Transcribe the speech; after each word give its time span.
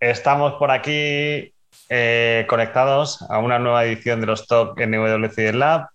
Estamos 0.00 0.54
por 0.54 0.70
aquí 0.70 1.52
eh, 1.88 2.46
conectados 2.48 3.20
a 3.28 3.38
una 3.38 3.58
nueva 3.58 3.84
edición 3.84 4.20
de 4.20 4.26
los 4.26 4.46
Talk 4.46 4.78
NWC 4.78 5.54
Lab 5.54 5.88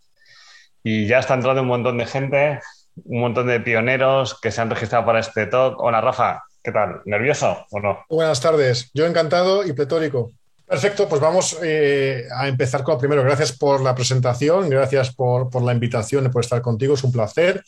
y 0.84 1.08
ya 1.08 1.20
está 1.20 1.36
entrando 1.36 1.62
un 1.62 1.70
montón 1.70 1.98
de 1.98 2.06
gente, 2.06 2.60
un 3.06 3.22
montón 3.22 3.48
de 3.48 3.62
pioneros 3.62 4.38
que 4.42 4.52
se 4.52 4.60
han 4.60 4.70
registrado 4.70 5.06
para 5.06 5.20
este 5.20 5.46
talk. 5.46 5.80
Hola 5.80 6.02
Rafa, 6.02 6.44
¿qué 6.62 6.74
tal? 6.74 7.02
¿Nervioso 7.06 7.66
o 7.72 7.80
no? 7.80 8.00
Buenas 8.10 8.42
tardes, 8.42 8.92
yo 8.94 9.06
encantado 9.06 9.66
y 9.66 9.72
pletórico. 9.72 10.32
Perfecto, 10.68 11.08
pues 11.08 11.22
vamos 11.22 11.58
eh, 11.64 12.26
a 12.36 12.50
empezar 12.50 12.84
con 12.84 12.96
lo 12.96 13.00
primero. 13.00 13.24
Gracias 13.24 13.54
por 13.54 13.82
la 13.82 13.96
presentación, 13.96 14.70
gracias 14.70 15.16
por, 15.16 15.50
por 15.50 15.62
la 15.62 15.72
invitación 15.72 16.26
y 16.26 16.30
por 16.30 16.44
estar 16.44 16.62
contigo, 16.62 16.96
es 16.96 17.04
un 17.06 17.12
placer. 17.14 17.64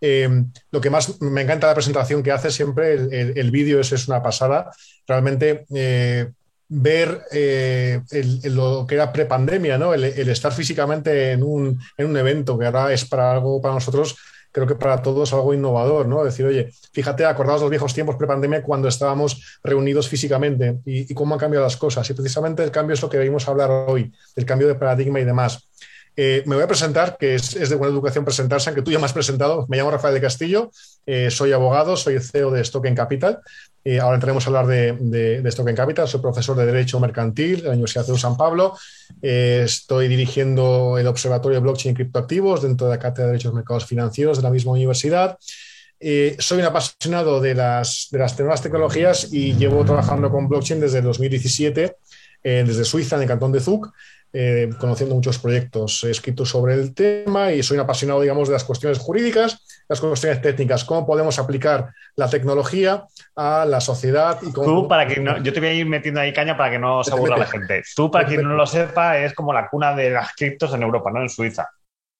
Eh, 0.00 0.28
lo 0.70 0.80
que 0.80 0.90
más 0.90 1.20
me 1.20 1.42
encanta 1.42 1.66
la 1.66 1.74
presentación 1.74 2.22
que 2.22 2.32
hace 2.32 2.50
siempre, 2.50 2.94
el, 2.94 3.50
vídeo 3.50 3.80
es, 3.80 3.92
es, 3.92 4.08
una 4.08 4.22
pasada. 4.22 4.70
Realmente 5.06 5.64
eh, 5.74 6.28
ver 6.68 7.22
eh, 7.32 8.00
lo 8.44 8.86
que 8.86 8.96
era 8.96 9.12
prepandemia, 9.12 9.78
¿no? 9.78 9.94
El, 9.94 10.04
estar 10.04 10.52
físicamente 10.52 11.32
en 11.32 11.42
un, 11.42 11.80
en 11.96 12.06
un, 12.06 12.16
evento 12.16 12.58
que 12.58 12.66
ahora 12.66 12.92
es 12.92 13.04
para 13.04 13.32
algo 13.32 13.60
para 13.60 13.74
nosotros, 13.74 14.16
creo 14.50 14.66
que 14.66 14.74
para 14.74 15.00
todos 15.02 15.32
algo 15.32 15.54
innovador, 15.54 16.08
¿no? 16.08 16.24
Decir, 16.24 16.46
oye, 16.46 16.72
fíjate, 16.92 17.24
acordados 17.24 17.60
los 17.60 17.70
viejos 17.70 17.94
tiempos 17.94 18.16
prepandemia 18.16 18.62
cuando 18.62 18.88
estábamos 18.88 19.58
reunidos 19.62 20.08
físicamente 20.08 20.80
y, 20.84 21.10
y, 21.10 21.14
cómo 21.14 21.34
han 21.34 21.40
cambiado 21.40 21.64
las 21.64 21.76
cosas. 21.76 22.08
Y 22.10 22.14
precisamente 22.14 22.64
el 22.64 22.70
cambio 22.70 22.94
es 22.94 23.02
lo 23.02 23.08
que 23.08 23.18
venimos 23.18 23.46
a 23.46 23.52
hablar 23.52 23.70
hoy, 23.70 24.12
el 24.34 24.44
cambio 24.44 24.66
de 24.66 24.74
paradigma 24.74 25.20
y 25.20 25.24
demás. 25.24 25.68
Eh, 26.18 26.42
me 26.46 26.54
voy 26.54 26.64
a 26.64 26.66
presentar, 26.66 27.18
que 27.18 27.34
es, 27.34 27.52
de 27.52 27.74
buena 27.74 27.92
educación 27.92 28.24
presentarse, 28.24 28.70
aunque 28.70 28.80
tú 28.80 28.90
ya 28.90 28.98
me 28.98 29.04
has 29.04 29.12
presentado. 29.12 29.66
Me 29.68 29.76
llamo 29.76 29.90
Rafael 29.90 30.14
de 30.14 30.20
Castillo, 30.22 30.70
eh, 31.04 31.30
soy 31.30 31.52
abogado, 31.52 31.94
soy 31.96 32.18
CEO 32.20 32.50
de 32.50 32.62
Stock 32.62 32.86
Capital. 32.94 33.40
Eh, 33.84 34.00
ahora 34.00 34.14
entraremos 34.14 34.44
a 34.44 34.48
hablar 34.48 34.66
de, 34.66 34.96
de, 34.98 35.48
Stock 35.50 35.70
Capital. 35.74 36.08
Soy 36.08 36.20
profesor 36.20 36.56
de 36.56 36.64
Derecho 36.64 36.98
Mercantil 36.98 37.58
de 37.58 37.64
la 37.64 37.72
Universidad 37.72 38.06
de 38.06 38.18
San 38.18 38.36
Pablo. 38.36 38.74
estoy 39.20 40.08
dirigiendo 40.08 40.96
el 40.98 41.06
Observatorio 41.06 41.56
de 41.56 41.62
Blockchain 41.62 41.92
y 41.92 41.96
Criptoactivos 41.96 42.62
dentro 42.62 42.86
de 42.86 42.94
la 42.94 42.98
Cátedra 42.98 43.26
de 43.26 43.32
Derechos 43.32 43.52
Mercados 43.52 43.84
Financieros 43.84 44.38
de 44.38 44.42
la 44.42 44.50
misma 44.50 44.72
universidad. 44.72 45.38
soy 46.38 46.58
un 46.58 46.64
apasionado 46.64 47.40
de 47.40 47.54
las, 47.54 48.08
de 48.10 48.18
las 48.18 48.38
nuevas 48.38 48.62
tecnologías 48.62 49.32
y 49.32 49.54
llevo 49.54 49.84
trabajando 49.84 50.30
con 50.30 50.48
blockchain 50.48 50.80
desde 50.80 50.98
el 50.98 51.04
2017, 51.04 51.96
desde 52.42 52.84
Suiza, 52.84 53.16
en 53.16 53.22
el 53.22 53.28
cantón 53.28 53.52
de 53.52 53.60
Zug. 53.60 53.92
Eh, 54.32 54.68
conociendo 54.78 55.14
muchos 55.14 55.38
proyectos 55.38 56.04
escritos 56.04 56.50
sobre 56.50 56.74
el 56.74 56.94
tema 56.94 57.52
y 57.52 57.62
soy 57.62 57.76
un 57.76 57.84
apasionado, 57.84 58.20
digamos, 58.20 58.48
de 58.48 58.52
las 58.52 58.64
cuestiones 58.64 58.98
jurídicas, 58.98 59.64
las 59.88 60.00
cuestiones 60.00 60.42
técnicas, 60.42 60.84
cómo 60.84 61.06
podemos 61.06 61.38
aplicar 61.38 61.94
la 62.16 62.28
tecnología 62.28 63.06
a 63.34 63.64
la 63.64 63.80
sociedad. 63.80 64.38
Y 64.42 64.52
cómo... 64.52 64.66
Tú, 64.66 64.88
para 64.88 65.06
que 65.06 65.20
no, 65.20 65.38
yo 65.42 65.52
te 65.52 65.60
voy 65.60 65.70
a 65.70 65.72
ir 65.72 65.86
metiendo 65.86 66.20
ahí 66.20 66.32
caña 66.32 66.56
para 66.56 66.70
que 66.70 66.78
no 66.78 67.02
se 67.02 67.12
aburra 67.12 67.38
la 67.38 67.46
gente. 67.46 67.82
Tú, 67.94 68.10
para 68.10 68.26
quien 68.26 68.42
no 68.42 68.54
lo 68.54 68.66
sepa, 68.66 69.18
es 69.18 69.32
como 69.32 69.52
la 69.52 69.68
cuna 69.68 69.94
de 69.94 70.10
las 70.10 70.34
criptos 70.34 70.74
en 70.74 70.82
Europa, 70.82 71.10
¿no? 71.10 71.22
En 71.22 71.30
Suiza. 71.30 71.70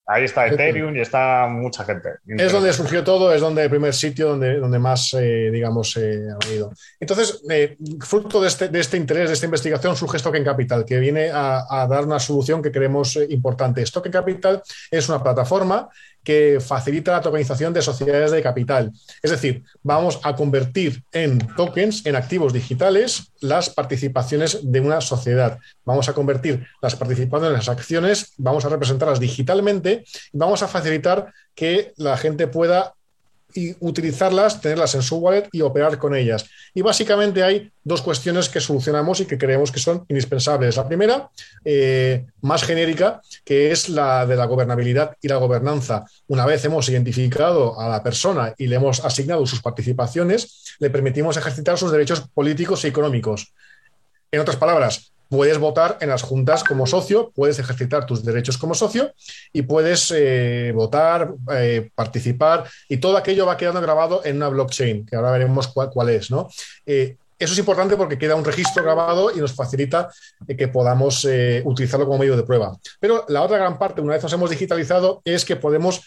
Ahí 0.08 0.24
está 0.24 0.46
Ethereum 0.46 0.94
y 0.96 1.00
está 1.00 1.48
mucha 1.48 1.84
gente. 1.84 2.10
Es 2.26 2.52
donde 2.52 2.72
surgió 2.72 3.02
todo, 3.02 3.34
es 3.34 3.40
donde 3.40 3.64
el 3.64 3.70
primer 3.70 3.92
sitio 3.92 4.28
donde, 4.28 4.58
donde 4.58 4.78
más, 4.78 5.12
eh, 5.14 5.50
digamos, 5.52 5.96
eh, 5.96 6.28
ha 6.30 6.52
ido. 6.52 6.72
Entonces, 7.00 7.42
eh, 7.50 7.76
fruto 8.00 8.40
de 8.40 8.46
este, 8.46 8.68
de 8.68 8.78
este, 8.78 8.96
interés, 8.96 9.28
de 9.28 9.34
esta 9.34 9.46
investigación, 9.46 9.96
surge 9.96 10.18
Stock 10.18 10.36
Capital, 10.44 10.84
que 10.84 11.00
viene 11.00 11.30
a, 11.30 11.64
a 11.68 11.88
dar 11.88 12.04
una 12.04 12.20
solución 12.20 12.62
que 12.62 12.70
creemos 12.70 13.16
importante. 13.28 13.82
Stock 13.82 14.08
Capital 14.08 14.62
es 14.92 15.08
una 15.08 15.20
plataforma 15.20 15.88
que 16.26 16.58
facilita 16.60 17.12
la 17.12 17.20
tokenización 17.20 17.72
de 17.72 17.80
sociedades 17.80 18.32
de 18.32 18.42
capital. 18.42 18.90
Es 19.22 19.30
decir, 19.30 19.62
vamos 19.84 20.18
a 20.24 20.34
convertir 20.34 21.04
en 21.12 21.38
tokens, 21.54 22.04
en 22.04 22.16
activos 22.16 22.52
digitales, 22.52 23.30
las 23.40 23.70
participaciones 23.70 24.58
de 24.60 24.80
una 24.80 25.00
sociedad. 25.00 25.60
Vamos 25.84 26.08
a 26.08 26.14
convertir 26.14 26.66
las 26.82 26.96
participaciones 26.96 27.50
en 27.50 27.56
las 27.58 27.68
acciones, 27.68 28.32
vamos 28.38 28.64
a 28.64 28.70
representarlas 28.70 29.20
digitalmente 29.20 30.04
y 30.32 30.38
vamos 30.38 30.64
a 30.64 30.68
facilitar 30.68 31.32
que 31.54 31.92
la 31.96 32.16
gente 32.16 32.48
pueda 32.48 32.95
y 33.56 33.74
utilizarlas, 33.80 34.60
tenerlas 34.60 34.94
en 34.94 35.02
su 35.02 35.16
wallet 35.16 35.48
y 35.52 35.62
operar 35.62 35.98
con 35.98 36.14
ellas. 36.14 36.44
Y 36.74 36.82
básicamente 36.82 37.42
hay 37.42 37.70
dos 37.82 38.02
cuestiones 38.02 38.48
que 38.48 38.60
solucionamos 38.60 39.20
y 39.20 39.26
que 39.26 39.38
creemos 39.38 39.72
que 39.72 39.80
son 39.80 40.04
indispensables. 40.08 40.76
La 40.76 40.86
primera, 40.86 41.30
eh, 41.64 42.26
más 42.42 42.64
genérica, 42.64 43.20
que 43.44 43.70
es 43.70 43.88
la 43.88 44.26
de 44.26 44.36
la 44.36 44.46
gobernabilidad 44.46 45.16
y 45.20 45.28
la 45.28 45.36
gobernanza. 45.36 46.04
Una 46.28 46.44
vez 46.44 46.64
hemos 46.64 46.88
identificado 46.88 47.80
a 47.80 47.88
la 47.88 48.02
persona 48.02 48.54
y 48.58 48.66
le 48.66 48.76
hemos 48.76 49.04
asignado 49.04 49.46
sus 49.46 49.62
participaciones, 49.62 50.76
le 50.78 50.90
permitimos 50.90 51.36
ejercitar 51.36 51.78
sus 51.78 51.90
derechos 51.90 52.22
políticos 52.34 52.84
y 52.84 52.88
económicos. 52.88 53.52
En 54.30 54.40
otras 54.40 54.56
palabras, 54.56 55.12
puedes 55.28 55.58
votar 55.58 55.98
en 56.00 56.08
las 56.08 56.22
juntas 56.22 56.64
como 56.64 56.86
socio, 56.86 57.32
puedes 57.34 57.58
ejercitar 57.58 58.06
tus 58.06 58.24
derechos 58.24 58.58
como 58.58 58.74
socio 58.74 59.12
y 59.52 59.62
puedes 59.62 60.12
eh, 60.14 60.72
votar, 60.74 61.34
eh, 61.52 61.90
participar 61.94 62.64
y 62.88 62.98
todo 62.98 63.16
aquello 63.16 63.46
va 63.46 63.56
quedando 63.56 63.80
grabado 63.80 64.24
en 64.24 64.36
una 64.36 64.48
blockchain, 64.48 65.06
que 65.06 65.16
ahora 65.16 65.32
veremos 65.32 65.68
cuál, 65.68 66.10
es, 66.10 66.30
¿no? 66.30 66.48
Eh, 66.84 67.16
eso 67.38 67.52
es 67.52 67.58
importante 67.58 67.96
porque 67.96 68.16
queda 68.16 68.34
un 68.34 68.44
registro 68.44 68.82
grabado 68.82 69.30
y 69.30 69.40
nos 69.40 69.52
facilita 69.52 70.08
que 70.56 70.68
podamos 70.68 71.28
utilizarlo 71.64 72.06
como 72.06 72.20
medio 72.20 72.34
de 72.34 72.44
prueba. 72.44 72.74
Pero 72.98 73.26
la 73.28 73.42
otra 73.42 73.58
gran 73.58 73.78
parte, 73.78 74.00
una 74.00 74.14
vez 74.14 74.22
nos 74.22 74.32
hemos 74.32 74.48
digitalizado, 74.48 75.20
es 75.22 75.44
que 75.44 75.56
podemos 75.56 76.00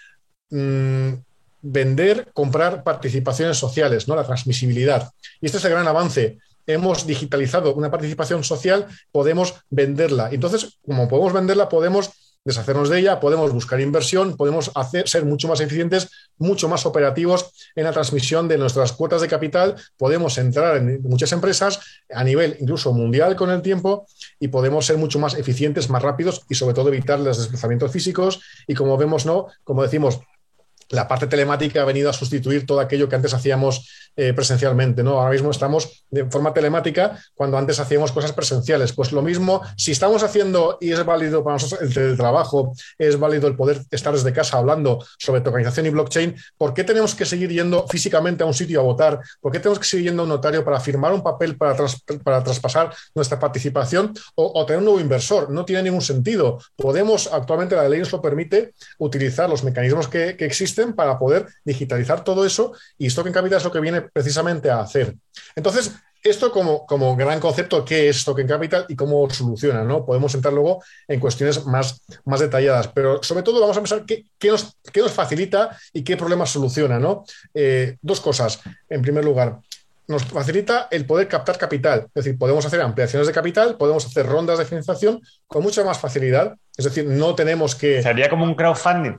mm, 0.50 1.13
vender, 1.62 2.30
comprar 2.34 2.84
participaciones 2.84 3.57
sociales, 3.57 4.07
¿no? 4.07 4.16
La 4.16 4.24
transmisibilidad. 4.24 5.12
Y 5.40 5.46
este 5.46 5.59
es 5.59 5.66
el 5.66 5.72
gran 5.72 5.88
avance 5.88 6.40
hemos 6.69 7.06
digitalizado 7.06 7.74
una 7.74 7.90
participación 7.90 8.44
social, 8.44 8.85
podemos 9.12 9.56
venderla. 9.69 10.30
Entonces, 10.31 10.80
como 10.85 11.07
podemos 11.07 11.34
venderla, 11.34 11.68
podemos 11.68 12.12
deshacernos 12.46 12.90
de 12.90 13.00
ella, 13.00 13.19
podemos 13.19 13.52
buscar 13.52 13.81
inversión, 13.81 14.38
podemos 14.38 14.72
hacer, 14.75 15.09
ser 15.09 15.25
mucho 15.25 15.47
más 15.47 15.59
eficientes, 15.59 16.09
mucho 16.38 16.69
más 16.69 16.85
operativos 16.85 17.52
en 17.75 17.84
la 17.84 17.91
transmisión 17.91 18.47
de 18.47 18.57
nuestras 18.57 18.94
cuotas 18.94 19.22
de 19.22 19.28
capital, 19.28 19.75
podemos 19.97 20.38
entrar 20.38 20.78
en 20.78 21.02
muchas 21.03 21.31
empresas 21.31 21.80
a 22.09 22.24
nivel 22.24 22.56
incluso 22.59 22.94
mundial 22.94 23.36
con 23.36 23.50
el 23.50 23.62
tiempo 23.62 24.07
y 24.40 24.47
podemos 24.47 24.86
ser 24.86 24.97
mucho 24.97 25.19
más 25.19 25.34
eficientes, 25.34 25.90
más 25.90 26.01
rápidos 26.01 26.44
y 26.50 26.56
sobre 26.56 26.74
todo 26.74 26.88
evitar 26.90 27.19
los 27.19 27.38
desplazamientos 27.38 27.91
físicos. 27.91 28.40
Y 28.68 28.74
como 28.74 28.96
vemos, 28.97 29.25
no, 29.25 29.47
como 29.63 29.84
decimos, 29.84 30.19
la 30.90 31.07
parte 31.07 31.28
telemática 31.28 31.81
ha 31.81 31.86
venido 31.86 32.09
a 32.09 32.13
sustituir 32.13 32.66
todo 32.66 32.80
aquello 32.80 33.07
que 33.07 33.16
antes 33.16 33.34
hacíamos 33.34 34.09
eh, 34.16 34.34
presencialmente. 34.34 35.03
¿no? 35.03 35.20
Ahora 35.20 35.31
mismo 35.31 35.52
estamos 35.52 36.03
de 36.09 36.25
forma 36.25 36.53
telemática 36.53 37.18
cuando 37.36 37.58
antes 37.58 37.80
hacíamos 37.80 38.12
cosas 38.12 38.34
presenciales. 38.34 38.94
Pues 38.94 39.12
lo 39.12 39.22
mismo, 39.22 39.62
si 39.78 39.92
estamos 39.92 40.24
haciendo 40.24 40.78
y 40.81 40.92
es 40.92 41.06
válido 41.06 41.44
para 41.44 41.56
nosotros 41.56 41.81
el 41.81 41.94
teletrabajo, 41.94 42.74
es 42.98 43.18
válido 43.19 43.48
el 43.48 43.56
poder 43.56 43.81
estar 43.92 44.14
desde 44.14 44.34
casa 44.34 44.58
hablando 44.58 45.03
sobre 45.18 45.42
tokenización 45.42 45.86
y 45.86 45.90
blockchain, 45.90 46.36
¿por 46.58 46.74
qué 46.74 46.84
tenemos 46.84 47.16
que 47.16 47.25
seguir 47.25 47.52
yendo 47.52 47.88
físicamente 47.88 48.44
a 48.44 48.46
un 48.46 48.53
sitio 48.53 48.80
a 48.80 48.84
votar? 48.84 49.19
¿Por 49.42 49.52
qué 49.52 49.59
tenemos 49.59 49.80
que 49.80 49.86
seguir 49.86 50.08
yendo 50.08 50.24
a 50.24 50.25
un 50.25 50.30
notario 50.30 50.64
para 50.64 50.80
firmar 50.80 51.13
un 51.13 51.24
papel 51.24 51.57
para, 51.57 51.75
para 52.24 52.44
traspasar 52.44 52.94
nuestra 53.16 53.39
participación 53.39 54.13
o, 54.36 54.66
tener 54.66 54.80
un 54.80 54.86
nuevo 54.86 55.00
inversor? 55.00 55.50
No 55.50 55.66
tiene 55.66 55.84
ningún 55.84 56.01
sentido. 56.01 56.60
Podemos, 56.75 57.30
actualmente 57.31 57.75
la 57.75 57.88
ley 57.88 58.00
nos 58.00 58.12
lo 58.12 58.22
permite, 58.22 58.74
utilizar 58.98 59.50
los 59.50 59.63
mecanismos 59.63 60.07
que, 60.07 60.36
que 60.36 60.45
existen 60.45 60.94
para 60.94 61.18
poder 61.18 61.48
digitalizar 61.63 62.24
todo 62.24 62.45
eso 62.45 62.74
y 62.98 63.07
Stock 63.07 63.28
en 63.28 63.34
Capital 63.34 63.57
es 63.57 63.63
lo 63.63 63.72
que 63.72 63.80
viene 63.80 63.99
precisamente 64.01 64.69
a 64.69 64.81
hacer. 64.81 65.16
Entonces, 65.56 65.92
esto 66.24 66.51
como, 66.51 66.86
como 66.86 67.16
gran 67.16 67.40
concepto, 67.40 67.86
¿qué 67.86 68.10
es 68.10 68.18
Stock 68.18 68.46
Capital 68.46 68.86
y 68.90 68.96
cómo 68.96 69.30
soluciona? 69.30 69.84
¿no? 69.84 70.06
Podemos 70.06 70.34
entrar 70.36 70.54
luego 70.54 70.84
en 71.07 71.19
cuestiones 71.19 71.66
más, 71.66 72.01
más 72.25 72.42
detalladas, 72.42 72.90
pero 72.90 73.24
sobre 73.24 73.44
todo 73.44 73.62
vamos 73.62 73.78
a 73.78 73.81
pensar 73.81 74.06
qué, 74.06 74.25
qué, 74.38 74.50
nos, 74.50 74.78
qué 74.92 75.01
nos, 75.01 75.12
facilita 75.12 75.78
y 75.94 76.04
qué 76.04 76.18
problemas 76.18 76.50
soluciona. 76.50 77.00
¿no? 77.00 77.24
Eh, 77.54 77.98
dos 78.01 78.19
cosas. 78.19 78.60
En 78.90 79.01
primer 79.01 79.24
lugar, 79.24 79.60
nos 80.10 80.25
facilita 80.25 80.88
el 80.92 81.06
poder 81.06 81.28
captar 81.28 81.57
capital. 81.57 82.07
Es 82.13 82.25
decir, 82.25 82.38
podemos 82.38 82.66
hacer 82.66 82.81
ampliaciones 82.81 83.28
de 83.28 83.34
capital, 83.34 83.78
podemos 83.78 84.06
hacer 84.06 84.25
rondas 84.25 84.57
de 84.57 84.66
financiación 84.66 85.22
con 85.48 85.63
mucha 85.63 85.84
más 85.84 86.00
facilidad. 86.00 86.57
Es 86.75 86.86
decir, 86.86 87.06
no 87.06 87.36
tenemos 87.36 87.75
que... 87.75 88.01
Sería 88.01 88.30
como 88.30 88.44
un 88.44 88.56
crowdfunding. 88.56 89.18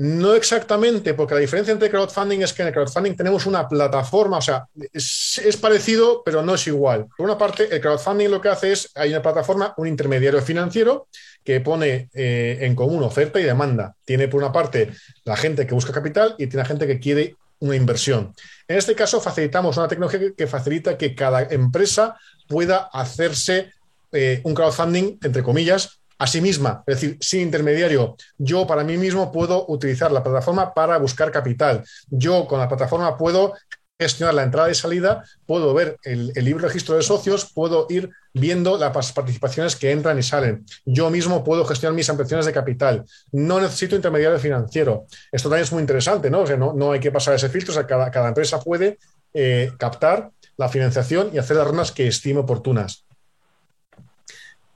No 0.00 0.34
exactamente, 0.34 1.12
porque 1.12 1.34
la 1.34 1.40
diferencia 1.40 1.72
entre 1.72 1.90
crowdfunding 1.90 2.42
es 2.42 2.52
que 2.52 2.62
en 2.62 2.68
el 2.68 2.74
crowdfunding 2.74 3.16
tenemos 3.16 3.46
una 3.46 3.68
plataforma, 3.68 4.38
o 4.38 4.40
sea, 4.40 4.64
es, 4.92 5.58
parecido, 5.60 6.22
pero 6.24 6.40
no 6.40 6.54
es 6.54 6.68
igual. 6.68 7.08
Por 7.16 7.26
una 7.26 7.36
parte, 7.36 7.66
el 7.68 7.80
crowdfunding 7.80 8.30
lo 8.30 8.40
que 8.40 8.48
hace 8.48 8.70
es, 8.70 8.92
hay 8.94 9.10
una 9.10 9.22
plataforma, 9.22 9.74
un 9.76 9.88
intermediario 9.88 10.40
financiero 10.40 11.08
que 11.42 11.60
pone 11.60 12.10
eh, 12.14 12.58
en 12.60 12.76
común 12.76 13.02
oferta 13.02 13.40
y 13.40 13.42
demanda. 13.42 13.96
Tiene 14.04 14.28
por 14.28 14.40
una 14.40 14.52
parte 14.52 14.92
la 15.24 15.36
gente 15.36 15.66
que 15.66 15.74
busca 15.74 15.92
capital 15.92 16.36
y 16.38 16.46
tiene 16.46 16.62
la 16.62 16.68
gente 16.68 16.86
que 16.86 17.00
quiere 17.00 17.34
una 17.58 17.74
inversión. 17.74 18.32
En 18.68 18.78
este 18.78 18.94
caso, 18.94 19.20
facilitamos 19.20 19.78
una 19.78 19.88
tecnología 19.88 20.20
que 20.36 20.46
facilita 20.46 20.96
que 20.96 21.16
cada 21.16 21.42
empresa 21.42 22.16
pueda 22.46 22.88
hacerse 22.92 23.72
eh, 24.12 24.42
un 24.44 24.54
crowdfunding, 24.54 25.18
entre 25.24 25.42
comillas, 25.42 25.97
a 26.18 26.26
sí 26.26 26.40
misma, 26.40 26.82
es 26.86 27.00
decir, 27.00 27.16
sin 27.20 27.42
intermediario. 27.42 28.16
Yo 28.36 28.66
para 28.66 28.84
mí 28.84 28.96
mismo 28.96 29.30
puedo 29.30 29.66
utilizar 29.68 30.10
la 30.10 30.22
plataforma 30.22 30.74
para 30.74 30.98
buscar 30.98 31.30
capital. 31.30 31.84
Yo 32.08 32.46
con 32.46 32.58
la 32.58 32.68
plataforma 32.68 33.16
puedo 33.16 33.54
gestionar 33.98 34.34
la 34.34 34.44
entrada 34.44 34.70
y 34.70 34.74
salida, 34.74 35.24
puedo 35.44 35.74
ver 35.74 35.98
el, 36.04 36.32
el 36.34 36.44
libro 36.44 36.68
registro 36.68 36.94
de 36.94 37.02
socios, 37.02 37.50
puedo 37.52 37.86
ir 37.88 38.10
viendo 38.32 38.78
las 38.78 39.12
participaciones 39.12 39.74
que 39.74 39.90
entran 39.90 40.18
y 40.18 40.22
salen. 40.22 40.64
Yo 40.84 41.10
mismo 41.10 41.42
puedo 41.42 41.64
gestionar 41.64 41.94
mis 41.94 42.08
ampliaciones 42.08 42.46
de 42.46 42.52
capital. 42.52 43.04
No 43.32 43.60
necesito 43.60 43.96
intermediario 43.96 44.38
financiero. 44.38 45.06
Esto 45.32 45.48
también 45.48 45.64
es 45.64 45.72
muy 45.72 45.80
interesante, 45.80 46.30
¿no? 46.30 46.42
O 46.42 46.46
sea, 46.46 46.56
no, 46.56 46.92
hay 46.92 47.00
que 47.00 47.10
pasar 47.10 47.34
ese 47.34 47.48
filtro. 47.48 47.72
O 47.72 47.74
sea, 47.74 47.86
cada, 47.86 48.10
cada 48.10 48.28
empresa 48.28 48.60
puede 48.60 48.98
eh, 49.34 49.72
captar 49.78 50.30
la 50.56 50.68
financiación 50.68 51.30
y 51.32 51.38
hacer 51.38 51.56
las 51.56 51.66
rondas 51.66 51.92
que 51.92 52.06
estime 52.06 52.40
oportunas. 52.40 53.04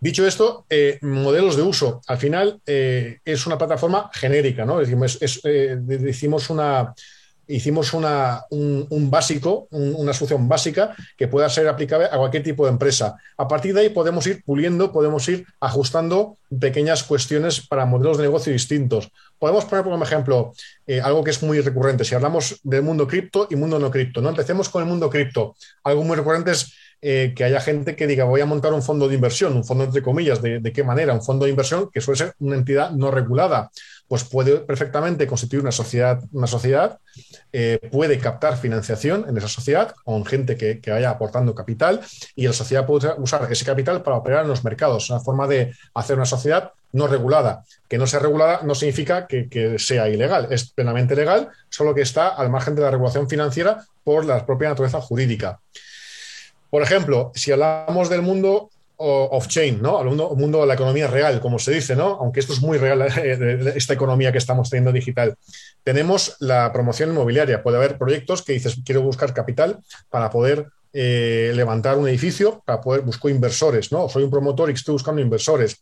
Dicho 0.03 0.27
esto, 0.27 0.67
eh, 0.69 0.99
modelos 1.01 1.57
de 1.57 1.63
uso. 1.63 2.01
Al 2.09 2.19
final 2.19 2.61
eh, 2.67 3.21
es 3.25 3.47
una 3.47 3.57
plataforma 3.57 4.11
genérica, 4.13 4.65
¿no? 4.65 4.81
Decimos, 4.81 5.17
decimos 5.87 6.51
una, 6.51 6.93
hicimos 7.47 7.93
una, 7.93 8.45
un, 8.51 9.11
básico, 9.11 9.69
una 9.71 10.13
solución 10.13 10.49
básica 10.49 10.95
que 11.17 11.29
pueda 11.29 11.49
ser 11.49 11.69
aplicable 11.69 12.07
a 12.07 12.17
cualquier 12.17 12.43
tipo 12.43 12.65
de 12.65 12.73
empresa. 12.73 13.17
A 13.37 13.47
partir 13.47 13.75
de 13.75 13.83
ahí 13.83 13.89
podemos 13.91 14.27
ir 14.27 14.43
puliendo, 14.45 14.91
podemos 14.91 15.29
ir 15.29 15.47
ajustando 15.61 16.39
pequeñas 16.61 17.03
cuestiones 17.03 17.67
para 17.67 17.85
modelos 17.85 18.17
de 18.17 18.25
negocio 18.25 18.53
distintos. 18.53 19.11
Podemos 19.39 19.65
poner 19.67 19.85
como 19.85 20.03
ejemplo 20.03 20.53
eh, 20.87 21.01
algo 21.01 21.23
que 21.25 21.31
es 21.31 21.43
muy 21.43 21.61
recurrente. 21.61 22.05
Si 22.05 22.15
hablamos 22.15 22.61
del 22.63 22.83
mundo 22.83 23.07
cripto 23.07 23.49
y 23.51 23.57
mundo 23.57 23.79
no 23.79 23.91
cripto, 23.91 24.21
¿no? 24.21 24.31
Empecemos 24.31 24.69
con 24.69 24.83
el 24.83 24.89
mundo 24.89 25.11
cripto. 25.11 25.55
Algo 25.85 26.05
muy 26.05 26.17
recurrente 26.17 26.53
es 26.53 26.73
eh, 27.03 27.35
que 27.37 27.45
haya 27.45 27.61
gente 27.61 27.97
que 27.97 28.07
diga 28.07 28.25
voy 28.25 28.41
a 28.41 28.47
montar 28.47 28.73
un 28.73 28.83
fondo 28.83 29.09
de 29.09 29.17
inversión, 29.17 29.57
un 29.57 29.65
fondo 29.65 29.85
entre 29.85 30.03
comillas, 30.03 30.41
¿de, 30.41 30.61
¿de, 30.61 30.73
qué 30.73 30.85
manera? 30.85 31.13
Un 31.13 31.23
fondo 31.23 31.45
de 31.45 31.51
inversión 31.51 31.91
que 31.93 32.01
suele 32.01 32.19
ser 32.19 32.35
una 32.39 32.57
entidad 32.57 32.93
no 32.93 33.11
regulada 33.11 33.71
pues 34.13 34.25
puede 34.25 34.59
perfectamente 34.59 35.27
constituir 35.27 35.63
una 35.63 35.73
sociedad, 35.73 36.23
una 36.33 36.47
sociedad 36.47 36.99
eh, 37.51 37.79
puede 37.91 38.19
captar 38.19 38.59
financiación 38.59 39.25
en 39.27 39.39
esa 39.39 39.49
sociedad 39.49 39.95
con 40.05 40.27
gente 40.27 40.59
que, 40.59 40.83
vaya 40.87 41.09
aportando 41.09 41.55
capital 41.55 42.03
y 42.37 42.47
la 42.47 42.53
sociedad 42.53 42.85
puede 42.85 43.15
usar 43.17 43.51
ese 43.51 43.65
capital 43.65 44.03
para 44.03 44.19
operar 44.19 44.43
en 44.43 44.49
los 44.49 44.65
mercados. 44.65 45.05
Es 45.05 45.11
una 45.11 45.21
forma 45.21 45.49
de 45.49 45.75
hacer 45.95 46.17
una 46.17 46.27
sociedad 46.27 46.73
no 46.93 47.07
regulada. 47.07 47.65
Que 47.89 47.97
no 47.97 48.07
sea 48.07 48.21
regulada 48.21 48.61
no 48.65 48.75
significa 48.75 49.27
que, 49.27 49.49
que 49.49 49.79
sea 49.79 50.11
ilegal, 50.11 50.49
es 50.51 50.71
plenamente 50.71 51.17
legal, 51.17 51.49
solo 51.71 51.95
que 51.95 52.03
está 52.03 52.29
al 52.29 52.51
margen 52.51 52.75
de 52.75 52.83
la 52.83 52.91
regulación 52.91 53.31
financiera 53.31 53.83
por 54.05 54.27
la 54.27 54.45
propia 54.45 54.69
naturaleza 54.69 55.01
jurídica. 55.01 55.59
Por 56.73 56.83
ejemplo, 56.83 57.33
si 57.35 57.53
hablamos 57.53 58.09
del 58.09 58.23
mundo 58.23 58.71
off-chain, 58.97 59.83
¿no? 59.83 59.99
Al 59.99 60.07
mundo, 60.07 60.35
mundo, 60.35 60.63
de 60.63 60.67
la 60.67 60.73
economía 60.73 61.07
real, 61.07 61.39
como 61.39 61.59
se 61.59 61.71
dice, 61.71 61.95
¿no? 61.95 62.17
Aunque 62.19 62.41
esto 62.41 62.55
es 62.55 62.63
muy 62.63 62.79
real, 62.79 63.03
eh, 63.23 63.75
esta 63.77 63.93
economía 63.93 64.33
que 64.33 64.39
estamos 64.39 64.71
teniendo 64.71 64.91
digital. 64.91 65.37
Tenemos 65.85 66.35
la 66.41 66.73
promoción 66.73 67.11
inmobiliaria. 67.11 67.63
Puede 67.63 67.77
haber 67.77 67.99
proyectos 67.99 68.41
que 68.41 68.55
dices, 68.55 68.79
quiero 68.87 69.03
buscar 69.03 69.35
capital 69.35 69.81
para 70.09 70.31
poder 70.31 70.69
eh, 70.95 71.53
levantar 71.55 71.99
un 71.99 72.09
edificio, 72.09 72.63
para 72.65 72.81
poder 72.81 73.03
buscar 73.03 73.31
inversores, 73.31 73.93
¿no? 73.93 74.09
Soy 74.09 74.23
un 74.23 74.31
promotor 74.31 74.71
y 74.71 74.73
estoy 74.73 74.95
buscando 74.95 75.21
inversores. 75.21 75.77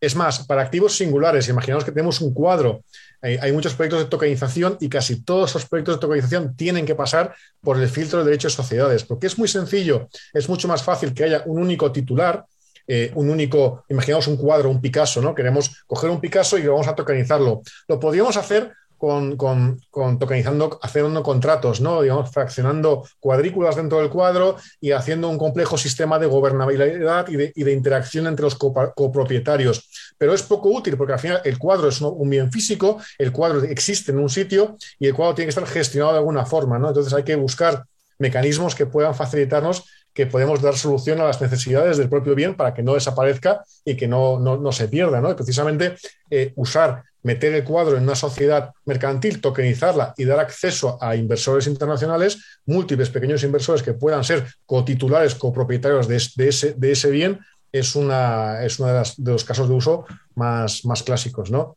Es 0.00 0.16
más, 0.16 0.46
para 0.46 0.62
activos 0.62 0.96
singulares, 0.96 1.46
imaginaos 1.48 1.84
que 1.84 1.92
tenemos 1.92 2.22
un 2.22 2.32
cuadro, 2.32 2.84
hay, 3.22 3.52
muchos 3.52 3.74
proyectos 3.74 4.00
de 4.00 4.10
tokenización 4.10 4.76
y 4.80 4.88
casi 4.88 5.22
todos 5.22 5.50
esos 5.50 5.66
proyectos 5.66 5.96
de 5.96 6.00
tokenización 6.00 6.56
tienen 6.56 6.84
que 6.84 6.96
pasar 6.96 7.34
por 7.60 7.80
el 7.80 7.88
filtro 7.88 8.18
de 8.18 8.24
derechos 8.24 8.52
de 8.52 8.62
sociedades, 8.62 9.04
porque 9.04 9.28
es 9.28 9.38
muy 9.38 9.48
sencillo, 9.48 10.08
es 10.34 10.48
mucho 10.48 10.66
más 10.66 10.82
fácil 10.82 11.14
que 11.14 11.24
haya 11.24 11.42
un 11.46 11.60
único 11.60 11.92
titular 11.92 12.44
eh, 12.86 13.12
un 13.14 13.30
único, 13.30 13.84
imaginamos 13.88 14.26
un 14.26 14.36
cuadro, 14.36 14.68
un 14.68 14.80
Picasso, 14.80 15.22
¿no? 15.22 15.34
Queremos 15.34 15.84
coger 15.86 16.10
un 16.10 16.20
Picasso 16.20 16.58
y 16.58 16.66
vamos 16.66 16.88
a 16.88 16.94
tokenizarlo. 16.94 17.62
Lo 17.88 18.00
podríamos 18.00 18.36
hacer 18.36 18.72
con, 19.02 19.80
tokenizando, 20.20 20.78
haciendo 20.80 21.24
contratos, 21.24 21.80
¿no? 21.80 22.02
Digamos, 22.02 22.30
fraccionando 22.30 23.04
cuadrículas 23.18 23.74
dentro 23.74 23.98
del 23.98 24.10
cuadro 24.10 24.54
y 24.80 24.92
haciendo 24.92 25.28
un 25.28 25.38
complejo 25.38 25.76
sistema 25.76 26.20
de 26.20 26.26
gobernabilidad 26.26 27.26
y 27.26 27.36
de, 27.64 27.72
interacción 27.72 28.28
entre 28.28 28.44
los 28.44 28.54
copropietarios. 28.54 29.90
Pero 30.16 30.34
es 30.34 30.44
poco 30.44 30.68
útil 30.68 30.96
porque 30.96 31.14
al 31.14 31.18
final 31.18 31.40
el 31.44 31.58
cuadro 31.58 31.88
es 31.88 32.00
un 32.00 32.30
bien 32.30 32.52
físico, 32.52 33.00
el 33.18 33.32
cuadro 33.32 33.64
existe 33.64 34.12
en 34.12 34.20
un 34.20 34.28
sitio 34.28 34.76
y 35.00 35.08
el 35.08 35.14
cuadro 35.14 35.34
tiene 35.34 35.46
que 35.46 35.60
estar 35.60 35.66
gestionado 35.66 36.12
de 36.12 36.18
alguna 36.18 36.46
forma, 36.46 36.78
¿no? 36.78 36.88
Entonces 36.88 37.12
hay 37.12 37.24
que 37.24 37.34
buscar 37.34 37.84
mecanismos 38.20 38.76
que 38.76 38.86
puedan 38.86 39.16
facilitarnos 39.16 39.84
que 40.14 40.26
podemos 40.26 40.60
dar 40.60 40.76
solución 40.76 41.20
a 41.20 41.24
las 41.24 41.40
necesidades 41.40 41.96
del 41.96 42.08
propio 42.08 42.34
bien 42.34 42.54
para 42.54 42.74
que 42.74 42.82
no 42.82 42.94
desaparezca 42.94 43.64
y 43.84 43.96
que 43.96 44.08
no, 44.08 44.38
no, 44.38 44.72
se 44.72 44.88
pierda. 44.88 45.20
¿no? 45.20 45.30
Y 45.30 45.34
precisamente 45.34 45.96
eh, 46.30 46.52
usar, 46.56 47.04
meter 47.22 47.54
el 47.54 47.64
cuadro 47.64 47.96
en 47.96 48.02
una 48.02 48.14
sociedad 48.14 48.72
mercantil, 48.84 49.40
tokenizarla 49.40 50.14
y 50.16 50.24
dar 50.24 50.40
acceso 50.40 50.98
a 51.00 51.16
inversores 51.16 51.66
internacionales, 51.66 52.60
múltiples 52.66 53.10
pequeños 53.10 53.42
inversores 53.44 53.82
que 53.82 53.94
puedan 53.94 54.24
ser 54.24 54.46
cotitulares, 54.66 55.34
copropietarios 55.34 56.08
de, 56.08 56.22
de, 56.36 56.48
ese, 56.48 56.74
de 56.74 56.92
ese 56.92 57.10
bien, 57.10 57.40
es 57.72 57.96
una, 57.96 58.62
es 58.64 58.78
uno 58.78 58.92
de, 58.92 59.32
los 59.32 59.44
casos 59.44 59.68
de 59.68 59.74
uso 59.74 60.04
más, 60.34 60.84
más 60.84 61.02
clásicos. 61.02 61.50
¿no? 61.50 61.76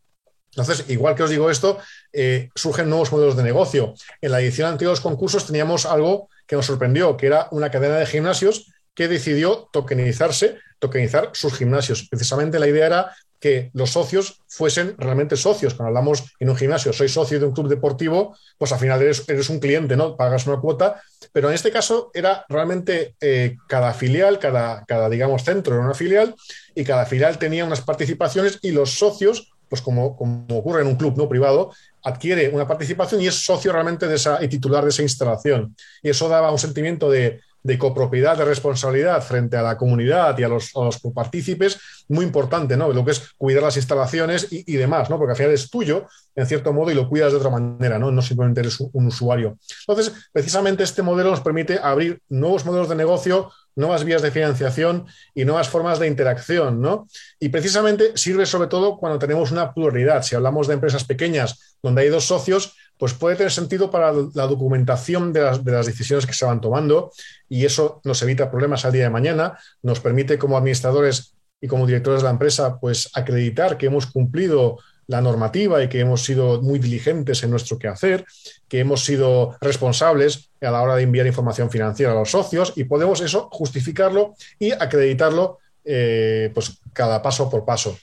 Entonces, 0.51 0.85
igual 0.89 1.15
que 1.15 1.23
os 1.23 1.29
digo 1.29 1.49
esto, 1.49 1.79
eh, 2.13 2.49
surgen 2.55 2.89
nuevos 2.89 3.11
modelos 3.11 3.35
de 3.35 3.43
negocio. 3.43 3.93
En 4.21 4.31
la 4.31 4.41
edición 4.41 4.69
anterior 4.69 4.91
de 4.91 4.93
los 4.93 5.01
concursos 5.01 5.45
teníamos 5.45 5.85
algo 5.85 6.29
que 6.47 6.55
nos 6.55 6.65
sorprendió, 6.65 7.17
que 7.17 7.27
era 7.27 7.47
una 7.51 7.71
cadena 7.71 7.97
de 7.97 8.05
gimnasios 8.05 8.71
que 8.93 9.07
decidió 9.07 9.69
tokenizarse, 9.71 10.57
tokenizar 10.79 11.31
sus 11.33 11.53
gimnasios. 11.53 12.07
Precisamente 12.09 12.59
la 12.59 12.67
idea 12.67 12.85
era 12.85 13.15
que 13.39 13.69
los 13.73 13.91
socios 13.91 14.41
fuesen 14.47 14.95
realmente 14.97 15.35
socios. 15.35 15.73
Cuando 15.75 15.89
hablamos 15.89 16.23
en 16.39 16.49
un 16.49 16.55
gimnasio, 16.55 16.93
soy 16.93 17.09
socio 17.09 17.39
de 17.39 17.45
un 17.45 17.53
club 17.53 17.67
deportivo, 17.67 18.35
pues 18.57 18.71
al 18.71 18.79
final 18.79 19.01
eres, 19.01 19.49
un 19.49 19.59
cliente, 19.59 19.95
¿no? 19.95 20.15
Pagas 20.15 20.47
una 20.47 20.59
cuota, 20.59 21.01
pero 21.31 21.49
en 21.49 21.55
este 21.55 21.71
caso 21.71 22.09
era 22.13 22.45
realmente 22.49 23.15
eh, 23.19 23.57
cada 23.67 23.93
filial, 23.93 24.39
cada, 24.39 24.83
cada, 24.85 25.09
digamos, 25.09 25.43
centro 25.43 25.75
era 25.75 25.83
una 25.83 25.93
filial 25.93 26.33
y 26.73 26.83
cada 26.83 27.05
filial 27.05 27.37
tenía 27.37 27.65
unas 27.65 27.81
participaciones 27.81 28.57
y 28.61 28.71
los 28.71 28.97
socios 28.97 29.51
pues 29.69 29.81
como, 29.81 30.15
como, 30.15 30.45
ocurre 30.49 30.81
en 30.81 30.87
un 30.87 30.95
club 30.95 31.17
no 31.17 31.27
privado, 31.27 31.71
adquiere 32.03 32.49
una 32.49 32.67
participación 32.67 33.21
y 33.21 33.27
es 33.27 33.35
socio 33.35 33.71
realmente 33.71 34.07
de 34.07 34.15
esa 34.15 34.43
y 34.43 34.47
titular 34.47 34.83
de 34.83 34.89
esa 34.89 35.01
instalación. 35.01 35.75
Y 36.01 36.09
eso 36.09 36.29
daba 36.29 36.51
un 36.51 36.59
sentimiento 36.59 37.09
de, 37.09 37.39
de 37.65 37.79
copropiedad, 37.79 38.37
de 38.37 38.45
responsabilidad 38.45 39.23
frente 39.23 39.57
a 39.57 39.63
la 39.63 39.75
comunidad 39.75 40.37
y 40.37 40.43
a 40.43 40.47
los, 40.47 40.71
a 40.75 41.09
partícipes, 41.15 41.79
muy 42.07 42.23
importante, 42.23 42.77
¿no? 42.77 42.93
Lo 42.93 43.03
que 43.03 43.09
es 43.09 43.33
cuidar 43.39 43.63
las 43.63 43.75
instalaciones 43.75 44.47
y, 44.51 44.75
demás, 44.75 45.09
¿no? 45.09 45.17
Porque 45.17 45.31
al 45.31 45.37
final 45.37 45.51
es 45.51 45.71
tuyo, 45.71 46.05
en 46.35 46.45
cierto 46.45 46.71
modo, 46.73 46.91
y 46.91 46.93
lo 46.93 47.09
cuidas 47.09 47.31
de 47.31 47.39
otra 47.39 47.49
manera, 47.49 47.97
¿no? 47.97 48.11
No 48.11 48.21
simplemente 48.21 48.61
eres 48.61 48.79
un 48.79 49.07
usuario. 49.07 49.57
Entonces, 49.87 50.13
precisamente 50.31 50.83
este 50.83 51.01
modelo 51.01 51.31
nos 51.31 51.41
permite 51.41 51.79
abrir 51.81 52.21
nuevos 52.29 52.63
modelos 52.65 52.87
de 52.87 52.97
negocio, 52.97 53.51
nuevas 53.75 54.03
vías 54.03 54.21
de 54.21 54.31
financiación 54.31 55.05
y 55.33 55.45
nuevas 55.45 55.69
formas 55.69 55.99
de 55.99 56.07
interacción, 56.07 56.81
¿no? 56.81 57.07
Y 57.39 57.49
precisamente 57.49 58.11
sirve 58.15 58.45
sobre 58.45 58.67
todo 58.67 58.97
cuando 58.97 59.19
tenemos 59.19 59.51
una 59.51 59.73
pluralidad. 59.73 60.23
Si 60.23 60.35
hablamos 60.35 60.67
de 60.67 60.75
empresas 60.75 61.03
pequeñas 61.03 61.77
donde 61.83 62.03
hay 62.03 62.09
dos 62.09 62.25
socios, 62.25 62.75
pues 62.97 63.13
puede 63.13 63.35
tener 63.35 63.51
sentido 63.51 63.91
para 63.91 64.13
la 64.33 64.47
documentación 64.47 65.33
de 65.33 65.41
las, 65.41 65.63
de 65.63 65.71
las, 65.71 65.85
decisiones 65.85 66.25
que 66.25 66.33
se 66.33 66.45
van 66.45 66.61
tomando 66.61 67.11
y 67.49 67.65
eso 67.65 67.99
nos 68.05 68.21
evita 68.21 68.49
problemas 68.49 68.85
al 68.85 68.93
día 68.93 69.03
de 69.03 69.09
mañana, 69.09 69.59
nos 69.83 69.99
permite 69.99 70.37
como 70.37 70.57
administradores 70.57 71.35
y 71.59 71.67
como 71.67 71.85
directores 71.85 72.21
de 72.21 72.25
la 72.25 72.31
empresa, 72.31 72.79
pues 72.79 73.09
acreditar 73.13 73.77
que 73.77 73.87
hemos 73.87 74.05
cumplido 74.05 74.79
la 75.07 75.21
normativa 75.21 75.83
y 75.83 75.89
que 75.89 75.99
hemos 75.99 76.23
sido 76.23 76.61
muy 76.61 76.79
diligentes 76.79 77.43
en 77.43 77.51
nuestro 77.51 77.77
quehacer, 77.77 78.25
que 78.67 78.79
hemos 78.79 79.05
sido 79.05 79.55
responsables 79.61 80.49
a 80.61 80.71
la 80.71 80.81
hora 80.81 80.95
de 80.95 81.03
enviar 81.03 81.27
información 81.27 81.69
financiera 81.69 82.11
a 82.11 82.15
los 82.15 82.31
socios 82.31 82.73
y 82.75 82.85
podemos 82.85 83.21
eso 83.21 83.49
justificarlo 83.51 84.35
y 84.59 84.71
acreditarlo 84.71 85.59
eh, 85.83 86.51
pues 86.53 86.79
cada 86.93 87.21
paso 87.21 87.49
por 87.49 87.65
paso. 87.65 87.97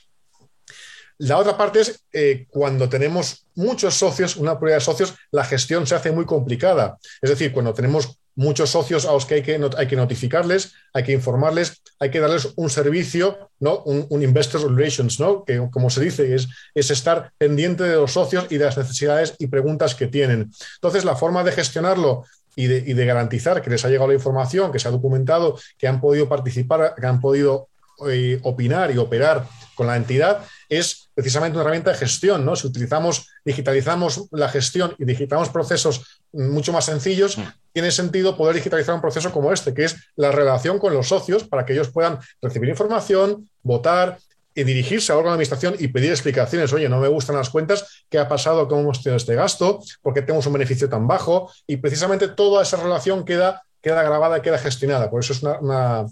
La 1.19 1.37
otra 1.37 1.55
parte 1.55 1.81
es 1.81 2.03
eh, 2.11 2.47
cuando 2.49 2.89
tenemos 2.89 3.45
muchos 3.55 3.93
socios, 3.93 4.35
una 4.35 4.57
prueba 4.57 4.75
de 4.75 4.81
socios, 4.81 5.13
la 5.31 5.45
gestión 5.45 5.85
se 5.85 5.95
hace 5.95 6.11
muy 6.11 6.25
complicada. 6.25 6.97
Es 7.21 7.29
decir, 7.29 7.53
cuando 7.53 7.73
tenemos 7.73 8.19
muchos 8.35 8.71
socios 8.71 9.05
a 9.05 9.13
los 9.13 9.25
que 9.25 9.35
hay 9.35 9.43
que, 9.43 9.59
hay 9.77 9.87
que 9.87 9.95
notificarles, 9.95 10.73
hay 10.93 11.03
que 11.03 11.11
informarles, 11.11 11.81
hay 11.99 12.09
que 12.09 12.19
darles 12.19 12.49
un 12.55 12.69
servicio, 12.69 13.49
¿no? 13.59 13.79
un, 13.83 14.23
investor 14.23 14.61
relations, 14.73 15.19
¿no? 15.19 15.43
que 15.43 15.67
como 15.71 15.89
se 15.89 16.01
dice, 16.01 16.33
es, 16.33 16.47
es 16.73 16.91
estar 16.91 17.31
pendiente 17.37 17.83
de 17.83 17.95
los 17.95 18.13
socios 18.13 18.47
y 18.49 18.57
de 18.57 18.65
las 18.65 18.77
necesidades 18.77 19.35
y 19.39 19.47
preguntas 19.47 19.95
que 19.95 20.07
tienen. 20.07 20.51
Entonces, 20.75 21.05
la 21.05 21.15
forma 21.15 21.43
de 21.43 21.51
gestionarlo 21.51 22.25
y 22.55 22.67
de, 22.67 22.83
y 22.85 22.93
de, 22.93 23.05
garantizar 23.05 23.61
que 23.61 23.69
les 23.69 23.83
ha 23.85 23.89
llegado 23.89 24.07
la 24.07 24.13
información, 24.13 24.71
que 24.71 24.79
se 24.79 24.87
ha 24.87 24.91
documentado, 24.91 25.57
que 25.77 25.87
han 25.87 25.99
podido 25.99 26.29
participar, 26.29 26.95
que 26.99 27.05
han 27.05 27.19
podido 27.19 27.67
eh, 28.09 28.39
opinar 28.43 28.91
y 28.91 28.97
operar 28.97 29.47
con 29.75 29.87
la 29.87 29.95
entidad, 29.95 30.43
es 30.77 31.09
precisamente 31.13 31.55
una 31.55 31.63
herramienta 31.63 31.91
de 31.91 31.97
gestión. 31.97 32.45
¿no? 32.45 32.55
Si 32.55 32.67
utilizamos, 32.67 33.27
digitalizamos 33.45 34.27
la 34.31 34.49
gestión 34.49 34.95
y 34.97 35.05
digitalizamos 35.05 35.49
procesos 35.49 36.21
mucho 36.31 36.73
más 36.73 36.85
sencillos, 36.85 37.37
mm. 37.37 37.43
tiene 37.73 37.91
sentido 37.91 38.37
poder 38.37 38.55
digitalizar 38.55 38.95
un 38.95 39.01
proceso 39.01 39.31
como 39.31 39.51
este, 39.51 39.73
que 39.73 39.85
es 39.85 39.95
la 40.15 40.31
relación 40.31 40.79
con 40.79 40.93
los 40.93 41.07
socios 41.07 41.43
para 41.43 41.65
que 41.65 41.73
ellos 41.73 41.89
puedan 41.89 42.19
recibir 42.41 42.69
información, 42.69 43.49
votar, 43.61 44.17
y 44.55 44.63
dirigirse 44.63 45.11
a 45.11 45.15
órgano 45.15 45.31
de 45.31 45.35
administración 45.35 45.75
y 45.79 45.87
pedir 45.87 46.11
explicaciones. 46.11 46.71
Oye, 46.73 46.87
no 46.89 46.99
me 46.99 47.07
gustan 47.07 47.35
las 47.35 47.49
cuentas, 47.49 48.05
¿qué 48.09 48.19
ha 48.19 48.27
pasado? 48.27 48.67
¿Cómo 48.67 48.81
hemos 48.81 49.01
tenido 49.01 49.17
este 49.17 49.35
gasto? 49.35 49.79
¿Por 50.01 50.13
qué 50.13 50.21
tenemos 50.21 50.45
un 50.45 50.53
beneficio 50.53 50.89
tan 50.89 51.07
bajo? 51.07 51.51
Y 51.65 51.77
precisamente 51.77 52.27
toda 52.27 52.61
esa 52.61 52.77
relación 52.77 53.25
queda, 53.25 53.63
queda 53.81 54.03
grabada, 54.03 54.41
queda 54.41 54.57
gestionada. 54.57 55.09
Por 55.09 55.21
eso 55.21 55.33
es 55.33 55.41
una, 55.41 56.05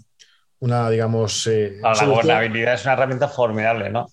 una, 0.58 0.90
digamos... 0.90 1.46
Eh, 1.46 1.78
la 1.82 2.04
gobernabilidad 2.04 2.74
es 2.74 2.84
una 2.84 2.94
herramienta 2.94 3.28
formidable, 3.28 3.90
¿no? 3.90 4.08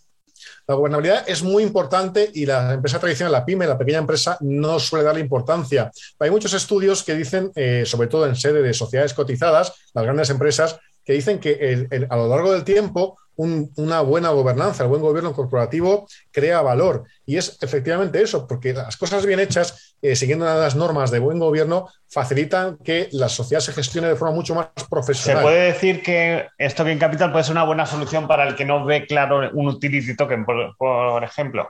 La 0.68 0.76
gobernabilidad 0.76 1.24
es 1.28 1.44
muy 1.44 1.64
importante 1.64 2.30
y 2.34 2.46
la 2.46 2.74
empresa 2.74 3.00
tradicional, 3.00 3.32
la 3.32 3.46
pyme, 3.46 3.68
la 3.68 3.78
pequeña 3.78 4.00
empresa, 4.00 4.38
no 4.42 4.80
suele 4.80 5.06
darle 5.06 5.22
importancia. 5.22 5.92
Hay 6.20 6.32
muchos 6.32 6.54
estudios 6.54 7.04
que 7.04 7.16
dicen, 7.16 7.52
eh, 7.56 7.84
sobre 7.86 8.08
todo 8.08 8.28
en 8.28 8.36
sede 8.36 8.62
de 8.62 8.74
sociedades 8.74 9.14
cotizadas, 9.14 9.74
las 9.94 10.04
grandes 10.04 10.30
empresas, 10.30 10.80
que 11.04 11.14
dicen 11.14 11.40
que 11.40 11.88
a 12.10 12.18
lo 12.18 12.28
largo 12.28 12.52
del 12.52 12.64
tiempo 12.64 13.18
una 13.40 14.02
buena 14.02 14.30
gobernanza, 14.30 14.84
el 14.84 14.90
buen 14.90 15.02
gobierno 15.02 15.32
corporativo 15.32 16.08
crea 16.32 16.62
valor. 16.62 17.06
Y 17.26 17.38
es 17.38 17.58
efectivamente 17.62 18.22
eso, 18.22 18.46
porque 18.46 18.74
las 18.74 18.98
cosas 18.98 19.26
bien 19.26 19.40
hechas, 19.40 19.96
eh, 20.02 20.18
siguiendo 20.18 20.46
las 20.46 20.76
normas 20.76 21.10
de 21.10 21.20
buen 21.20 21.40
gobierno, 21.40 21.88
facilitan 22.10 22.78
que 22.78 23.08
la 23.14 23.30
sociedad 23.30 23.62
se 23.62 23.72
gestione 23.72 24.10
de 24.10 24.18
forma 24.18 24.36
mucho 24.36 24.56
más 24.56 24.68
profesional. 24.90 25.42
¿Se 25.42 25.44
puede 25.44 25.66
decir 25.68 26.04
que 26.04 26.48
esto 26.58 26.84
bien 26.84 27.00
capital 27.00 27.32
puede 27.32 27.46
ser 27.46 27.54
una 27.54 27.64
buena 27.64 27.86
solución 27.86 28.28
para 28.28 28.46
el 28.46 28.56
que 28.56 28.66
no 28.66 28.84
ve 28.84 29.06
claro 29.06 29.50
un 29.54 29.68
utility 29.68 30.18
token, 30.18 30.46
por 30.46 31.24
ejemplo? 31.24 31.70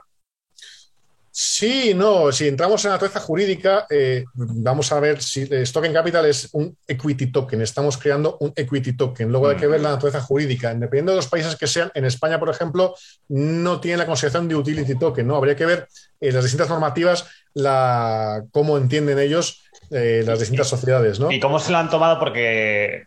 Sí, 1.42 1.94
no, 1.94 2.30
si 2.32 2.48
entramos 2.48 2.84
en 2.84 2.90
la 2.90 2.96
naturaleza 2.96 3.20
jurídica, 3.20 3.86
eh, 3.88 4.26
vamos 4.34 4.92
a 4.92 5.00
ver 5.00 5.22
si 5.22 5.48
el 5.50 5.72
Token 5.72 5.94
Capital 5.94 6.26
es 6.26 6.50
un 6.52 6.76
equity 6.86 7.32
token, 7.32 7.62
estamos 7.62 7.96
creando 7.96 8.36
un 8.40 8.52
equity 8.54 8.94
token. 8.94 9.30
Luego 9.30 9.48
hay 9.48 9.56
que 9.56 9.66
ver 9.66 9.80
la 9.80 9.92
naturaleza 9.92 10.20
jurídica. 10.20 10.74
Dependiendo 10.74 11.12
de 11.12 11.16
los 11.16 11.28
países 11.28 11.56
que 11.56 11.66
sean, 11.66 11.90
en 11.94 12.04
España, 12.04 12.38
por 12.38 12.50
ejemplo, 12.50 12.94
no 13.28 13.80
tiene 13.80 13.96
la 13.96 14.04
consideración 14.04 14.48
de 14.48 14.56
utility 14.56 14.98
token, 14.98 15.26
¿no? 15.26 15.34
Habría 15.34 15.56
que 15.56 15.64
ver 15.64 15.88
en 16.20 16.34
las 16.34 16.44
distintas 16.44 16.68
normativas 16.68 17.26
la, 17.54 18.44
cómo 18.52 18.76
entienden 18.76 19.18
ellos 19.18 19.62
eh, 19.90 20.22
las 20.26 20.40
distintas 20.40 20.68
sociedades, 20.68 21.20
¿no? 21.20 21.32
¿Y 21.32 21.40
cómo 21.40 21.58
se 21.58 21.72
lo 21.72 21.78
han 21.78 21.88
tomado? 21.88 22.18
Porque 22.18 23.06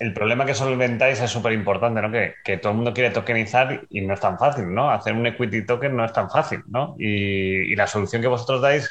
el 0.00 0.14
problema 0.14 0.46
que 0.46 0.54
solventáis 0.54 1.20
es 1.20 1.30
súper 1.30 1.52
importante, 1.52 2.00
¿no? 2.00 2.10
Que, 2.10 2.56
todo 2.58 2.70
el 2.70 2.76
mundo 2.76 2.94
quiere 2.94 3.10
tokenizar 3.10 3.82
y 3.90 4.00
no 4.00 4.14
es 4.14 4.20
tan 4.20 4.38
fácil, 4.38 4.72
¿no? 4.72 4.90
Hacer 4.90 5.12
un 5.12 5.26
equity 5.26 5.66
token 5.66 5.96
no 5.96 6.04
es 6.04 6.12
tan 6.12 6.30
fácil, 6.30 6.62
¿no? 6.68 6.94
Y, 6.98 7.74
la 7.74 7.86
solución 7.86 8.22
que 8.22 8.28
vosotros 8.28 8.60
dais, 8.60 8.90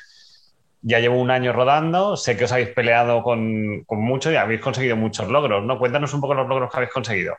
ya 0.81 0.99
llevo 0.99 1.19
un 1.19 1.31
año 1.31 1.53
rodando, 1.53 2.15
sé 2.17 2.37
que 2.37 2.45
os 2.45 2.51
habéis 2.51 2.69
peleado 2.69 3.23
con, 3.23 3.85
mucho 3.89 4.31
y 4.31 4.35
habéis 4.35 4.61
conseguido 4.61 4.95
muchos 4.95 5.27
logros, 5.27 5.63
¿no? 5.63 5.79
Cuéntanos 5.79 6.13
un 6.13 6.21
poco 6.21 6.33
los 6.33 6.47
logros 6.47 6.69
que 6.69 6.77
habéis 6.77 6.93
conseguido. 6.93 7.35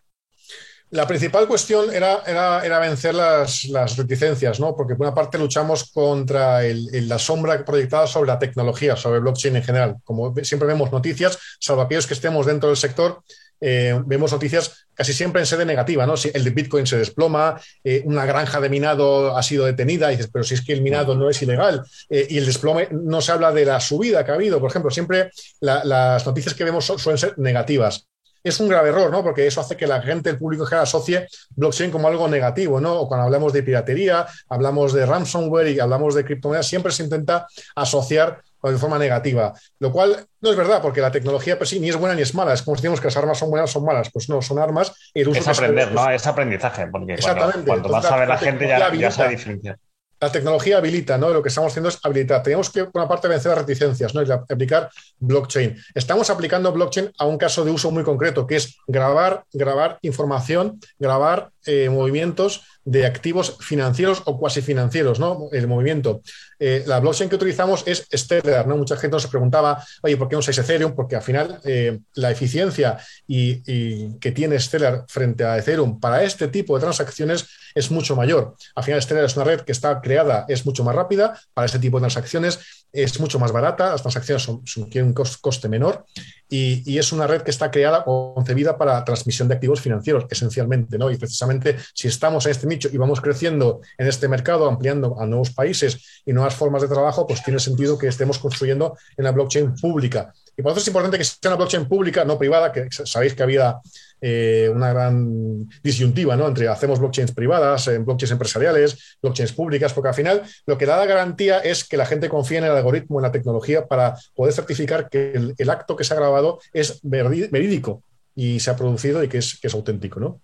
La 0.91 1.07
principal 1.07 1.47
cuestión 1.47 1.93
era, 1.93 2.23
era, 2.27 2.79
vencer 2.79 3.15
las, 3.15 3.69
reticencias, 3.99 4.59
¿no? 4.59 4.75
Porque 4.75 4.95
por 4.95 5.07
una 5.07 5.15
parte 5.15 5.37
luchamos 5.37 5.91
contra 5.93 6.63
la 6.63 7.19
sombra 7.19 7.63
proyectada 7.63 8.07
sobre 8.07 8.29
la 8.29 8.39
tecnología, 8.39 8.97
sobre 8.97 9.21
blockchain 9.21 9.57
en 9.57 9.63
general. 9.63 9.97
Como 10.03 10.35
siempre 10.43 10.67
vemos 10.67 10.91
noticias, 10.91 11.39
aquellos 11.79 12.07
que 12.07 12.15
estemos 12.15 12.47
dentro 12.47 12.71
del 12.71 12.79
sector, 12.79 13.23
eh, 13.61 14.00
vemos 14.07 14.33
noticias 14.33 14.87
casi 14.95 15.12
siempre 15.12 15.41
en 15.41 15.47
sede 15.47 15.65
negativa, 15.65 16.07
¿no? 16.07 16.17
Si 16.17 16.31
el 16.35 16.43
de 16.43 16.50
Bitcoin 16.50 16.87
se 16.87 16.99
desploma, 16.99 17.61
eh, 17.85 18.03
una 18.05 18.27
granja 18.27 18.61
de 18.61 18.69
minado 18.69 19.37
ha 19.37 19.43
sido 19.43 19.65
detenida, 19.65 20.12
y 20.12 20.17
dices, 20.17 20.31
pero 20.33 20.45
si 20.45 20.55
es 20.55 20.65
que 20.65 20.73
el 20.73 20.83
minado 20.83 21.15
no 21.15 21.31
es 21.31 21.41
ilegal, 21.41 21.85
eh, 22.11 22.27
y 22.29 22.38
el 22.38 22.47
desplome 22.47 22.88
no 22.91 23.21
se 23.21 23.33
habla 23.33 23.53
de 23.53 23.65
la 23.65 23.81
subida 23.81 24.25
que 24.25 24.33
ha 24.33 24.35
habido, 24.35 24.61
por 24.61 24.71
ejemplo, 24.71 24.91
siempre 24.91 25.31
las 25.61 26.27
noticias 26.27 26.55
que 26.55 26.65
vemos 26.65 26.85
suelen 26.85 27.19
ser 27.19 27.38
negativas. 27.38 28.09
Es 28.43 28.61
un 28.61 28.69
grave 28.69 28.91
error, 28.91 29.11
¿no? 29.11 29.23
Porque 29.23 29.47
eso 29.47 29.61
hace 29.61 29.77
que 29.77 29.87
la 29.87 30.00
gente, 30.00 30.31
el 30.31 30.38
público 30.38 30.65
general 30.65 30.85
asocie 30.85 31.27
blockchain 31.57 31.91
como 31.91 32.09
algo 32.09 32.29
negativo, 32.29 32.81
¿no? 32.81 33.00
O 33.00 33.09
cuando 33.09 33.27
hablamos 33.27 33.53
de 33.53 33.62
piratería, 33.62 34.27
hablamos 34.49 34.93
de 34.93 35.05
ransomware 35.05 35.69
y 35.69 35.81
hablamos 35.81 36.15
de 36.15 36.25
criptomonedas, 36.25 36.67
siempre 36.67 36.93
se 36.93 37.03
intenta 37.03 37.47
asociar 37.75 38.41
de 38.62 38.77
forma 38.79 38.99
negativa, 38.99 39.53
lo 39.79 39.93
cual 39.93 40.27
no 40.41 40.50
es 40.50 40.57
verdad, 40.57 40.83
porque 40.83 41.00
la 41.00 41.11
tecnología 41.11 41.57
pues 41.59 41.71
sí 41.71 41.81
ni 41.81 41.88
es 41.88 41.97
buena 41.97 42.15
ni 42.15 42.23
es 42.23 42.35
mala. 42.35 42.53
Es 42.53 42.62
como 42.62 42.77
si 42.77 42.83
decimos 42.83 43.00
que 43.00 43.07
las 43.07 43.17
armas 43.17 43.38
son 43.38 43.50
buenas 43.50 43.71
o 43.71 43.73
son 43.75 43.85
malas. 43.85 44.11
Pues 44.12 44.29
no, 44.29 44.43
son 44.43 44.59
armas. 44.59 44.93
es 45.15 45.49
aprender, 45.49 45.93
¿no? 45.93 46.11
Es 46.11 46.27
aprendizaje, 46.27 46.87
porque 46.88 47.15
Exactamente. 47.15 47.67
cuando, 47.67 47.88
vas 47.88 48.05
a 48.05 48.17
ver 48.17 48.29
la, 48.29 48.38
gente 48.38 48.67
ya, 48.67 48.93
ya 48.95 49.11
sabe 49.11 49.31
diferenciar 49.31 49.79
la 50.21 50.33
tecnología 50.33 50.79
habilita, 50.79 51.17
¿no? 51.17 51.31
Lo 51.31 51.43
que 51.43 51.49
estamos 51.49 51.71
haciendo 51.71 51.88
es 51.88 51.99
habilitar. 52.03 52.43
Tenemos 52.43 52.71
que, 52.71 52.85
por 52.85 53.03
una 53.03 53.09
parte, 53.09 53.29
vencer 53.29 53.50
las 53.50 53.59
reticencias, 53.59 54.15
¿no? 54.15 54.23
Y 54.23 54.31
aplicar 54.31 54.91
blockchain. 55.19 55.77
Estamos 55.95 56.29
aplicando 56.31 56.73
blockchain 56.73 57.11
a 57.19 57.27
un 57.27 57.38
caso 57.38 57.65
de 57.65 57.71
uso 57.71 57.91
muy 57.91 58.03
concreto, 58.03 58.47
que 58.47 58.57
es 58.57 58.77
grabar, 58.87 59.45
grabar 59.53 59.99
información, 60.03 60.81
grabar 60.99 61.50
eh, 61.67 61.88
movimientos 61.88 62.65
de 62.85 63.07
activos 63.07 63.59
financieros 63.61 64.23
o 64.25 64.38
cuasi 64.38 64.61
financieros, 64.61 65.21
¿no? 65.21 65.49
El 65.53 65.69
movimiento. 65.69 66.23
Eh, 66.59 66.85
la 66.87 67.00
blockchain 67.00 67.29
que 67.31 67.37
utilizamos 67.37 67.85
es 67.87 68.07
Stellar, 68.12 68.67
¿no? 68.67 68.77
Mucha 68.77 68.97
gente 68.97 69.15
nos 69.15 69.27
preguntaba, 69.27 69.85
oye, 70.03 70.17
¿por 70.17 70.29
qué 70.29 70.35
no 70.35 70.41
usáis 70.41 70.59
Ethereum? 70.59 70.95
Porque 70.95 71.17
al 71.17 71.23
final 71.23 71.61
eh, 71.65 71.99
la 72.15 72.31
eficiencia 72.31 72.99
y, 73.27 74.19
que 74.19 74.33
tiene 74.33 74.59
Stellar 74.59 75.05
frente 75.09 75.45
a 75.45 75.59
Ethereum 75.59 76.00
para 76.00 76.23
este 76.23 76.49
tipo 76.49 76.75
de 76.77 76.83
transacciones 76.83 77.47
es 77.75 77.91
mucho 77.91 78.17
mayor. 78.17 78.57
Al 78.75 78.85
final 78.85 79.03
Stellar 79.03 79.25
es 79.25 79.37
una 79.37 79.45
red 79.45 79.61
que 79.61 79.73
está 79.73 80.00
creada, 80.00 80.45
es 80.49 80.67
mucho 80.67 80.85
más 80.85 80.95
rápida 80.95 81.38
para 81.55 81.67
este 81.67 81.79
tipo 81.79 81.99
de 81.99 82.03
transacciones 82.03 82.78
es 82.92 83.21
mucho 83.21 83.38
más 83.38 83.52
barata, 83.52 83.90
las 83.90 84.02
transacciones 84.02 84.42
son, 84.42 84.64
tienen 84.90 85.09
un 85.09 85.12
coste 85.14 85.68
menor 85.68 86.04
y, 86.49 86.99
es 86.99 87.12
una 87.12 87.26
red 87.26 87.42
que 87.42 87.50
está 87.50 87.71
creada 87.71 88.02
o 88.07 88.35
concebida 88.35 88.76
para 88.78 89.04
transmisión 89.04 89.49
de 89.49 89.54
activos 89.54 89.80
financieros, 89.80 90.25
esencialmente, 90.30 90.99
¿no? 90.99 91.11
Y 91.11 91.16
precisamente 91.16 91.76
si 91.95 92.09
estamos 92.09 92.47
en 92.47 92.52
este 92.52 92.66
nicho 92.66 92.88
y 92.92 92.97
vamos 92.97 93.21
creciendo 93.21 93.80
en 93.99 94.09
este 94.09 94.28
mercado, 94.28 94.68
ampliando 94.68 95.21
a 95.21 95.26
nuevos 95.26 95.50
países 95.50 96.23
y 96.25 96.33
nuevas 96.33 96.54
formas 96.54 96.83
de 96.83 96.88
trabajo, 96.88 97.26
pues 97.26 97.42
tiene 97.45 97.61
sentido 97.61 97.99
que 97.99 98.09
estemos 98.09 98.38
construyendo 98.38 98.97
en 99.16 99.25
la 99.25 99.33
blockchain 99.33 99.75
pública. 99.75 100.33
Y 100.59 100.62
por 100.62 100.73
eso 100.73 100.81
es 100.81 100.88
importante 100.88 101.17
que 101.17 101.25
sea 101.25 101.38
una 101.47 101.55
blockchain 101.55 101.87
pública, 101.87 102.25
no 102.25 102.37
privada, 102.37 102.73
que 102.73 102.88
sabéis 102.91 103.35
que 103.35 103.45
había 103.45 103.77
eh, 104.21 104.69
una 104.75 104.93
gran 104.93 105.69
disyuntiva 105.85 106.37
¿no? 106.37 106.49
entre 106.49 106.67
hacemos 106.67 106.99
blockchains 106.99 107.31
privadas, 107.31 107.87
en 107.87 108.05
blockchains 108.05 108.33
empresariales, 108.33 109.17
blockchains 109.23 109.53
públicas, 109.53 109.93
porque 109.93 110.09
al 110.09 110.17
final 110.17 110.43
lo 110.67 110.77
que 110.77 110.85
da 110.85 110.97
la 110.97 111.07
garantía 111.07 111.61
es 111.61 111.85
que 111.85 111.97
la 111.97 112.07
gente 112.07 112.29
confíe 112.29 112.59
en 112.59 112.65
el 112.65 112.73
algoritmo, 112.73 113.21
en 113.21 113.23
la 113.23 113.31
tecnología, 113.31 113.87
para 113.87 114.17
poder 114.35 114.53
certificar 114.53 115.09
que 115.09 115.55
el, 115.57 115.71
acto 115.71 115.95
que 115.95 116.03
se 116.03 116.12
ha 116.12 116.17
grabado 116.17 116.59
es 116.73 116.99
verídico 117.03 118.03
y 118.35 118.59
se 118.59 118.71
ha 118.73 118.77
producido 118.77 119.23
y 119.23 119.29
que 119.29 119.38
es, 119.38 119.61
que 119.61 119.69
es 119.69 119.75
auténtico. 119.75 120.19
¿no? 120.19 120.41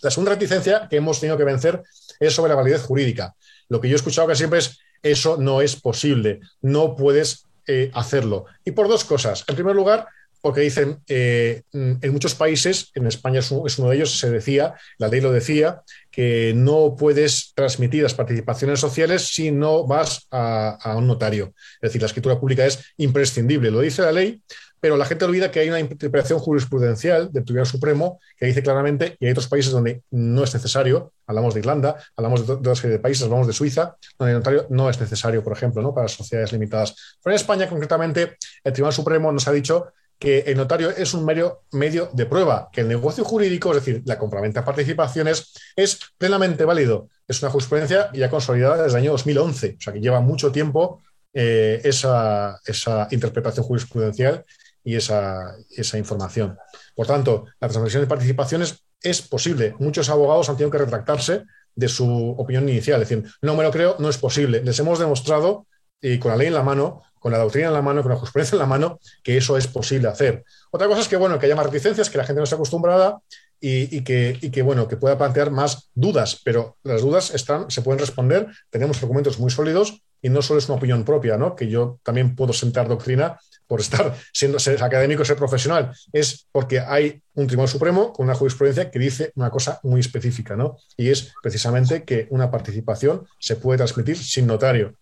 La 0.00 0.10
segunda 0.10 0.32
reticencia 0.32 0.86
que 0.88 0.96
hemos 0.96 1.20
tenido 1.20 1.36
que 1.36 1.44
vencer 1.44 1.82
es 2.18 2.32
sobre 2.32 2.48
la 2.48 2.54
validez 2.54 2.80
jurídica. 2.80 3.34
Lo 3.68 3.78
que 3.78 3.90
yo 3.90 3.94
he 3.94 3.96
escuchado 3.96 4.26
que 4.26 4.36
siempre 4.36 4.60
es 4.60 4.78
eso 5.02 5.36
no 5.36 5.60
es 5.60 5.76
posible, 5.76 6.40
no 6.62 6.96
puedes 6.96 7.44
eh, 7.66 7.90
hacerlo. 7.94 8.46
Y 8.64 8.72
por 8.72 8.88
dos 8.88 9.04
cosas. 9.04 9.44
En 9.48 9.54
primer 9.54 9.74
lugar, 9.74 10.06
porque 10.44 10.60
dicen, 10.60 10.98
eh, 11.08 11.62
en 11.72 12.12
muchos 12.12 12.34
países, 12.34 12.90
en 12.94 13.06
España 13.06 13.40
es 13.40 13.50
uno 13.50 13.88
de 13.88 13.96
ellos, 13.96 14.18
se 14.18 14.30
decía, 14.30 14.74
la 14.98 15.08
ley 15.08 15.22
lo 15.22 15.32
decía, 15.32 15.80
que 16.10 16.52
no 16.54 16.96
puedes 16.98 17.54
transmitir 17.54 18.02
las 18.02 18.12
participaciones 18.12 18.78
sociales 18.78 19.28
si 19.28 19.50
no 19.50 19.86
vas 19.86 20.26
a, 20.30 20.96
un 20.98 21.06
notario. 21.06 21.54
Es 21.76 21.88
decir, 21.88 22.02
la 22.02 22.08
escritura 22.08 22.38
pública 22.38 22.66
es 22.66 22.92
imprescindible, 22.98 23.70
lo 23.70 23.80
dice 23.80 24.02
la 24.02 24.12
ley, 24.12 24.42
pero 24.84 24.98
la 24.98 25.06
gente 25.06 25.24
olvida 25.24 25.50
que 25.50 25.60
hay 25.60 25.70
una 25.70 25.80
interpretación 25.80 26.38
jurisprudencial 26.38 27.32
del 27.32 27.42
Tribunal 27.42 27.64
Supremo 27.64 28.20
que 28.36 28.44
dice 28.44 28.62
claramente 28.62 29.16
que 29.18 29.24
hay 29.24 29.32
otros 29.32 29.48
países 29.48 29.72
donde 29.72 30.02
no 30.10 30.44
es 30.44 30.52
necesario, 30.52 31.14
hablamos 31.26 31.54
de 31.54 31.60
Irlanda, 31.60 31.96
hablamos 32.14 32.46
de 32.46 32.52
otra 32.52 32.74
serie 32.74 32.98
de 32.98 32.98
países, 32.98 33.24
hablamos 33.24 33.46
de 33.46 33.54
Suiza, 33.54 33.96
donde 34.18 34.32
el 34.32 34.38
notario 34.40 34.66
no 34.68 34.90
es 34.90 35.00
necesario, 35.00 35.42
por 35.42 35.54
ejemplo, 35.54 35.80
¿no? 35.80 35.94
para 35.94 36.06
sociedades 36.06 36.52
limitadas. 36.52 37.16
Pero 37.22 37.32
en 37.32 37.36
España, 37.40 37.66
concretamente, 37.66 38.36
el 38.62 38.72
Tribunal 38.74 38.92
Supremo 38.92 39.32
nos 39.32 39.48
ha 39.48 39.52
dicho 39.52 39.86
que 40.18 40.40
el 40.40 40.58
notario 40.58 40.90
es 40.90 41.14
un 41.14 41.24
medio, 41.24 41.62
medio 41.72 42.10
de 42.12 42.26
prueba, 42.26 42.68
que 42.70 42.82
el 42.82 42.88
negocio 42.88 43.24
jurídico, 43.24 43.70
es 43.70 43.76
decir, 43.76 44.02
la 44.04 44.18
compraventa 44.18 44.60
de 44.60 44.66
participaciones, 44.66 45.54
es 45.76 45.98
plenamente 46.18 46.66
válido. 46.66 47.08
Es 47.26 47.40
una 47.40 47.50
jurisprudencia 47.50 48.10
ya 48.12 48.28
consolidada 48.28 48.82
desde 48.82 48.98
el 48.98 49.04
año 49.04 49.12
2011, 49.12 49.76
o 49.78 49.80
sea 49.80 49.94
que 49.94 50.00
lleva 50.02 50.20
mucho 50.20 50.52
tiempo 50.52 51.00
eh, 51.32 51.80
esa, 51.84 52.60
esa 52.66 53.08
interpretación 53.10 53.64
jurisprudencial 53.64 54.44
y 54.84 54.96
esa, 54.96 55.56
esa 55.70 55.98
información. 55.98 56.56
Por 56.94 57.06
tanto, 57.06 57.46
la 57.60 57.68
transmisión 57.68 58.02
de 58.02 58.08
participaciones 58.08 58.84
es 59.02 59.22
posible. 59.22 59.74
Muchos 59.78 60.08
abogados 60.10 60.48
han 60.48 60.56
tenido 60.56 60.70
que 60.70 60.78
retractarse 60.78 61.44
de 61.74 61.88
su 61.88 62.30
opinión 62.38 62.68
inicial, 62.68 63.02
es 63.02 63.08
decir, 63.08 63.28
no 63.42 63.56
me 63.56 63.64
lo 63.64 63.70
creo, 63.70 63.96
no 63.98 64.08
es 64.08 64.18
posible. 64.18 64.62
Les 64.62 64.78
hemos 64.78 64.98
demostrado, 64.98 65.66
y 66.00 66.18
con 66.18 66.30
la 66.30 66.36
ley 66.36 66.46
en 66.48 66.54
la 66.54 66.62
mano, 66.62 67.02
con 67.18 67.32
la 67.32 67.38
doctrina 67.38 67.68
en 67.68 67.74
la 67.74 67.82
mano, 67.82 68.02
con 68.02 68.10
la 68.10 68.18
jurisprudencia 68.18 68.56
en 68.56 68.60
la 68.60 68.66
mano, 68.66 69.00
que 69.22 69.36
eso 69.36 69.56
es 69.56 69.66
posible 69.66 70.08
hacer. 70.08 70.44
Otra 70.70 70.86
cosa 70.86 71.00
es 71.00 71.08
que, 71.08 71.16
bueno, 71.16 71.38
que 71.38 71.46
haya 71.46 71.56
más 71.56 71.66
reticencias, 71.66 72.10
que 72.10 72.18
la 72.18 72.24
gente 72.24 72.40
no 72.40 72.44
esté 72.44 72.54
acostumbrada 72.54 73.18
y, 73.60 74.04
que, 74.04 74.36
y, 74.42 74.50
que, 74.50 74.60
bueno, 74.60 74.86
que 74.88 74.98
pueda 74.98 75.16
plantear 75.16 75.50
más 75.50 75.88
dudas, 75.94 76.40
pero 76.44 76.76
las 76.82 77.00
dudas 77.00 77.32
están, 77.34 77.70
se 77.70 77.80
pueden 77.80 77.98
responder, 77.98 78.48
tenemos 78.68 79.02
argumentos 79.02 79.38
muy 79.38 79.50
sólidos 79.50 80.02
y 80.20 80.28
no 80.28 80.42
solo 80.42 80.58
es 80.58 80.68
una 80.68 80.76
opinión 80.76 81.04
propia, 81.04 81.38
¿no? 81.38 81.56
que 81.56 81.68
yo 81.68 81.98
también 82.02 82.36
puedo 82.36 82.52
sentar 82.52 82.88
doctrina 82.88 83.38
por 83.66 83.80
estar 83.80 84.14
siendo 84.32 84.58
ser 84.58 84.82
académico, 84.82 85.24
ser 85.24 85.36
profesional, 85.36 85.92
es 86.12 86.46
porque 86.52 86.80
hay 86.80 87.20
un 87.34 87.46
Tribunal 87.46 87.68
Supremo 87.68 88.12
con 88.12 88.26
una 88.26 88.34
jurisprudencia 88.34 88.90
que 88.90 88.98
dice 88.98 89.32
una 89.34 89.50
cosa 89.50 89.80
muy 89.82 90.00
específica, 90.00 90.56
¿no? 90.56 90.76
Y 90.96 91.10
es 91.10 91.34
precisamente 91.42 92.04
que 92.04 92.26
una 92.30 92.50
participación 92.50 93.26
se 93.38 93.56
puede 93.56 93.78
transmitir 93.78 94.16
sin 94.16 94.46
notario. 94.46 94.94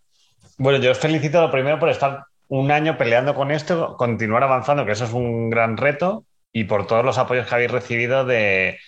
Bueno, 0.58 0.78
yo 0.78 0.90
os 0.90 0.98
felicito 0.98 1.50
primero 1.50 1.78
por 1.78 1.88
estar 1.88 2.24
un 2.48 2.70
año 2.70 2.98
peleando 2.98 3.34
con 3.34 3.50
esto, 3.50 3.96
continuar 3.96 4.42
avanzando, 4.42 4.84
que 4.84 4.92
eso 4.92 5.04
es 5.04 5.12
un 5.12 5.50
gran 5.50 5.76
reto, 5.76 6.24
y 6.52 6.64
por 6.64 6.86
todos 6.86 7.04
los 7.04 7.18
apoyos 7.18 7.46
que 7.46 7.54
habéis 7.54 7.70
recibido 7.70 8.24
de 8.24 8.78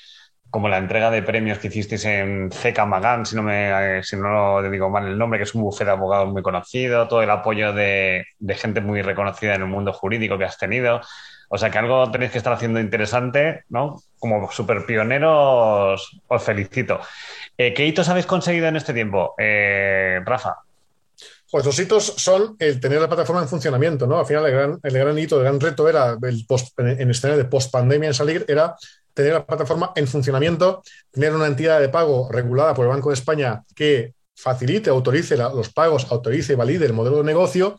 como 0.55 0.69
la 0.69 0.79
entrega 0.79 1.11
de 1.11 1.21
premios 1.21 1.59
que 1.59 1.67
hicisteis 1.67 2.05
en 2.05 2.49
CK 2.49 2.87
Magán, 2.87 3.27
si 3.27 3.35
no, 3.35 3.43
me, 3.43 4.05
si 4.05 4.17
no 4.17 4.63
digo 4.63 4.89
mal 4.89 5.05
el 5.05 5.19
nombre, 5.19 5.41
que 5.41 5.43
es 5.43 5.55
un 5.57 5.63
bufete 5.63 5.87
de 5.87 5.91
abogados 5.91 6.33
muy 6.33 6.43
conocido, 6.43 7.09
todo 7.09 7.25
el 7.25 7.31
apoyo 7.31 7.73
de, 7.73 8.25
gente 8.51 8.81
muy 8.81 9.03
reconocida 9.03 9.57
en 9.57 9.63
el 9.63 9.67
mundo 9.67 9.93
jurídico 9.93 10.39
que 10.39 10.45
has 10.45 10.57
tenido. 10.57 11.01
O 11.49 11.59
sea 11.59 11.71
que 11.71 11.79
algo 11.79 12.09
tenéis 12.13 12.31
que 12.31 12.39
estar 12.39 12.53
haciendo 12.53 12.79
interesante, 12.79 13.65
¿no? 13.69 14.01
Como 14.21 14.49
super 14.53 14.87
pioneros, 14.87 16.21
os 16.29 16.45
felicito. 16.45 17.01
Eh, 17.59 17.75
¿Qué 17.75 17.85
hitos 17.85 18.09
habéis 18.09 18.27
conseguido 18.27 18.69
en 18.69 18.77
este 18.77 18.95
tiempo, 18.95 19.35
eh, 19.37 20.21
Rafa? 20.25 20.59
Pues 21.51 21.65
los 21.65 21.79
hitos 21.79 22.15
son 22.17 22.57
el 22.59 22.81
tener 22.81 23.01
la 23.01 23.09
plataforma 23.09 23.43
en 23.43 23.49
funcionamiento, 23.49 24.07
¿no? 24.07 24.19
Al 24.19 24.27
final 24.27 24.47
el 24.47 24.53
gran, 24.53 24.81
el 24.83 24.93
gran 24.93 25.19
hito, 25.19 25.37
el 25.37 25.45
gran 25.45 25.61
reto 25.61 25.89
era 25.89 26.17
el 26.21 26.45
post, 26.47 26.79
en 26.79 27.11
escenario 27.11 27.43
de 27.43 27.49
post 27.49 27.71
pandemia 27.71 28.09
en 28.09 28.15
salir 28.15 28.45
era 28.49 28.75
tener 29.15 29.33
la 29.33 29.47
plataforma 29.47 29.93
en 29.95 30.09
funcionamiento, 30.09 30.83
tener 31.11 31.33
una 31.33 31.47
entidad 31.47 31.81
de 31.81 31.89
pago 31.89 32.29
regulada 32.31 32.75
por 32.75 32.85
el 32.85 32.91
Banco 32.91 33.11
de 33.11 33.15
España 33.15 33.63
que 33.75 34.15
facilite, 34.35 34.91
autorice 34.91 35.37
los 35.37 35.69
pagos, 35.69 36.11
autorice 36.11 36.53
y 36.53 36.57
valide 36.57 36.87
el 36.87 36.93
modelo 36.93 37.19
de 37.19 37.25
negocio 37.25 37.79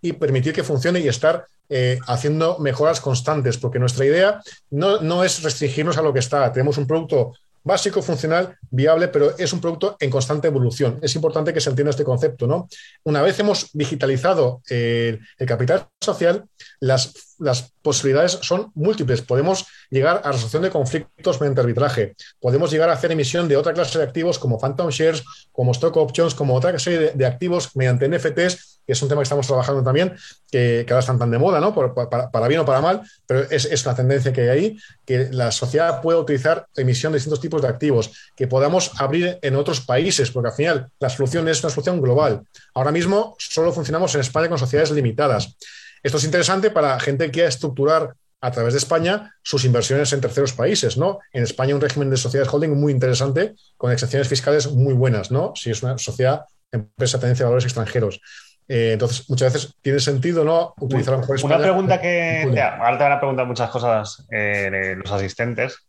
y 0.00 0.12
permitir 0.12 0.52
que 0.52 0.62
funcione 0.62 1.00
y 1.00 1.08
estar 1.08 1.44
eh, 1.68 1.98
haciendo 2.06 2.58
mejoras 2.58 3.00
constantes, 3.00 3.58
porque 3.58 3.80
nuestra 3.80 4.04
idea 4.04 4.40
no, 4.70 5.00
no, 5.00 5.24
es 5.24 5.42
restringirnos 5.42 5.98
a 5.98 6.02
lo 6.02 6.12
que 6.12 6.20
está. 6.20 6.52
Tenemos 6.52 6.78
un 6.78 6.86
producto 6.86 7.32
básico, 7.66 8.00
funcional, 8.00 8.56
viable, 8.70 9.08
pero 9.08 9.36
es 9.36 9.52
un 9.52 9.60
producto 9.60 9.96
en 9.98 10.08
constante 10.08 10.46
evolución. 10.46 11.00
Es 11.02 11.16
importante 11.16 11.52
que 11.52 11.60
se 11.60 11.68
entienda 11.68 11.90
este 11.90 12.04
concepto. 12.04 12.46
¿no? 12.46 12.68
Una 13.02 13.22
vez 13.22 13.38
hemos 13.40 13.70
digitalizado 13.72 14.62
el 14.68 15.20
capital 15.46 15.88
social, 16.00 16.44
las, 16.78 17.34
las, 17.38 17.72
posibilidades 17.82 18.38
son 18.42 18.72
múltiples. 18.74 19.22
Podemos 19.22 19.66
llegar 19.90 20.20
a 20.24 20.32
resolución 20.32 20.62
de 20.62 20.70
conflictos 20.70 21.40
mediante 21.40 21.60
arbitraje. 21.60 22.14
Podemos 22.40 22.70
llegar 22.70 22.88
a 22.88 22.92
hacer 22.92 23.12
emisión 23.12 23.48
de 23.48 23.56
otra 23.56 23.74
clase 23.74 23.98
de 23.98 24.04
activos 24.04 24.38
como 24.38 24.58
phantom 24.58 24.90
shares, 24.90 25.24
como 25.52 25.72
stock 25.72 25.96
options, 25.96 26.34
como 26.34 26.54
otra 26.54 26.76
serie 26.78 27.12
de, 27.14 27.26
activos 27.26 27.74
mediante 27.74 28.08
NFTs, 28.08 28.75
que 28.86 28.92
es 28.92 29.02
un 29.02 29.08
tema 29.08 29.20
que 29.20 29.24
estamos 29.24 29.46
trabajando 29.46 29.82
también, 29.82 30.14
que, 30.50 30.86
ahora 30.88 31.00
están 31.00 31.18
tan 31.18 31.30
de 31.30 31.38
moda, 31.38 31.60
¿no? 31.60 31.74
para, 31.74 32.48
bien 32.48 32.60
o 32.60 32.64
para 32.64 32.80
mal, 32.80 33.02
pero 33.26 33.40
es, 33.50 33.64
es, 33.64 33.84
una 33.84 33.94
tendencia 33.94 34.32
que 34.32 34.42
hay 34.42 34.48
ahí, 34.48 34.78
que 35.04 35.28
la 35.32 35.50
sociedad 35.50 36.00
pueda 36.00 36.18
utilizar 36.18 36.66
emisión 36.76 37.12
de 37.12 37.18
distintos 37.18 37.40
tipos 37.40 37.62
de 37.62 37.68
activos, 37.68 38.12
que 38.36 38.46
podamos 38.46 38.92
abrir 38.98 39.38
en 39.42 39.56
otros 39.56 39.80
países, 39.80 40.30
porque 40.30 40.50
al 40.50 40.54
final 40.54 40.88
la 41.00 41.10
solución 41.10 41.48
es 41.48 41.62
una 41.62 41.70
solución 41.70 42.00
global. 42.00 42.42
Ahora 42.74 42.92
mismo 42.92 43.34
solo 43.38 43.72
funcionamos 43.72 44.14
en 44.14 44.20
España 44.20 44.48
con 44.48 44.58
sociedades 44.58 44.92
limitadas. 44.92 45.56
Esto 46.02 46.18
es 46.18 46.24
interesante 46.24 46.70
para 46.70 47.00
gente 47.00 47.26
que 47.26 47.32
quiera 47.32 47.48
estructurar 47.48 48.14
a 48.40 48.50
través 48.50 48.74
de 48.74 48.78
España 48.78 49.34
sus 49.42 49.64
inversiones 49.64 50.12
en 50.12 50.20
terceros 50.20 50.52
países, 50.52 50.96
¿no? 50.96 51.18
En 51.32 51.42
España 51.42 51.74
un 51.74 51.80
régimen 51.80 52.10
de 52.10 52.16
sociedades 52.16 52.52
holding 52.52 52.78
muy 52.78 52.92
interesante, 52.92 53.54
con 53.76 53.90
excepciones 53.92 54.28
fiscales 54.28 54.70
muy 54.70 54.94
buenas, 54.94 55.30
¿no? 55.30 55.52
Si 55.56 55.70
es 55.70 55.82
una 55.82 55.98
sociedad, 55.98 56.42
empresa, 56.70 57.18
tendencia 57.18 57.44
de 57.44 57.48
valores 57.48 57.64
extranjeros. 57.64 58.20
Eh, 58.68 58.92
entonces, 58.94 59.28
muchas 59.30 59.52
veces 59.52 59.74
tiene 59.80 60.00
sentido 60.00 60.44
no 60.44 60.74
utilizar 60.80 61.14
a 61.14 61.18
mejor 61.18 61.38
Una 61.44 61.58
pregunta 61.58 62.00
que. 62.00 62.42
ahora 62.60 62.98
te 62.98 63.04
van 63.04 63.12
a 63.12 63.18
preguntar 63.20 63.46
muchas 63.46 63.70
cosas 63.70 64.26
eh, 64.30 64.94
los 64.96 65.10
asistentes. 65.10 65.86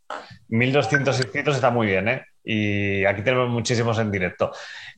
1200 0.48 1.18
inscritos 1.18 1.56
está 1.56 1.70
muy 1.70 1.88
bien, 1.88 2.08
¿eh? 2.08 2.24
Y 2.44 3.04
aquí 3.04 3.22
tenemos 3.22 3.48
muchísimos 3.48 3.98
en 3.98 4.10
directo. 4.10 4.52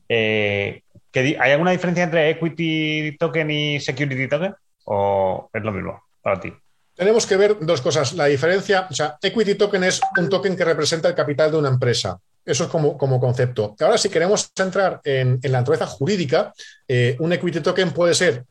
Eh, 0.09 0.83
¿Hay 1.15 1.53
alguna 1.53 1.73
diferencia 1.73 2.05
entre 2.05 2.31
equity 2.31 3.17
token 3.19 3.51
y 3.51 3.81
security 3.81 4.29
token? 4.29 4.55
¿O 4.85 5.49
es 5.53 5.63
lo 5.63 5.73
mismo 5.73 6.05
para 6.23 6.39
ti? 6.39 6.53
Tenemos 6.95 7.27
que 7.27 7.37
ver 7.37 7.57
dos 7.61 7.81
cosas. 7.81 8.13
La 8.13 8.27
diferencia, 8.27 8.87
o 8.91 8.95
sea, 8.95 9.17
equity 9.23 9.55
token 9.55 9.85
es 9.85 10.01
un 10.19 10.29
token 10.29 10.55
que 10.55 10.65
representa 10.65 11.09
el 11.09 11.15
capital 11.15 11.51
de 11.51 11.57
una 11.57 11.71
empresa. 11.71 12.21
Eso 12.45 12.65
es 12.65 12.71
como, 12.71 12.97
como 12.97 13.21
concepto. 13.21 13.77
Ahora, 13.81 13.99
si 13.99 14.09
queremos 14.09 14.51
entrar 14.57 15.01
en, 15.05 15.39
la 15.43 15.59
naturaleza 15.59 15.87
jurídica, 15.87 16.53
eh, 16.89 17.17
un 17.21 17.33
equity 17.33 17.61
token 17.61 17.93
puede 17.93 18.15
ser 18.15 18.45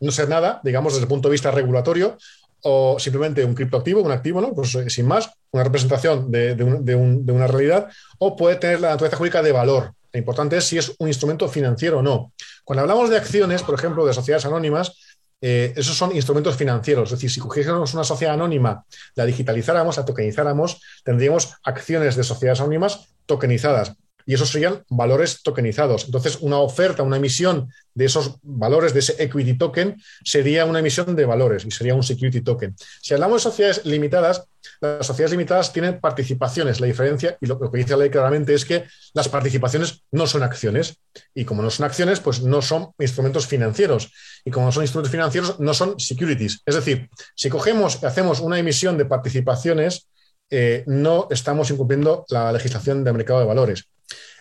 no 0.00 0.12
ser 0.12 0.28
nada, 0.28 0.60
digamos, 0.62 0.92
desde 0.92 1.04
el 1.04 1.08
punto 1.08 1.28
de 1.28 1.32
vista 1.32 1.50
regulatorio, 1.50 2.18
o 2.62 2.98
simplemente 2.98 3.44
un 3.44 3.54
criptoactivo, 3.54 4.02
un 4.02 4.12
activo, 4.12 4.40
¿no? 4.40 4.52
Pues 4.52 4.74
eh, 4.74 4.90
sin 4.90 5.06
más, 5.06 5.30
una 5.52 5.64
representación 5.64 6.30
de, 6.30 6.54
de, 6.54 6.94
una 6.94 7.46
realidad, 7.46 7.88
o 8.18 8.36
puede 8.36 8.56
tener 8.56 8.80
la 8.80 8.90
naturaleza 8.90 9.16
jurídica 9.16 9.42
de 9.42 9.52
valor. 9.52 9.92
Lo 10.12 10.18
importante 10.18 10.56
es 10.56 10.64
si 10.64 10.78
es 10.78 10.92
un 10.98 11.08
instrumento 11.08 11.48
financiero 11.48 11.98
o 11.98 12.02
no. 12.02 12.32
Cuando 12.64 12.82
hablamos 12.82 13.10
de 13.10 13.18
acciones, 13.18 13.62
por 13.62 13.74
ejemplo, 13.74 14.04
de 14.06 14.14
sociedades 14.14 14.46
anónimas, 14.46 15.05
eh, 15.40 15.72
esos 15.76 15.96
son 15.96 16.14
instrumentos 16.14 16.56
financieros. 16.56 17.12
Es 17.12 17.18
decir, 17.18 17.30
si 17.30 17.40
cogiésemos 17.40 17.94
una 17.94 18.04
sociedad 18.04 18.34
anónima, 18.34 18.84
la 19.14 19.24
digitalizáramos, 19.24 19.96
la 19.96 20.04
tokenizáramos, 20.04 20.80
tendríamos 21.04 21.54
acciones 21.62 22.16
de 22.16 22.24
sociedades 22.24 22.60
anónimas 22.60 23.14
tokenizadas 23.26 23.96
y 24.26 24.34
esos 24.34 24.50
serían 24.50 24.82
valores 24.90 25.42
tokenizados. 25.42 26.04
Entonces, 26.04 26.38
una 26.40 26.58
oferta, 26.58 27.04
una 27.04 27.16
emisión 27.16 27.72
de 27.94 28.04
esos 28.04 28.36
valores, 28.42 28.92
de 28.92 28.98
ese 28.98 29.22
equity 29.22 29.56
token, 29.56 29.96
sería 30.24 30.64
una 30.64 30.80
emisión 30.80 31.14
de 31.14 31.24
valores 31.24 31.64
y 31.64 31.70
sería 31.70 31.94
un 31.94 32.02
security 32.02 32.40
token. 32.40 32.74
Si 33.00 33.14
hablamos 33.14 33.42
de 33.42 33.50
sociedades 33.50 33.86
limitadas, 33.86 34.44
las 34.80 35.06
sociedades 35.06 35.30
limitadas 35.30 35.72
tienen 35.72 36.00
participaciones. 36.00 36.80
La 36.80 36.88
diferencia, 36.88 37.38
y 37.40 37.46
lo, 37.46 37.58
que 37.58 37.78
dice 37.78 37.92
la 37.92 37.98
ley 37.98 38.10
claramente, 38.10 38.52
es 38.52 38.64
que 38.64 38.84
las 39.14 39.28
participaciones 39.28 40.02
no 40.10 40.26
son 40.26 40.42
acciones. 40.42 40.98
Y 41.32 41.44
como 41.44 41.62
no 41.62 41.70
son 41.70 41.86
acciones, 41.86 42.18
pues 42.18 42.42
no 42.42 42.60
son 42.62 42.88
instrumentos 42.98 43.46
financieros. 43.46 44.12
Y 44.44 44.50
como 44.50 44.66
no 44.66 44.72
son 44.72 44.82
instrumentos 44.82 45.12
financieros, 45.12 45.60
no 45.60 45.72
son 45.72 45.98
securities. 46.00 46.62
Es 46.66 46.74
decir, 46.74 47.08
si 47.36 47.48
cogemos 47.48 48.00
y 48.02 48.06
hacemos 48.06 48.40
una 48.40 48.58
emisión 48.58 48.98
de 48.98 49.04
participaciones, 49.04 50.08
eh, 50.50 50.84
no 50.86 51.28
estamos 51.30 51.70
incumpliendo 51.70 52.24
la 52.28 52.52
legislación 52.52 53.02
del 53.04 53.14
mercado 53.14 53.40
de 53.40 53.46
valores. 53.46 53.88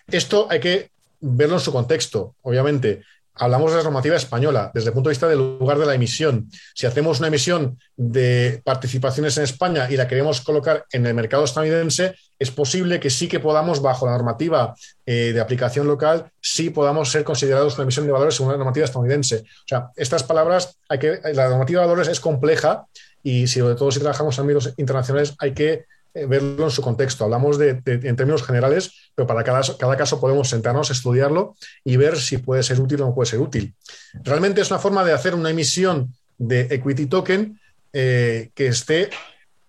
Esto 0.07 0.47
hay 0.49 0.59
que 0.59 0.89
verlo 1.19 1.55
en 1.55 1.61
su 1.61 1.71
contexto. 1.71 2.35
Obviamente, 2.43 3.03
hablamos 3.35 3.71
de 3.71 3.77
la 3.77 3.83
normativa 3.83 4.15
española 4.15 4.71
desde 4.73 4.89
el 4.89 4.93
punto 4.93 5.09
de 5.09 5.13
vista 5.13 5.27
del 5.27 5.39
lugar 5.59 5.77
de 5.77 5.85
la 5.85 5.95
emisión. 5.95 6.49
Si 6.73 6.85
hacemos 6.85 7.19
una 7.19 7.27
emisión 7.27 7.79
de 7.95 8.61
participaciones 8.63 9.37
en 9.37 9.43
España 9.43 9.87
y 9.89 9.97
la 9.97 10.07
queremos 10.07 10.41
colocar 10.41 10.85
en 10.91 11.05
el 11.05 11.13
mercado 11.13 11.43
estadounidense, 11.43 12.15
es 12.37 12.51
posible 12.51 12.99
que 12.99 13.09
sí 13.09 13.27
que 13.27 13.39
podamos, 13.39 13.81
bajo 13.81 14.05
la 14.05 14.13
normativa 14.13 14.75
eh, 15.05 15.31
de 15.33 15.41
aplicación 15.41 15.87
local, 15.87 16.31
sí 16.41 16.69
podamos 16.69 17.11
ser 17.11 17.23
considerados 17.23 17.75
una 17.75 17.83
emisión 17.83 18.05
de 18.05 18.11
valores 18.11 18.35
según 18.35 18.51
la 18.51 18.57
normativa 18.57 18.85
estadounidense. 18.85 19.43
O 19.43 19.67
sea, 19.67 19.89
estas 19.95 20.23
palabras, 20.23 20.77
hay 20.89 20.99
que, 20.99 21.19
la 21.33 21.49
normativa 21.49 21.81
de 21.81 21.87
valores 21.87 22.07
es 22.07 22.19
compleja 22.19 22.85
y 23.23 23.47
sobre 23.47 23.75
todo 23.75 23.91
si 23.91 23.99
trabajamos 23.99 24.37
en 24.37 24.43
ámbitos 24.43 24.73
internacionales 24.77 25.33
hay 25.39 25.53
que 25.53 25.85
verlo 26.15 26.63
en 26.63 26.71
su 26.71 26.82
contexto. 26.82 27.25
Hablamos 27.25 27.58
de, 27.58 27.82
en 27.86 28.15
términos 28.15 28.43
generales, 28.43 29.12
pero 29.13 29.28
para 29.28 29.43
cada, 29.43 29.62
cada, 29.78 29.97
caso 29.97 30.19
podemos 30.19 30.49
sentarnos, 30.49 30.89
estudiarlo 30.89 31.56
y 31.84 31.97
ver 31.97 32.17
si 32.17 32.38
puede 32.38 32.63
ser 32.63 32.80
útil 32.80 33.01
o 33.01 33.08
no 33.08 33.15
puede 33.15 33.30
ser 33.30 33.39
útil. 33.39 33.75
Realmente 34.23 34.62
es 34.62 34.71
una 34.71 34.80
forma 34.80 35.04
de 35.04 35.13
hacer 35.13 35.36
una 35.36 35.49
emisión 35.49 36.13
de 36.38 36.62
equity 36.71 37.08
token 37.08 37.60
eh, 37.93 38.49
que 38.54 38.67
esté 38.67 39.10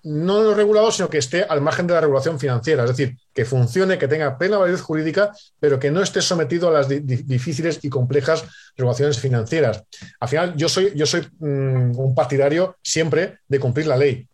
no 0.06 0.54
regulado, 0.54 0.92
sino 0.92 1.10
que 1.10 1.18
esté 1.18 1.42
al 1.42 1.60
margen 1.60 1.88
de 1.88 1.94
la 1.94 2.00
regulación 2.00 2.38
financiera, 2.38 2.84
es 2.84 2.90
decir, 2.90 3.16
que 3.34 3.44
funcione, 3.44 3.98
que 3.98 4.06
tenga 4.06 4.38
plena 4.38 4.56
validez 4.56 4.80
jurídica, 4.80 5.32
pero 5.58 5.80
que 5.80 5.90
no 5.90 6.00
esté 6.00 6.22
sometido 6.22 6.68
a 6.68 6.72
las 6.72 6.88
difíciles 6.88 7.80
y 7.82 7.88
complejas 7.88 8.44
regulaciones 8.76 9.18
financieras. 9.18 9.82
Al 10.20 10.28
final, 10.28 10.56
yo 10.56 10.68
soy, 10.68 10.92
yo 10.94 11.06
soy 11.06 11.22
mm, 11.40 11.98
un 11.98 12.14
partidario 12.14 12.76
siempre 12.82 13.38
de 13.48 13.58
cumplir 13.58 13.88
la 13.88 13.96
ley 13.96 14.28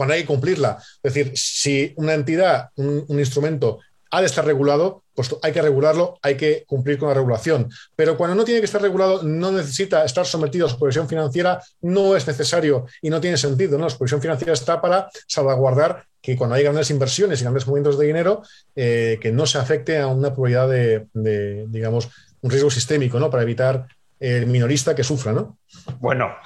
cuando 0.00 0.14
hay 0.14 0.22
que 0.22 0.28
cumplirla. 0.28 0.78
Es 1.02 1.12
decir, 1.12 1.32
si 1.36 1.92
una 1.96 2.14
entidad, 2.14 2.70
un, 2.76 3.04
instrumento 3.18 3.80
ha 4.10 4.20
de 4.20 4.28
estar 4.28 4.46
regulado, 4.46 5.02
pues 5.14 5.36
hay 5.42 5.52
que 5.52 5.60
regularlo, 5.60 6.18
hay 6.22 6.38
que 6.38 6.64
cumplir 6.66 6.96
con 6.96 7.08
la 7.08 7.14
regulación. 7.14 7.70
Pero 7.96 8.16
cuando 8.16 8.34
no 8.34 8.44
tiene 8.44 8.60
que 8.60 8.64
estar 8.64 8.80
regulado, 8.80 9.22
no 9.24 9.52
necesita 9.52 10.02
estar 10.06 10.24
sometido 10.24 10.64
a 10.64 10.70
supervisión 10.70 11.06
financiera, 11.06 11.62
no 11.82 12.16
es 12.16 12.26
necesario 12.26 12.86
y 13.02 13.10
no 13.10 13.20
tiene 13.20 13.36
sentido. 13.36 13.76
¿no? 13.76 13.84
La 13.84 13.90
supervisión 13.90 14.22
financiera 14.22 14.54
está 14.54 14.80
para 14.80 15.10
salvaguardar 15.26 16.06
que 16.22 16.34
cuando 16.34 16.56
hay 16.56 16.62
grandes 16.62 16.88
inversiones 16.88 17.40
y 17.40 17.42
grandes 17.42 17.66
movimientos 17.66 17.98
de 17.98 18.06
dinero, 18.06 18.40
eh, 18.74 19.18
que 19.20 19.32
no 19.32 19.44
se 19.44 19.58
afecte 19.58 19.98
a 19.98 20.06
una 20.06 20.32
probabilidad 20.32 20.70
de, 20.70 21.08
de, 21.12 21.66
digamos, 21.68 22.08
un 22.40 22.50
riesgo 22.50 22.70
sistémico, 22.70 23.20
¿no? 23.20 23.28
Para 23.28 23.42
evitar 23.42 23.86
el 24.20 24.46
minorista 24.46 24.94
que 24.94 25.02
sufra, 25.02 25.32
¿no? 25.32 25.56
Bueno, 25.98 26.36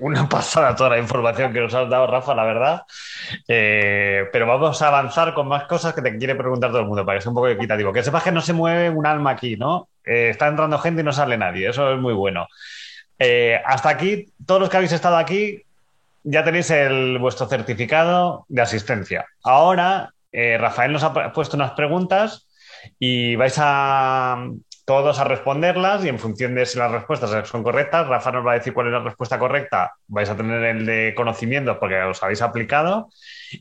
una 0.00 0.28
pasada 0.28 0.76
toda 0.76 0.90
la 0.90 0.98
información 0.98 1.52
que 1.52 1.60
nos 1.60 1.72
has 1.74 1.88
dado, 1.88 2.06
Rafa, 2.06 2.34
la 2.34 2.44
verdad. 2.44 2.82
Eh, 3.48 4.26
pero 4.30 4.46
vamos 4.46 4.80
a 4.82 4.88
avanzar 4.88 5.32
con 5.32 5.48
más 5.48 5.64
cosas 5.64 5.94
que 5.94 6.02
te 6.02 6.16
quiere 6.18 6.34
preguntar 6.34 6.70
todo 6.70 6.80
el 6.80 6.86
mundo 6.86 7.04
para 7.04 7.18
que 7.18 7.22
sea 7.22 7.30
un 7.30 7.36
poco 7.36 7.48
equitativo. 7.48 7.92
Que 7.92 8.02
sepas 8.02 8.22
que 8.22 8.32
no 8.32 8.42
se 8.42 8.52
mueve 8.52 8.90
un 8.90 9.06
alma 9.06 9.30
aquí, 9.30 9.56
¿no? 9.56 9.88
Eh, 10.04 10.28
está 10.30 10.48
entrando 10.48 10.78
gente 10.78 11.00
y 11.00 11.04
no 11.04 11.12
sale 11.12 11.38
nadie. 11.38 11.70
Eso 11.70 11.94
es 11.94 11.98
muy 11.98 12.12
bueno. 12.12 12.46
Eh, 13.18 13.60
hasta 13.64 13.88
aquí, 13.88 14.26
todos 14.46 14.60
los 14.60 14.68
que 14.68 14.76
habéis 14.76 14.92
estado 14.92 15.16
aquí, 15.16 15.62
ya 16.22 16.44
tenéis 16.44 16.70
el, 16.70 17.18
vuestro 17.18 17.48
certificado 17.48 18.44
de 18.48 18.60
asistencia. 18.60 19.26
Ahora, 19.42 20.12
Rafael 20.32 20.92
nos 20.92 21.02
ha 21.02 21.32
puesto 21.32 21.56
unas 21.56 21.72
preguntas 21.72 22.46
y 22.98 23.34
vais 23.36 23.54
a, 23.58 24.44
todos 24.90 25.20
a 25.20 25.24
responderlas 25.24 26.04
y 26.04 26.08
en 26.08 26.18
función 26.18 26.56
de 26.56 26.66
si 26.66 26.76
las 26.76 26.90
respuestas 26.90 27.48
son 27.48 27.62
correctas, 27.62 28.08
Rafa 28.08 28.32
nos 28.32 28.44
va 28.44 28.50
a 28.50 28.54
decir 28.54 28.74
cuál 28.74 28.88
es 28.88 28.92
la 28.92 28.98
respuesta 28.98 29.38
correcta, 29.38 29.94
vais 30.08 30.28
a 30.28 30.36
tener 30.36 30.64
el 30.64 30.84
de 30.84 31.14
conocimiento 31.16 31.78
porque 31.78 32.02
os 32.02 32.20
habéis 32.24 32.42
aplicado 32.42 33.08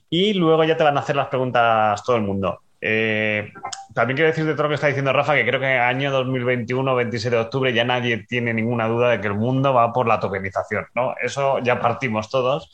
y 0.10 0.34
luego 0.34 0.64
ya 0.64 0.76
te 0.76 0.84
van 0.84 0.98
a 0.98 1.02
hacer 1.02 1.16
las 1.16 1.28
preguntas 1.28 2.04
todo 2.04 2.16
el 2.16 2.24
mundo. 2.24 2.62
Eh, 2.82 3.52
también 3.94 4.18
quiero 4.18 4.32
decir 4.32 4.44
de 4.44 4.54
todo 4.54 4.64
lo 4.64 4.70
que 4.70 4.76
está 4.76 4.88
diciendo 4.88 5.14
Rafa 5.14 5.36
que 5.36 5.46
creo 5.46 5.60
que 5.60 5.68
año 5.68 6.10
2021, 6.10 6.96
27 6.96 7.36
de 7.36 7.42
octubre, 7.44 7.74
ya 7.76 7.84
nadie 7.84 8.26
tiene 8.28 8.52
ninguna 8.52 8.88
duda 8.88 9.12
de 9.12 9.22
que 9.22 9.28
el 9.28 9.36
mundo 9.36 9.72
va 9.72 9.94
por 9.94 10.08
la 10.08 10.20
tokenización, 10.20 10.88
¿no? 10.96 11.14
Eso 11.22 11.60
ya 11.60 11.80
partimos 11.80 12.32
todos. 12.32 12.72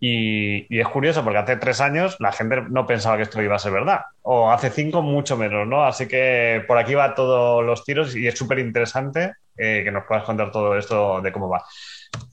Y, 0.00 0.78
es 0.78 0.88
curioso 0.88 1.24
porque 1.24 1.38
hace 1.38 1.56
tres 1.56 1.80
años 1.80 2.16
la 2.20 2.32
gente 2.32 2.62
no 2.68 2.86
pensaba 2.86 3.16
que 3.16 3.24
esto 3.24 3.42
iba 3.42 3.56
a 3.56 3.58
ser 3.58 3.72
verdad, 3.72 4.02
o 4.22 4.50
hace 4.50 4.70
cinco 4.70 5.02
mucho 5.02 5.36
menos, 5.36 5.66
¿no? 5.66 5.84
Así 5.84 6.06
que 6.06 6.62
por 6.66 6.78
aquí 6.78 6.94
va 6.94 7.14
todos 7.14 7.64
los 7.64 7.84
tiros 7.84 8.14
y 8.14 8.26
es 8.26 8.38
súper 8.38 8.60
interesante 8.60 9.32
eh, 9.56 9.82
que 9.84 9.90
nos 9.90 10.04
puedas 10.04 10.24
contar 10.24 10.52
todo 10.52 10.76
esto 10.78 11.20
de 11.20 11.32
cómo 11.32 11.48
va. 11.48 11.64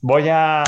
Voy 0.00 0.28
a, 0.28 0.62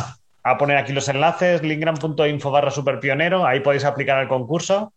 poner 0.59 0.79
aquí 0.79 0.93
los 0.93 1.09
enlaces, 1.09 1.63
linkgram.info 1.63 2.51
barra 2.51 2.71
superpionero, 2.71 3.47
ahí 3.47 3.61
podéis 3.61 3.85
aplicar 3.85 4.21
el 4.23 4.29
concurso 4.29 4.93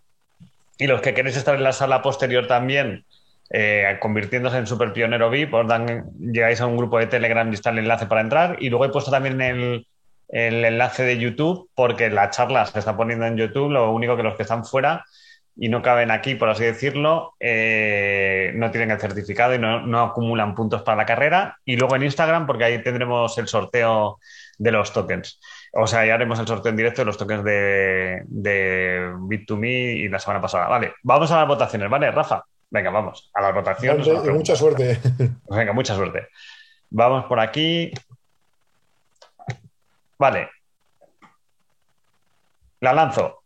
y 0.77 0.87
los 0.87 1.01
que 1.01 1.13
queréis 1.13 1.35
estar 1.37 1.55
en 1.55 1.63
la 1.63 1.73
sala 1.73 2.01
posterior 2.01 2.47
también, 2.47 3.05
eh, 3.51 3.97
convirtiéndose 3.99 4.57
en 4.57 4.65
superpionero 4.65 5.29
VIP, 5.29 5.53
os 5.53 5.67
dan, 5.67 6.05
llegáis 6.17 6.61
a 6.61 6.67
un 6.67 6.77
grupo 6.77 6.97
de 6.97 7.07
Telegram 7.07 7.47
y 7.51 7.53
está 7.53 7.69
el 7.69 7.79
enlace 7.79 8.05
para 8.05 8.21
entrar 8.21 8.55
y 8.59 8.69
luego 8.69 8.85
he 8.85 8.89
puesto 8.89 9.11
también 9.11 9.41
el 9.41 9.85
el 10.31 10.65
enlace 10.65 11.03
de 11.03 11.17
YouTube 11.17 11.69
porque 11.75 12.09
la 12.09 12.29
charla 12.29 12.65
se 12.65 12.79
está 12.79 12.97
poniendo 12.97 13.25
en 13.25 13.37
YouTube, 13.37 13.71
lo 13.71 13.91
único 13.91 14.17
que 14.17 14.23
los 14.23 14.35
que 14.35 14.43
están 14.43 14.65
fuera 14.65 15.05
y 15.55 15.69
no 15.69 15.81
caben 15.81 16.11
aquí, 16.11 16.35
por 16.35 16.49
así 16.49 16.63
decirlo, 16.63 17.35
eh, 17.39 18.51
no 18.55 18.71
tienen 18.71 18.91
el 18.91 18.99
certificado 18.99 19.53
y 19.53 19.59
no, 19.59 20.01
acumulan 20.01 20.55
puntos 20.55 20.81
para 20.81 20.97
la 20.97 21.05
carrera. 21.05 21.57
Y 21.65 21.75
luego 21.75 21.95
en 21.95 22.03
Instagram, 22.03 22.47
porque 22.47 22.63
ahí 22.63 22.81
tendremos 22.81 23.37
el 23.37 23.47
sorteo 23.47 24.19
de 24.57 24.71
los 24.71 24.93
tokens. 24.93 25.39
O 25.73 25.87
sea, 25.87 26.05
ya 26.05 26.13
haremos 26.13 26.39
el 26.39 26.47
sorteo 26.47 26.69
en 26.69 26.77
directo 26.77 27.01
de 27.01 27.05
los 27.05 27.17
tokens 27.17 27.43
de, 27.43 28.23
de 28.25 29.11
Bit2Me 29.13 29.97
y 29.97 30.07
la 30.07 30.19
semana 30.19 30.41
pasada. 30.41 30.67
Vale, 30.67 30.93
vamos 31.03 31.29
a 31.31 31.39
las 31.39 31.47
votaciones, 31.47 31.89
¿vale, 31.89 32.09
Rafa? 32.11 32.43
Venga, 32.69 32.89
vamos, 32.89 33.29
a 33.33 33.41
las 33.41 33.53
votaciones. 33.53 34.07
mucha 34.33 34.55
suerte. 34.55 34.99
Venga, 35.49 35.73
mucha 35.73 35.93
suerte. 35.93 36.29
Vamos 36.89 37.25
por 37.25 37.39
aquí. 37.39 37.91
Vale. 40.21 40.51
La 42.79 42.93
lanzo. 42.93 43.41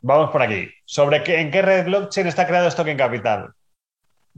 Vamos 0.00 0.30
por 0.30 0.40
aquí. 0.40 0.72
¿Sobre 0.86 1.22
qué, 1.22 1.40
en 1.40 1.50
qué 1.50 1.60
red 1.60 1.84
blockchain 1.84 2.26
está 2.26 2.46
creado 2.46 2.68
esto 2.68 2.86
en 2.86 2.96
Capital? 2.96 3.52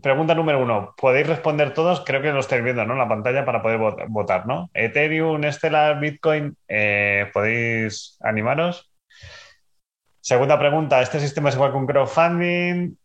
Pregunta 0.02 0.34
número 0.34 0.60
uno. 0.60 0.92
Podéis 0.96 1.28
responder 1.28 1.72
todos, 1.72 2.02
creo 2.04 2.20
que 2.20 2.32
lo 2.32 2.40
estáis 2.40 2.64
viendo 2.64 2.84
¿no? 2.84 2.94
en 2.94 2.98
la 2.98 3.08
pantalla 3.08 3.44
para 3.44 3.62
poder 3.62 4.08
votar, 4.08 4.44
¿no? 4.44 4.70
Ethereum, 4.74 5.44
Stellar, 5.52 6.00
Bitcoin, 6.00 6.56
eh, 6.66 7.30
¿podéis 7.32 8.18
animaros? 8.22 8.90
Segunda 10.20 10.58
pregunta, 10.58 11.00
¿este 11.00 11.20
sistema 11.20 11.48
es 11.48 11.54
igual 11.54 11.70
que 11.70 11.76
un 11.76 11.86
crowdfunding? 11.86 12.96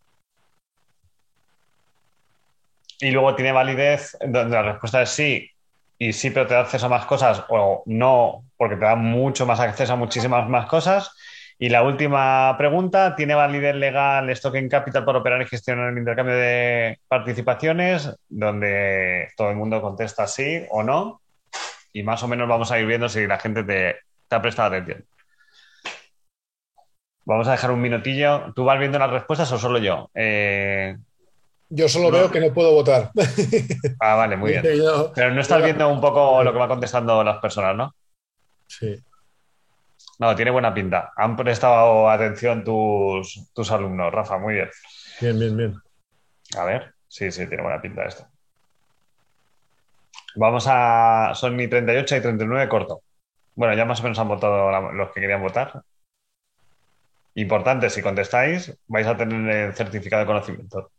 Y 3.01 3.11
luego 3.11 3.35
tiene 3.35 3.51
validez, 3.51 4.17
la 4.19 4.63
respuesta 4.63 5.03
es 5.03 5.09
sí, 5.09 5.51
y 5.99 6.13
sí, 6.13 6.29
pero 6.29 6.47
te 6.47 6.53
da 6.53 6.61
acceso 6.61 6.85
a 6.85 6.89
más 6.89 7.05
cosas 7.05 7.43
o 7.49 7.83
no, 7.85 8.45
porque 8.57 8.75
te 8.75 8.85
da 8.85 8.95
mucho 8.95 9.45
más 9.45 9.59
acceso 9.59 9.93
a 9.93 9.95
muchísimas 9.95 10.47
más 10.47 10.67
cosas. 10.67 11.11
Y 11.59 11.69
la 11.69 11.81
última 11.81 12.55
pregunta, 12.57 13.15
¿tiene 13.15 13.33
validez 13.33 13.75
legal 13.75 14.31
Token 14.39 14.69
Capital 14.69 15.03
para 15.03 15.17
operar 15.17 15.41
y 15.41 15.47
gestionar 15.47 15.91
el 15.91 15.97
intercambio 15.97 16.35
de 16.35 16.99
participaciones? 17.07 18.15
Donde 18.29 19.29
todo 19.35 19.49
el 19.49 19.55
mundo 19.55 19.81
contesta 19.81 20.27
sí 20.27 20.65
o 20.69 20.83
no. 20.83 21.21
Y 21.93 22.03
más 22.03 22.21
o 22.21 22.27
menos 22.27 22.47
vamos 22.47 22.71
a 22.71 22.79
ir 22.79 22.85
viendo 22.85 23.09
si 23.09 23.25
la 23.25 23.39
gente 23.39 23.63
te, 23.63 23.95
ha 24.29 24.41
prestado 24.41 24.75
atención. 24.75 25.03
Vamos 27.25 27.47
a 27.47 27.51
dejar 27.51 27.71
un 27.71 27.81
minutillo. 27.81 28.53
¿Tú 28.55 28.63
vas 28.63 28.79
viendo 28.79 28.99
las 28.99 29.09
respuestas 29.09 29.51
o 29.51 29.57
solo 29.57 29.79
yo? 29.79 30.11
Eh, 30.13 30.95
yo 31.69 31.89
solo 31.89 32.11
veo 32.11 32.31
que 32.31 32.39
no 32.39 32.53
puedo 32.53 32.71
votar. 32.71 33.11
Ah, 33.99 34.15
vale, 34.15 34.37
muy 34.37 34.51
bien. 34.61 34.63
Pero 35.15 35.31
no 35.31 35.41
estás 35.41 35.63
viendo 35.63 35.89
un 35.89 36.01
poco 36.01 36.43
lo 36.43 36.53
que 36.53 36.59
va 36.59 36.67
contestando 36.67 37.23
las 37.23 37.37
personas, 37.39 37.75
¿no? 37.75 37.95
Sí. 38.67 39.03
No, 40.19 40.35
tiene 40.35 40.51
buena 40.51 40.73
pinta. 40.73 41.11
Han 41.15 41.35
prestado 41.35 42.09
atención 42.09 42.63
tus, 42.63 43.51
tus 43.53 43.71
alumnos, 43.71 44.11
Rafa, 44.11 44.37
muy 44.37 44.55
bien. 44.55 44.69
Bien, 45.21 45.39
bien, 45.39 45.57
bien. 45.57 45.75
A 46.57 46.63
ver, 46.63 46.93
sí, 47.07 47.31
sí, 47.31 47.47
tiene 47.47 47.63
buena 47.63 47.81
pinta 47.81 48.05
esto. 48.05 48.27
Vamos 50.35 50.65
a. 50.67 51.33
Son 51.35 51.55
ni 51.57 51.67
38 51.67 52.17
y 52.17 52.21
39 52.21 52.69
corto. 52.69 53.01
Bueno, 53.55 53.73
ya 53.75 53.85
más 53.85 53.99
o 53.99 54.03
menos 54.03 54.19
han 54.19 54.27
votado 54.27 54.91
los 54.93 55.11
que 55.11 55.21
querían 55.21 55.41
votar. 55.41 55.81
Importante, 57.35 57.89
si 57.89 58.01
contestáis, 58.01 58.75
vais 58.87 59.07
a 59.07 59.17
tener 59.17 59.67
el 59.67 59.73
certificado 59.73 60.21
de 60.21 60.27
conocimiento. 60.27 60.91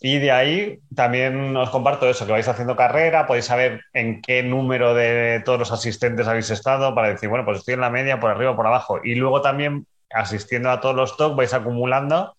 Y 0.00 0.18
de 0.18 0.30
ahí 0.30 0.78
también 0.94 1.56
os 1.56 1.70
comparto 1.70 2.08
eso, 2.08 2.24
que 2.24 2.32
vais 2.32 2.46
haciendo 2.46 2.76
carrera, 2.76 3.26
podéis 3.26 3.46
saber 3.46 3.82
en 3.92 4.22
qué 4.22 4.44
número 4.44 4.94
de 4.94 5.42
todos 5.44 5.58
los 5.58 5.72
asistentes 5.72 6.28
habéis 6.28 6.50
estado 6.50 6.94
para 6.94 7.08
decir, 7.08 7.28
bueno, 7.28 7.44
pues 7.44 7.58
estoy 7.58 7.74
en 7.74 7.80
la 7.80 7.90
media, 7.90 8.20
por 8.20 8.30
arriba 8.30 8.54
por 8.54 8.66
abajo. 8.66 9.00
Y 9.02 9.16
luego 9.16 9.42
también 9.42 9.86
asistiendo 10.10 10.70
a 10.70 10.80
todos 10.80 10.94
los 10.94 11.16
talks 11.16 11.36
vais 11.36 11.52
acumulando 11.52 12.34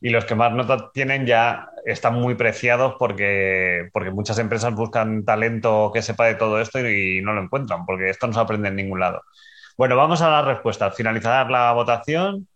y 0.00 0.10
los 0.10 0.24
que 0.24 0.34
más 0.34 0.52
notas 0.52 0.90
tienen 0.92 1.26
ya 1.26 1.68
están 1.84 2.14
muy 2.14 2.34
preciados 2.34 2.94
porque, 2.98 3.88
porque 3.92 4.10
muchas 4.10 4.38
empresas 4.38 4.74
buscan 4.74 5.24
talento 5.24 5.90
que 5.92 6.02
sepa 6.02 6.26
de 6.26 6.34
todo 6.34 6.60
esto 6.60 6.78
y, 6.80 7.20
no 7.20 7.34
lo 7.34 7.42
encuentran, 7.42 7.84
porque 7.84 8.10
esto 8.10 8.26
no 8.26 8.32
se 8.32 8.40
aprende 8.40 8.68
en 8.68 8.76
ningún 8.76 9.00
lado. 9.00 9.22
Bueno, 9.76 9.96
vamos 9.96 10.22
a 10.22 10.30
las 10.30 10.44
respuestas. 10.44 10.94
Finalizar 10.96 11.50
la 11.50 11.72
votación 11.72 12.48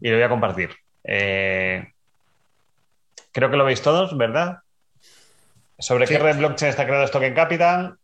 y 0.00 0.10
lo 0.10 0.16
voy 0.16 0.24
a 0.24 0.28
compartir. 0.28 0.70
Eh, 1.04 1.92
Creo 3.36 3.50
que 3.50 3.58
lo 3.58 3.66
veis 3.66 3.82
todos, 3.82 4.16
¿verdad? 4.16 4.60
¿Sobre 5.78 6.06
qué 6.06 6.18
red 6.18 6.38
blockchain 6.38 6.70
está 6.70 6.86
creado 6.86 7.06
Token 7.06 7.34
Capital? 7.34 7.98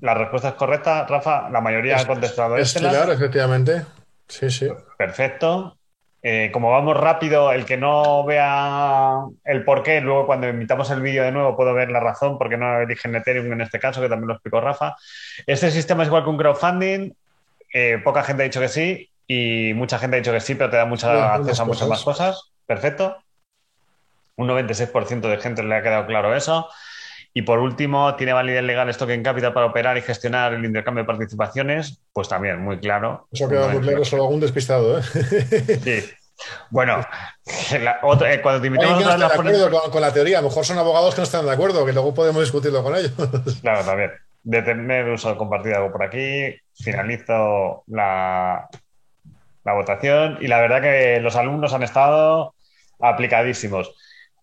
La 0.00 0.14
respuesta 0.14 0.48
es 0.48 0.54
correcta, 0.54 1.04
Rafa. 1.06 1.50
La 1.50 1.60
mayoría 1.60 1.98
ha 1.98 2.06
contestado 2.06 2.56
es 2.56 2.72
Claro, 2.72 3.12
efectivamente. 3.12 3.84
Sí, 4.28 4.50
sí. 4.50 4.70
Perfecto. 4.96 5.76
Eh, 6.22 6.48
como 6.54 6.70
vamos 6.70 6.96
rápido, 6.96 7.52
el 7.52 7.66
que 7.66 7.76
no 7.76 8.24
vea 8.24 9.16
el 9.44 9.62
por 9.62 9.82
qué, 9.82 10.00
luego 10.00 10.24
cuando 10.24 10.48
invitamos 10.48 10.90
el 10.90 11.02
vídeo 11.02 11.22
de 11.22 11.32
nuevo 11.32 11.54
puedo 11.54 11.74
ver 11.74 11.90
la 11.90 12.00
razón 12.00 12.38
porque 12.38 12.56
no 12.56 12.80
eligen 12.80 13.14
Ethereum 13.14 13.52
en 13.52 13.60
este 13.60 13.78
caso, 13.78 14.00
que 14.00 14.08
también 14.08 14.28
lo 14.28 14.34
explicó 14.34 14.62
Rafa. 14.62 14.96
Este 15.46 15.70
sistema 15.70 16.02
es 16.02 16.06
igual 16.06 16.24
que 16.24 16.30
un 16.30 16.38
crowdfunding. 16.38 17.12
Eh, 17.74 18.00
poca 18.02 18.22
gente 18.22 18.44
ha 18.44 18.46
dicho 18.46 18.60
que 18.60 18.68
sí 18.68 19.10
y 19.26 19.74
mucha 19.74 19.98
gente 19.98 20.16
ha 20.16 20.20
dicho 20.20 20.32
que 20.32 20.40
sí, 20.40 20.54
pero 20.54 20.70
te 20.70 20.78
da 20.78 20.86
mucho 20.86 21.10
acceso 21.10 21.62
a 21.62 21.66
muchas 21.66 21.88
más 21.88 22.02
cosas. 22.02 22.52
Perfecto. 22.64 23.18
Un 24.36 24.48
96% 24.48 25.20
de 25.20 25.38
gente 25.38 25.62
le 25.62 25.74
ha 25.74 25.82
quedado 25.82 26.06
claro 26.06 26.34
eso. 26.34 26.68
Y 27.34 27.42
por 27.42 27.60
último, 27.60 28.14
¿tiene 28.16 28.34
validez 28.34 28.62
legal 28.62 28.88
esto 28.90 29.06
que 29.06 29.14
en 29.14 29.22
Capital 29.22 29.54
para 29.54 29.66
operar 29.66 29.96
y 29.96 30.02
gestionar 30.02 30.52
el 30.52 30.64
intercambio 30.64 31.02
de 31.02 31.06
participaciones? 31.06 32.02
Pues 32.12 32.28
también, 32.28 32.60
muy 32.60 32.78
claro. 32.78 33.26
Eso 33.32 33.46
ha 33.46 33.48
quedado 33.48 33.70
muy 33.70 33.80
claro, 33.80 34.04
solo 34.04 34.24
algún 34.24 34.40
despistado. 34.40 34.98
¿eh? 34.98 35.02
Sí. 35.82 36.10
Bueno, 36.70 37.06
eh, 37.72 38.40
cuando 38.42 38.60
te 38.60 38.66
invitamos 38.66 39.06
a 39.06 39.90
con, 39.90 40.00
la 40.00 40.12
teoría, 40.12 40.38
a 40.38 40.42
lo 40.42 40.48
mejor 40.48 40.64
son 40.64 40.78
abogados 40.78 41.14
que 41.14 41.20
no 41.20 41.24
están 41.24 41.46
de 41.46 41.52
acuerdo, 41.52 41.86
que 41.86 41.92
luego 41.92 42.12
podemos 42.12 42.42
discutirlo 42.42 42.82
con 42.82 42.96
ellos. 42.96 43.12
Claro, 43.62 43.84
también. 43.84 44.10
de 44.42 44.62
tener 44.62 45.08
uso 45.08 45.36
compartido 45.36 45.76
algo 45.76 45.92
por 45.92 46.02
aquí, 46.02 46.56
finalizo 46.74 47.84
la, 47.86 48.68
la 49.64 49.72
votación 49.72 50.38
y 50.40 50.48
la 50.48 50.60
verdad 50.60 50.82
que 50.82 51.20
los 51.20 51.36
alumnos 51.36 51.72
han 51.72 51.84
estado 51.84 52.54
aplicadísimos. 53.00 53.94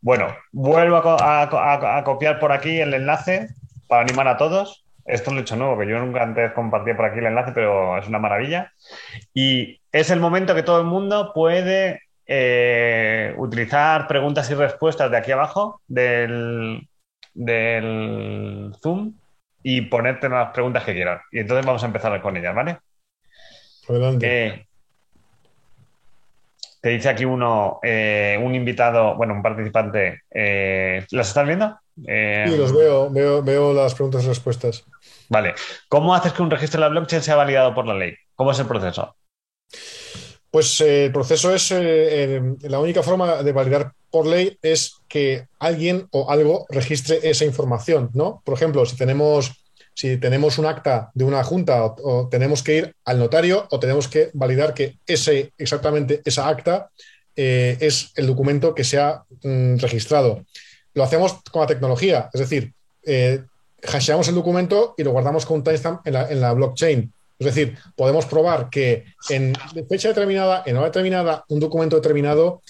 Bueno, 0.02 0.36
vuelvo 0.52 1.02
a, 1.06 2.04
copiar 2.06 2.40
por 2.40 2.52
aquí 2.52 2.80
el 2.80 2.94
enlace 2.94 3.50
para 3.88 4.02
animar 4.02 4.28
a 4.28 4.38
todos. 4.38 4.86
Esto 5.06 5.32
lo 5.32 5.40
he 5.40 5.42
hecho 5.42 5.56
nuevo, 5.56 5.78
que 5.78 5.88
yo 5.88 6.00
nunca 6.00 6.22
antes 6.22 6.52
compartía 6.54 6.96
por 6.96 7.06
aquí 7.06 7.20
el 7.20 7.26
enlace, 7.26 7.52
pero 7.54 7.98
es 7.98 8.08
una 8.08 8.20
maravilla. 8.20 8.72
Y 9.34 9.82
es 9.92 10.12
el 10.12 10.20
momento 10.20 10.56
que 10.56 10.64
todo 10.64 10.80
el 10.80 10.86
mundo 10.86 11.32
puede 11.34 12.04
eh, 12.28 13.34
utilizar 13.38 14.08
preguntas 14.08 14.50
y 14.52 14.54
respuestas 14.54 15.10
de 15.10 15.18
aquí 15.18 15.32
abajo 15.32 15.82
del, 15.88 16.88
del 17.34 18.72
Zoom 18.82 19.14
y 19.64 19.82
ponerte 19.82 20.30
las 20.30 20.52
preguntas 20.52 20.84
que 20.84 20.94
quieran. 20.94 21.20
Y 21.32 21.40
entonces 21.40 21.66
vamos 21.66 21.84
a 21.84 21.88
empezar 21.88 22.22
con 22.22 22.38
ellas, 22.38 22.56
¿vale? 22.56 22.78
Adelante. 23.88 24.46
Eh, 24.46 24.68
te 26.82 26.89
dice 26.89 27.10
aquí 27.10 27.26
uno, 27.26 27.80
eh, 27.84 28.39
un 28.42 28.56
invitado, 28.56 29.15
bueno, 29.15 29.34
un 29.34 29.42
participante. 29.42 30.22
Eh, 30.32 31.06
¿Las 31.12 31.30
estás 31.30 31.46
viendo? 31.46 31.78
sí, 31.96 32.58
los 32.58 32.74
veo, 32.74 33.10
veo, 33.10 33.44
veo 33.44 33.74
las 33.74 33.94
preguntas 33.94 34.24
y 34.24 34.28
respuestas. 34.28 34.86
Vale. 35.28 35.54
¿Cómo 35.89 36.15
haces 36.15 36.34
que 36.34 36.42
un 36.42 36.50
registro 36.50 36.80
de 36.80 36.86
la 36.86 36.89
blockchain 36.89 37.22
sea 37.22 37.36
validado 37.36 37.76
por 37.76 37.86
la 37.86 37.94
ley? 37.94 38.15
¿Cómo 38.36 38.52
es 38.52 38.60
el 38.60 38.68
proceso? 38.68 39.15
Pues 40.52 40.82
el 40.82 41.12
proceso 41.12 41.54
es, 41.54 41.72
la 41.72 42.80
única 42.80 43.04
forma 43.04 43.44
de 43.44 43.52
validar 43.52 43.92
por 44.10 44.26
ley 44.26 44.58
es 44.62 44.96
que 45.08 45.48
alguien 45.60 46.08
o 46.12 46.32
algo 46.32 46.65
registre 46.70 47.20
esa 47.24 47.46
información, 47.46 48.10
¿no? 48.13 48.42
Por 48.44 48.56
ejemplo, 48.56 48.86
si 48.86 48.98
tenemos, 48.98 49.59
si 50.00 50.16
tenemos 50.16 50.58
un 50.58 50.66
acta 50.66 51.12
de 51.14 51.26
una 51.26 51.44
junta 51.44 51.84
o, 51.84 52.30
tenemos 52.30 52.64
que 52.64 52.78
ir 52.78 52.96
al 53.04 53.20
notario 53.20 53.68
o 53.70 53.82
tenemos 53.82 54.08
que 54.08 54.30
validar 54.34 54.74
que 54.74 54.98
ese, 55.06 55.52
exactamente 55.58 56.22
esa 56.24 56.48
acta 56.48 56.90
eh, 57.36 57.76
es 57.82 58.14
el 58.16 58.26
documento 58.26 58.74
que 58.74 58.86
se 58.86 58.98
ha 58.98 59.24
mm, 59.44 59.76
registrado. 59.80 60.46
Lo 60.94 61.04
hacemos 61.04 61.40
con 61.52 61.64
la 61.64 61.68
tecnología, 61.68 62.30
es 62.34 62.40
decir, 62.40 62.72
eh, 63.06 63.42
hasheamos 63.94 64.30
el 64.30 64.36
documento 64.36 64.96
y 64.98 65.04
lo 65.04 65.12
guardamos 65.12 65.46
con 65.46 65.58
un 65.58 65.64
timestamp 65.66 66.08
en 66.08 66.14
la, 66.14 66.32
en 66.32 66.40
la 66.40 66.54
blockchain. 66.54 67.12
Es 67.38 67.46
decir, 67.46 67.78
podemos 67.98 68.26
probar 68.26 68.70
que 68.70 69.04
en 69.30 69.54
fecha 69.90 70.08
determinada, 70.08 70.64
en 70.66 70.78
hora 70.78 70.86
determinada, 70.86 71.44
un 71.50 71.60
documento 71.60 71.98
determinado 71.98 72.62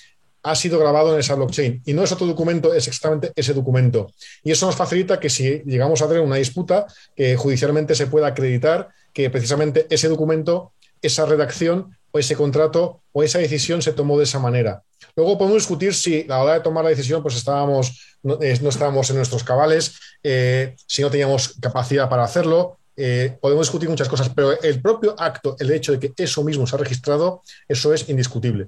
ha 0.43 0.55
sido 0.55 0.79
grabado 0.79 1.13
en 1.13 1.19
esa 1.19 1.35
blockchain 1.35 1.81
y 1.85 1.93
no 1.93 2.03
es 2.03 2.11
otro 2.11 2.25
documento, 2.25 2.73
es 2.73 2.87
exactamente 2.87 3.31
ese 3.35 3.53
documento. 3.53 4.11
Y 4.43 4.51
eso 4.51 4.65
nos 4.65 4.75
facilita 4.75 5.19
que 5.19 5.29
si 5.29 5.61
llegamos 5.65 6.01
a 6.01 6.07
tener 6.07 6.21
una 6.21 6.37
disputa, 6.37 6.87
que 7.15 7.35
judicialmente 7.35 7.95
se 7.95 8.07
pueda 8.07 8.27
acreditar 8.27 8.89
que 9.13 9.29
precisamente 9.29 9.85
ese 9.89 10.07
documento, 10.07 10.71
esa 11.01 11.25
redacción 11.25 11.97
o 12.11 12.19
ese 12.19 12.35
contrato 12.35 13.01
o 13.11 13.23
esa 13.23 13.39
decisión 13.39 13.81
se 13.81 13.93
tomó 13.93 14.17
de 14.17 14.23
esa 14.23 14.39
manera. 14.39 14.83
Luego 15.15 15.37
podemos 15.37 15.61
discutir 15.61 15.93
si 15.93 16.21
a 16.23 16.27
la 16.27 16.43
hora 16.43 16.53
de 16.53 16.59
tomar 16.61 16.83
la 16.83 16.89
decisión 16.91 17.21
pues 17.21 17.35
estábamos, 17.35 18.17
no, 18.23 18.41
eh, 18.41 18.53
estábamos 18.53 19.09
en 19.09 19.17
nuestros 19.17 19.43
cabales, 19.43 19.95
eh, 20.23 20.75
si 20.85 21.01
no 21.01 21.09
teníamos 21.09 21.55
capacidad 21.59 22.09
para 22.09 22.23
hacerlo, 22.23 22.77
eh, 22.95 23.37
podemos 23.39 23.67
discutir 23.67 23.89
muchas 23.89 24.09
cosas, 24.09 24.29
pero 24.29 24.61
el 24.61 24.81
propio 24.81 25.15
acto, 25.17 25.55
el 25.59 25.71
hecho 25.71 25.93
de 25.93 25.99
que 25.99 26.13
eso 26.21 26.43
mismo 26.43 26.67
se 26.67 26.75
ha 26.75 26.79
registrado, 26.79 27.41
eso 27.67 27.93
es 27.93 28.09
indiscutible. 28.09 28.67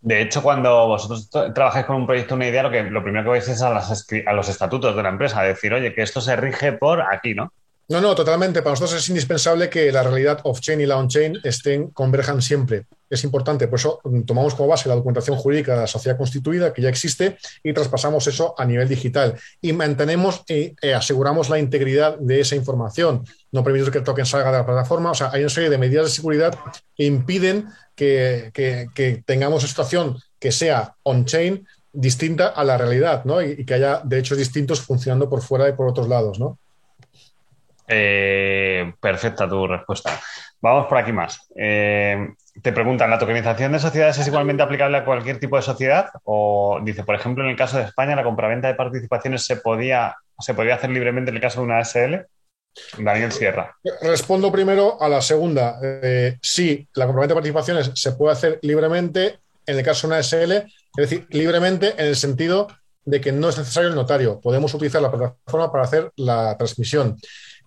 De 0.00 0.22
hecho, 0.22 0.42
cuando 0.42 0.86
vosotros 0.86 1.28
trabajáis 1.54 1.86
con 1.86 1.96
un 1.96 2.06
proyecto, 2.06 2.34
una 2.36 2.46
idea, 2.46 2.62
lo, 2.62 2.70
que, 2.70 2.84
lo 2.84 3.02
primero 3.02 3.24
que 3.24 3.30
vais 3.30 3.48
es 3.48 3.62
a, 3.62 3.76
a 3.76 4.32
los 4.32 4.48
estatutos 4.48 4.94
de 4.96 5.02
la 5.02 5.08
empresa, 5.08 5.42
decir, 5.42 5.72
oye, 5.74 5.94
que 5.94 6.02
esto 6.02 6.20
se 6.20 6.36
rige 6.36 6.72
por 6.72 7.02
aquí, 7.02 7.34
¿no? 7.34 7.52
No, 7.90 8.02
no, 8.02 8.14
totalmente. 8.14 8.60
Para 8.60 8.72
nosotros 8.72 9.00
es 9.00 9.08
indispensable 9.08 9.70
que 9.70 9.90
la 9.90 10.02
realidad 10.02 10.40
off-chain 10.44 10.78
y 10.82 10.84
la 10.84 10.98
on-chain 10.98 11.38
estén, 11.42 11.88
converjan 11.88 12.42
siempre. 12.42 12.84
Es 13.08 13.24
importante. 13.24 13.66
Por 13.66 13.78
eso 13.78 14.00
mm, 14.04 14.22
tomamos 14.24 14.54
como 14.54 14.68
base 14.68 14.90
la 14.90 14.94
documentación 14.94 15.38
jurídica 15.38 15.72
de 15.72 15.80
la 15.80 15.86
sociedad 15.86 16.18
constituida, 16.18 16.74
que 16.74 16.82
ya 16.82 16.90
existe, 16.90 17.38
y 17.62 17.72
traspasamos 17.72 18.26
eso 18.26 18.54
a 18.58 18.66
nivel 18.66 18.88
digital. 18.88 19.40
Y 19.62 19.72
mantenemos 19.72 20.42
y 20.48 20.74
eh, 20.82 20.92
aseguramos 20.92 21.48
la 21.48 21.58
integridad 21.58 22.18
de 22.18 22.40
esa 22.40 22.56
información. 22.56 23.24
No 23.52 23.64
permitimos 23.64 23.90
que 23.90 23.98
el 23.98 24.04
token 24.04 24.26
salga 24.26 24.52
de 24.52 24.58
la 24.58 24.66
plataforma. 24.66 25.12
O 25.12 25.14
sea, 25.14 25.30
hay 25.32 25.40
una 25.40 25.48
serie 25.48 25.70
de 25.70 25.78
medidas 25.78 26.04
de 26.04 26.10
seguridad 26.10 26.58
que 26.94 27.06
impiden 27.06 27.68
que, 27.96 28.50
que 28.52 29.22
tengamos 29.24 29.62
una 29.62 29.68
situación 29.68 30.18
que 30.38 30.52
sea 30.52 30.94
on-chain 31.04 31.66
distinta 31.90 32.48
a 32.48 32.64
la 32.64 32.76
realidad, 32.76 33.24
¿no? 33.24 33.40
Y, 33.40 33.52
y 33.52 33.64
que 33.64 33.74
haya 33.74 34.02
derechos 34.04 34.36
distintos 34.36 34.82
funcionando 34.82 35.30
por 35.30 35.40
fuera 35.40 35.70
y 35.70 35.72
por 35.72 35.88
otros 35.88 36.06
lados, 36.06 36.38
¿no? 36.38 36.58
Eh, 37.88 38.92
perfecta 39.00 39.48
tu 39.48 39.66
respuesta. 39.66 40.20
Vamos 40.60 40.86
por 40.86 40.98
aquí 40.98 41.12
más. 41.12 41.40
Eh, 41.56 42.34
te 42.62 42.72
preguntan, 42.72 43.10
¿la 43.10 43.18
tokenización 43.18 43.72
de 43.72 43.78
sociedades 43.78 44.18
es 44.18 44.26
igualmente 44.26 44.62
aplicable 44.62 44.98
a 44.98 45.04
cualquier 45.04 45.38
tipo 45.38 45.56
de 45.56 45.62
sociedad? 45.62 46.10
O 46.24 46.80
dice, 46.82 47.04
por 47.04 47.14
ejemplo, 47.14 47.44
en 47.44 47.50
el 47.50 47.56
caso 47.56 47.78
de 47.78 47.84
España, 47.84 48.16
la 48.16 48.24
compraventa 48.24 48.68
de 48.68 48.74
participaciones 48.74 49.44
se 49.44 49.56
podía, 49.56 50.16
se 50.38 50.54
podía 50.54 50.74
hacer 50.74 50.90
libremente 50.90 51.30
en 51.30 51.36
el 51.36 51.42
caso 51.42 51.60
de 51.60 51.66
una 51.66 51.84
SL. 51.84 52.26
Daniel 52.98 53.32
Sierra. 53.32 53.76
Respondo 54.02 54.52
primero 54.52 55.00
a 55.00 55.08
la 55.08 55.20
segunda. 55.20 55.78
Eh, 55.82 56.38
sí, 56.40 56.86
la 56.94 57.06
compraventa 57.06 57.34
de 57.34 57.36
participaciones 57.36 57.90
se 57.94 58.12
puede 58.12 58.32
hacer 58.32 58.58
libremente 58.62 59.40
en 59.66 59.78
el 59.78 59.84
caso 59.84 60.06
de 60.06 60.14
una 60.14 60.22
SL, 60.22 60.52
es 60.52 60.66
decir, 60.96 61.26
libremente 61.30 61.94
en 61.98 62.06
el 62.06 62.16
sentido 62.16 62.68
de 63.08 63.20
que 63.20 63.32
no 63.32 63.48
es 63.48 63.58
necesario 63.58 63.88
el 63.88 63.94
notario. 63.94 64.40
Podemos 64.40 64.72
utilizar 64.74 65.00
la 65.00 65.10
plataforma 65.10 65.72
para 65.72 65.84
hacer 65.84 66.12
la 66.16 66.56
transmisión 66.56 67.16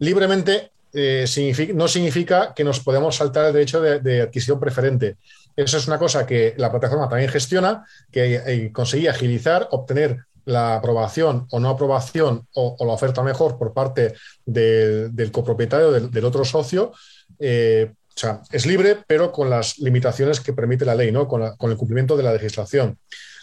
libremente 0.01 0.71
eh, 0.93 1.25
no 1.73 1.87
significa 1.87 2.53
que 2.53 2.65
nos 2.65 2.81
podemos 2.81 3.15
saltar 3.15 3.45
el 3.45 3.53
derecho 3.53 3.79
de, 3.79 4.21
adquisición 4.21 4.59
preferente. 4.59 5.15
Eso 5.55 5.77
es 5.77 5.87
una 5.87 5.97
cosa 5.97 6.25
que 6.25 6.53
la 6.57 6.69
plataforma 6.69 7.07
también 7.07 7.29
gestiona, 7.29 7.85
que 8.11 8.35
eh, 8.45 9.07
agilizar, 9.07 9.69
obtener 9.71 10.17
la 10.43 10.75
aprobación 10.75 11.47
o 11.51 11.59
no 11.59 11.69
aprobación 11.69 12.47
o, 12.55 12.75
la 12.79 12.93
oferta 12.93 13.21
mejor 13.23 13.57
por 13.57 13.73
parte 13.73 14.15
del 14.45 15.31
copropietario, 15.31 15.91
del, 15.91 16.25
otro 16.25 16.43
socio. 16.43 16.91
Eh, 17.39 17.91
o 17.93 18.19
sea, 18.19 18.41
es 18.51 18.65
libre, 18.65 18.97
pero 19.07 19.31
con 19.31 19.49
las 19.49 19.77
limitaciones 19.77 20.41
que 20.41 20.51
permite 20.51 20.83
la 20.83 20.95
ley, 20.95 21.11
¿no? 21.11 21.27
con, 21.27 21.43
el 21.43 21.77
cumplimiento 21.77 22.17
de 22.17 22.23
la 22.23 22.33
legislación. 22.33 22.97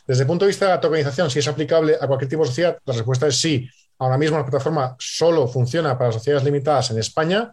Desde 0.09 0.23
el 0.23 0.27
punto 0.27 0.47
de 0.47 0.49
vista 0.49 0.64
de 0.64 0.71
la 0.71 0.81
tokenización, 0.81 1.31
si 1.31 1.38
es 1.38 1.49
aplicable 1.49 1.94
a 2.01 2.07
cualquier 2.07 2.31
tipo 2.31 2.42
de 2.42 2.49
sociedad, 2.49 2.79
la 2.87 2.94
respuesta 2.94 3.27
es 3.27 3.37
sí. 3.37 3.68
Ahora 3.99 4.16
mismo 4.16 4.38
la 4.38 4.47
plataforma 4.47 4.97
solo 4.99 5.47
funciona 5.47 5.99
para 5.99 6.12
sociedades 6.12 6.44
limitadas 6.44 6.90
en 6.92 6.99
España, 6.99 7.53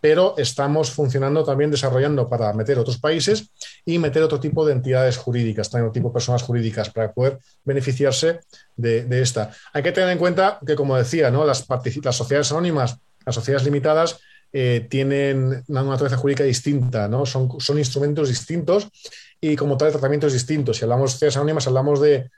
pero 0.00 0.36
estamos 0.38 0.92
funcionando 0.92 1.42
también 1.42 1.68
desarrollando 1.68 2.28
para 2.28 2.52
meter 2.52 2.78
otros 2.78 2.98
países 2.98 3.50
y 3.84 3.98
meter 3.98 4.22
otro 4.22 4.38
tipo 4.38 4.64
de 4.64 4.74
entidades 4.74 5.16
jurídicas, 5.16 5.68
también 5.68 5.88
otro 5.88 5.94
tipo 5.94 6.10
de 6.10 6.12
personas 6.12 6.44
jurídicas 6.44 6.90
para 6.90 7.12
poder 7.12 7.40
beneficiarse 7.64 8.38
de, 8.76 9.04
esta. 9.20 9.50
Hay 9.72 9.82
que 9.82 9.90
tener 9.90 10.10
en 10.10 10.18
cuenta 10.18 10.60
que, 10.64 10.76
como 10.76 10.96
decía, 10.96 11.28
las, 11.32 11.66
sociedades 12.12 12.52
anónimas, 12.52 12.98
las 13.24 13.34
sociedades 13.34 13.64
limitadas, 13.64 14.20
eh, 14.52 14.86
tienen 14.88 15.64
una 15.66 15.82
naturaleza 15.82 16.18
jurídica 16.18 16.44
distinta, 16.44 17.08
¿no? 17.08 17.26
Son 17.26 17.78
instrumentos 17.78 18.28
distintos 18.28 18.86
y 19.40 19.56
como 19.56 19.76
tal 19.76 19.92
tratamientos 19.92 20.32
distintos. 20.32 20.78
Si 20.78 20.84
hablamos 20.84 21.10
de 21.10 21.12
sociedades 21.12 21.36
anónimas, 21.36 21.66
hablamos 21.66 22.00
de, 22.00 22.30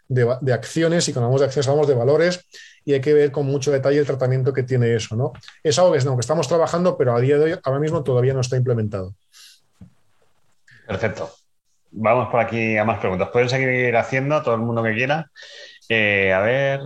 acciones 0.52 1.08
y 1.08 1.12
cuando 1.12 1.26
hablamos 1.26 1.40
de 1.40 1.46
acciones 1.46 1.68
hablamos 1.68 1.88
de 1.88 1.94
valores 1.94 2.46
y 2.84 2.92
hay 2.92 3.00
que 3.00 3.14
ver 3.14 3.30
con 3.30 3.46
mucho 3.46 3.70
detalle 3.70 3.98
el 3.98 4.06
tratamiento 4.06 4.52
que 4.52 4.62
tiene 4.62 4.94
eso. 4.94 5.16
¿no? 5.16 5.32
Es 5.62 5.78
algo 5.78 5.92
que, 5.92 5.98
que 5.98 6.20
estamos 6.20 6.48
trabajando, 6.48 6.96
pero 6.96 7.14
a 7.14 7.20
día 7.20 7.38
de 7.38 7.44
hoy, 7.44 7.61
ahora 7.62 7.80
mismo 7.80 8.02
todavía 8.02 8.34
no 8.34 8.40
está 8.40 8.56
implementado. 8.56 9.14
Perfecto. 10.87 11.30
Vamos 11.90 12.28
por 12.30 12.40
aquí 12.40 12.76
a 12.76 12.84
más 12.84 12.98
preguntas. 12.98 13.28
Pueden 13.30 13.48
seguir 13.48 13.96
haciendo 13.96 14.42
todo 14.42 14.54
el 14.54 14.61
mundo 14.61 14.82
que 14.82 14.94
quiera. 14.94 15.30
Eh, 15.88 16.32
a 16.32 16.40
ver, 16.40 16.80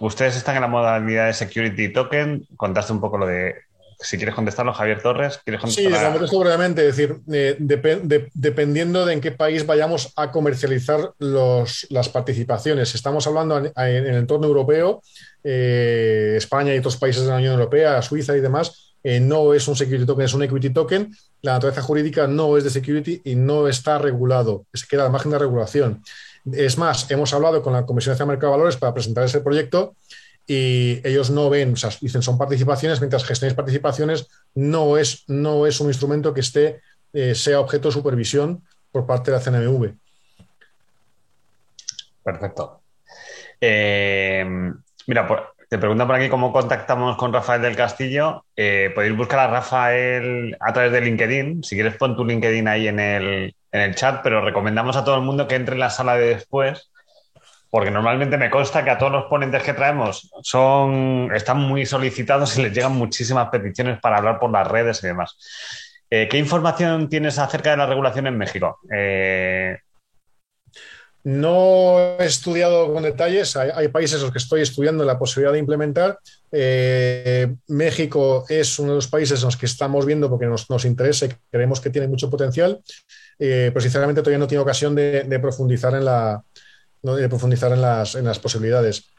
ustedes 0.00 0.36
están 0.36 0.56
en 0.56 0.62
la 0.62 0.68
modalidad 0.68 1.26
de 1.26 1.34
security 1.34 1.92
token. 1.92 2.46
Contaste 2.56 2.92
un 2.92 3.00
poco 3.00 3.18
lo 3.18 3.26
de 3.26 3.54
si 4.02 4.16
quieres 4.16 4.34
contestarlo, 4.34 4.72
Javier 4.72 5.02
Torres, 5.02 5.40
¿quieres 5.44 5.60
contestarlo? 5.60 5.96
Sí, 5.96 6.12
contesto 6.12 6.38
brevemente. 6.38 6.88
Es 6.88 6.96
decir, 6.96 7.16
eh, 7.32 7.56
dependiendo 8.34 9.06
de 9.06 9.14
en 9.14 9.20
qué 9.20 9.32
país 9.32 9.66
vayamos 9.66 10.12
a 10.16 10.30
comercializar 10.30 11.12
las 11.18 12.08
participaciones. 12.10 12.94
Estamos 12.94 13.26
hablando 13.26 13.58
en, 13.58 13.72
el 13.76 14.14
entorno 14.14 14.46
europeo, 14.46 15.02
eh, 15.44 16.34
España 16.36 16.74
y 16.74 16.78
otros 16.78 16.96
países 16.96 17.22
de 17.22 17.30
la 17.30 17.36
Unión 17.36 17.54
Europea, 17.54 18.02
Suiza 18.02 18.36
y 18.36 18.40
demás, 18.40 18.94
eh, 19.04 19.18
no 19.20 19.52
es 19.52 19.66
un 19.66 19.76
security 19.76 20.06
token, 20.06 20.24
es 20.24 20.34
un 20.34 20.42
equity 20.42 20.70
token. 20.70 21.14
La 21.42 21.54
naturaleza 21.54 21.82
jurídica 21.82 22.26
no 22.26 22.56
es 22.56 22.64
de 22.64 22.70
security 22.70 23.20
y 23.24 23.34
no 23.34 23.68
está 23.68 23.98
regulado, 23.98 24.66
se 24.72 24.86
queda 24.86 25.04
al 25.04 25.12
margen 25.12 25.32
de 25.32 25.38
regulación. 25.38 26.02
Es 26.50 26.76
más, 26.76 27.10
hemos 27.10 27.32
hablado 27.34 27.62
con 27.62 27.72
la 27.72 27.86
Comisión 27.86 28.16
de 28.16 28.24
Mercado 28.24 28.52
de 28.52 28.58
Valores 28.58 28.76
para 28.76 28.94
presentar 28.94 29.24
ese 29.24 29.40
proyecto 29.40 29.94
y 30.46 31.06
ellos 31.06 31.30
no 31.30 31.48
ven, 31.48 31.74
o 31.74 31.76
sea, 31.76 31.90
dicen 32.00 32.22
son 32.22 32.38
participaciones, 32.38 33.00
mientras 33.00 33.24
gestiones 33.24 33.54
participaciones 33.54 34.28
no 34.54 34.98
es, 34.98 35.24
no 35.28 35.66
es 35.66 35.80
un 35.80 35.88
instrumento 35.88 36.34
que 36.34 36.40
esté, 36.40 36.80
eh, 37.12 37.34
sea 37.34 37.60
objeto 37.60 37.88
de 37.88 37.92
supervisión 37.92 38.62
por 38.90 39.06
parte 39.06 39.30
de 39.30 39.36
la 39.36 39.42
CNMV. 39.42 39.94
Perfecto. 42.22 42.82
Eh, 43.60 44.44
mira, 45.06 45.26
Te 45.68 45.78
pregunta 45.78 46.06
por 46.06 46.16
aquí 46.16 46.28
cómo 46.28 46.52
contactamos 46.52 47.16
con 47.16 47.32
Rafael 47.32 47.62
del 47.62 47.76
Castillo. 47.76 48.44
Eh, 48.54 48.92
podéis 48.94 49.16
buscar 49.16 49.38
a 49.38 49.46
Rafael 49.46 50.54
a 50.60 50.72
través 50.74 50.92
de 50.92 51.00
LinkedIn. 51.00 51.64
Si 51.64 51.76
quieres, 51.76 51.96
pon 51.96 52.14
tu 52.14 52.26
LinkedIn 52.26 52.68
ahí 52.68 52.88
en 52.88 53.00
el, 53.00 53.56
en 53.72 53.80
el 53.80 53.94
chat, 53.94 54.20
pero 54.22 54.44
recomendamos 54.44 54.96
a 54.96 55.04
todo 55.04 55.16
el 55.16 55.22
mundo 55.22 55.48
que 55.48 55.54
entre 55.54 55.74
en 55.74 55.80
la 55.80 55.88
sala 55.88 56.16
de 56.16 56.26
después, 56.26 56.91
porque 57.72 57.90
normalmente 57.90 58.36
me 58.36 58.50
consta 58.50 58.84
que 58.84 58.90
a 58.90 58.98
todos 58.98 59.12
los 59.12 59.24
ponentes 59.24 59.62
que 59.62 59.72
traemos 59.72 60.30
son, 60.42 61.30
están 61.34 61.56
muy 61.56 61.86
solicitados 61.86 62.58
y 62.58 62.64
les 62.64 62.74
llegan 62.74 62.92
muchísimas 62.92 63.48
peticiones 63.48 63.98
para 63.98 64.18
hablar 64.18 64.38
por 64.38 64.50
las 64.50 64.68
redes 64.68 65.02
y 65.02 65.06
demás. 65.06 65.38
Eh, 66.10 66.28
¿Qué 66.30 66.36
información 66.36 67.08
tienes 67.08 67.38
acerca 67.38 67.70
de 67.70 67.78
la 67.78 67.86
regulación 67.86 68.26
en 68.26 68.36
México? 68.36 68.78
Eh, 68.94 69.78
no 71.24 71.96
he 72.18 72.26
estudiado 72.26 72.92
con 72.92 73.04
detalles, 73.04 73.56
hay, 73.56 73.88
países 73.88 74.18
en 74.18 74.24
los 74.24 74.32
que 74.32 74.38
estoy 74.38 74.60
estudiando 74.60 75.02
la 75.06 75.18
posibilidad 75.18 75.54
de 75.54 75.60
implementar. 75.60 76.18
Eh, 76.50 77.54
México 77.68 78.44
es 78.50 78.78
uno 78.80 78.90
de 78.90 78.96
los 78.96 79.08
países 79.08 79.40
en 79.40 79.46
los 79.46 79.56
que 79.56 79.64
estamos 79.64 80.04
viendo 80.04 80.28
porque 80.28 80.44
nos, 80.44 80.84
interesa 80.84 81.24
y 81.24 81.30
creemos 81.50 81.80
que 81.80 81.88
tiene 81.88 82.06
mucho 82.06 82.28
potencial, 82.28 82.82
pero 83.38 83.80
sinceramente 83.80 84.20
todavía 84.20 84.40
no 84.40 84.46
tengo 84.46 84.62
ocasión 84.62 84.94
de, 84.94 85.38
profundizar, 85.40 85.94
en, 85.94 86.04
la, 86.04 86.44
de 87.02 87.28
profundizar 87.28 87.72
en, 87.72 87.82
las, 87.82 88.14
en 88.14 88.24
las 88.24 88.38
posibilidades 88.38 89.12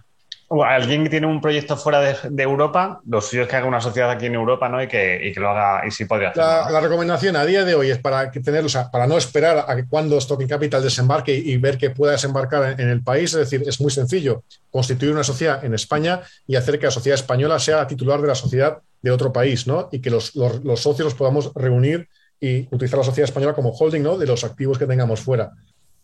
alguien 0.62 1.04
que 1.04 1.10
tiene 1.10 1.26
un 1.26 1.42
proyecto 1.42 1.76
fuera 1.76 2.00
de, 2.30 2.44
Europa, 2.44 3.02
lo 3.08 3.22
suyo 3.22 3.44
es 3.44 3.48
que 3.48 3.56
haga 3.56 3.66
una 3.66 3.82
sociedad 3.82 4.12
aquí 4.12 4.28
en 4.28 4.36
Europa 4.36 4.70
¿no? 4.70 4.84
y, 4.84 4.88
que, 4.88 5.34
lo 5.38 5.50
haga 5.50 5.88
y 5.88 5.92
sí 5.92 6.06
podría 6.06 6.30
hacerlo. 6.30 6.70
La, 6.70 6.80
recomendación 6.82 7.36
a 7.36 7.46
día 7.46 7.66
de 7.66 7.74
hoy 7.74 7.90
es 7.90 7.98
para 7.98 8.30
tener, 8.30 8.66
para 8.92 9.08
no 9.08 9.18
esperar 9.18 9.66
a 9.68 9.76
que 9.76 9.88
cuando 9.88 10.20
Stocking 10.20 10.48
Capital 10.48 10.84
desembarque 10.84 11.34
y, 11.34 11.58
ver 11.58 11.78
que 11.78 11.90
pueda 11.90 12.12
desembarcar 12.12 12.80
en, 12.80 12.90
el 12.90 13.02
país, 13.02 13.34
es 13.34 13.40
decir, 13.40 13.64
es 13.66 13.82
muy 13.82 13.90
sencillo, 13.90 14.44
constituir 14.70 15.14
una 15.14 15.24
sociedad 15.24 15.64
en 15.64 15.74
España 15.74 16.22
y 16.46 16.56
hacer 16.56 16.78
que 16.78 16.86
la 16.86 16.92
sociedad 16.92 17.18
española 17.18 17.58
sea 17.58 17.88
titular 17.88 18.22
de 18.22 18.28
la 18.28 18.36
sociedad 18.36 18.80
de 19.02 19.12
otro 19.12 19.34
país, 19.34 19.66
¿no? 19.66 19.90
Y 19.92 20.00
que 20.00 20.10
los, 20.10 20.34
socios 20.76 21.06
los 21.06 21.16
podamos 21.16 21.52
reunir 21.56 22.10
y 22.40 22.68
utilizar 22.72 23.00
la 23.00 23.06
sociedad 23.06 23.30
española 23.30 23.54
como 23.54 23.72
holding, 23.72 24.04
¿no? 24.04 24.18
De 24.18 24.28
los 24.28 24.44
activos 24.44 24.78
que 24.78 24.86
tengamos 24.86 25.22
fuera. 25.22 25.52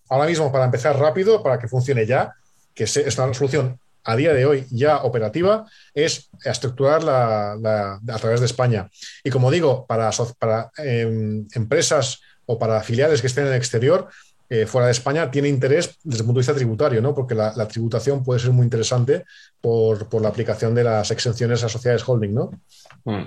Ahora 0.09 0.27
mismo, 0.27 0.51
para 0.51 0.65
empezar 0.65 0.97
rápido, 0.97 1.41
para 1.43 1.59
que 1.59 1.67
funcione 1.67 2.05
ya, 2.05 2.33
que 2.73 2.83
es 2.85 3.17
una 3.17 3.33
solución 3.33 3.79
a 4.03 4.15
día 4.15 4.33
de 4.33 4.45
hoy 4.45 4.65
ya 4.71 5.03
operativa 5.03 5.65
es 5.93 6.29
estructurar 6.43 7.03
la, 7.03 7.99
a 8.07 8.17
través 8.19 8.39
de 8.39 8.45
España. 8.45 8.89
Y 9.23 9.29
como 9.29 9.51
digo, 9.51 9.85
para, 9.85 10.11
em, 10.77 11.47
empresas 11.53 12.21
o 12.45 12.57
para 12.57 12.81
filiales 12.81 13.21
que 13.21 13.27
estén 13.27 13.45
en 13.45 13.51
el 13.51 13.57
exterior, 13.57 14.09
eh, 14.49 14.65
fuera 14.65 14.87
de 14.87 14.93
España, 14.93 15.29
tiene 15.29 15.47
interés 15.47 15.99
desde 16.03 16.21
el 16.21 16.25
punto 16.25 16.39
de 16.39 16.41
vista 16.41 16.55
tributario, 16.55 17.01
¿no? 17.01 17.13
porque 17.13 17.35
la, 17.35 17.67
tributación 17.67 18.23
puede 18.23 18.39
ser 18.39 18.51
muy 18.51 18.63
interesante 18.63 19.25
por, 19.61 20.21
la 20.21 20.29
aplicación 20.29 20.73
de 20.73 20.83
las 20.83 21.11
exenciones 21.11 21.63
a 21.63 21.69
sociedades 21.69 22.07
holding. 22.07 22.33
¿no? 22.33 22.51
Mm. 23.05 23.25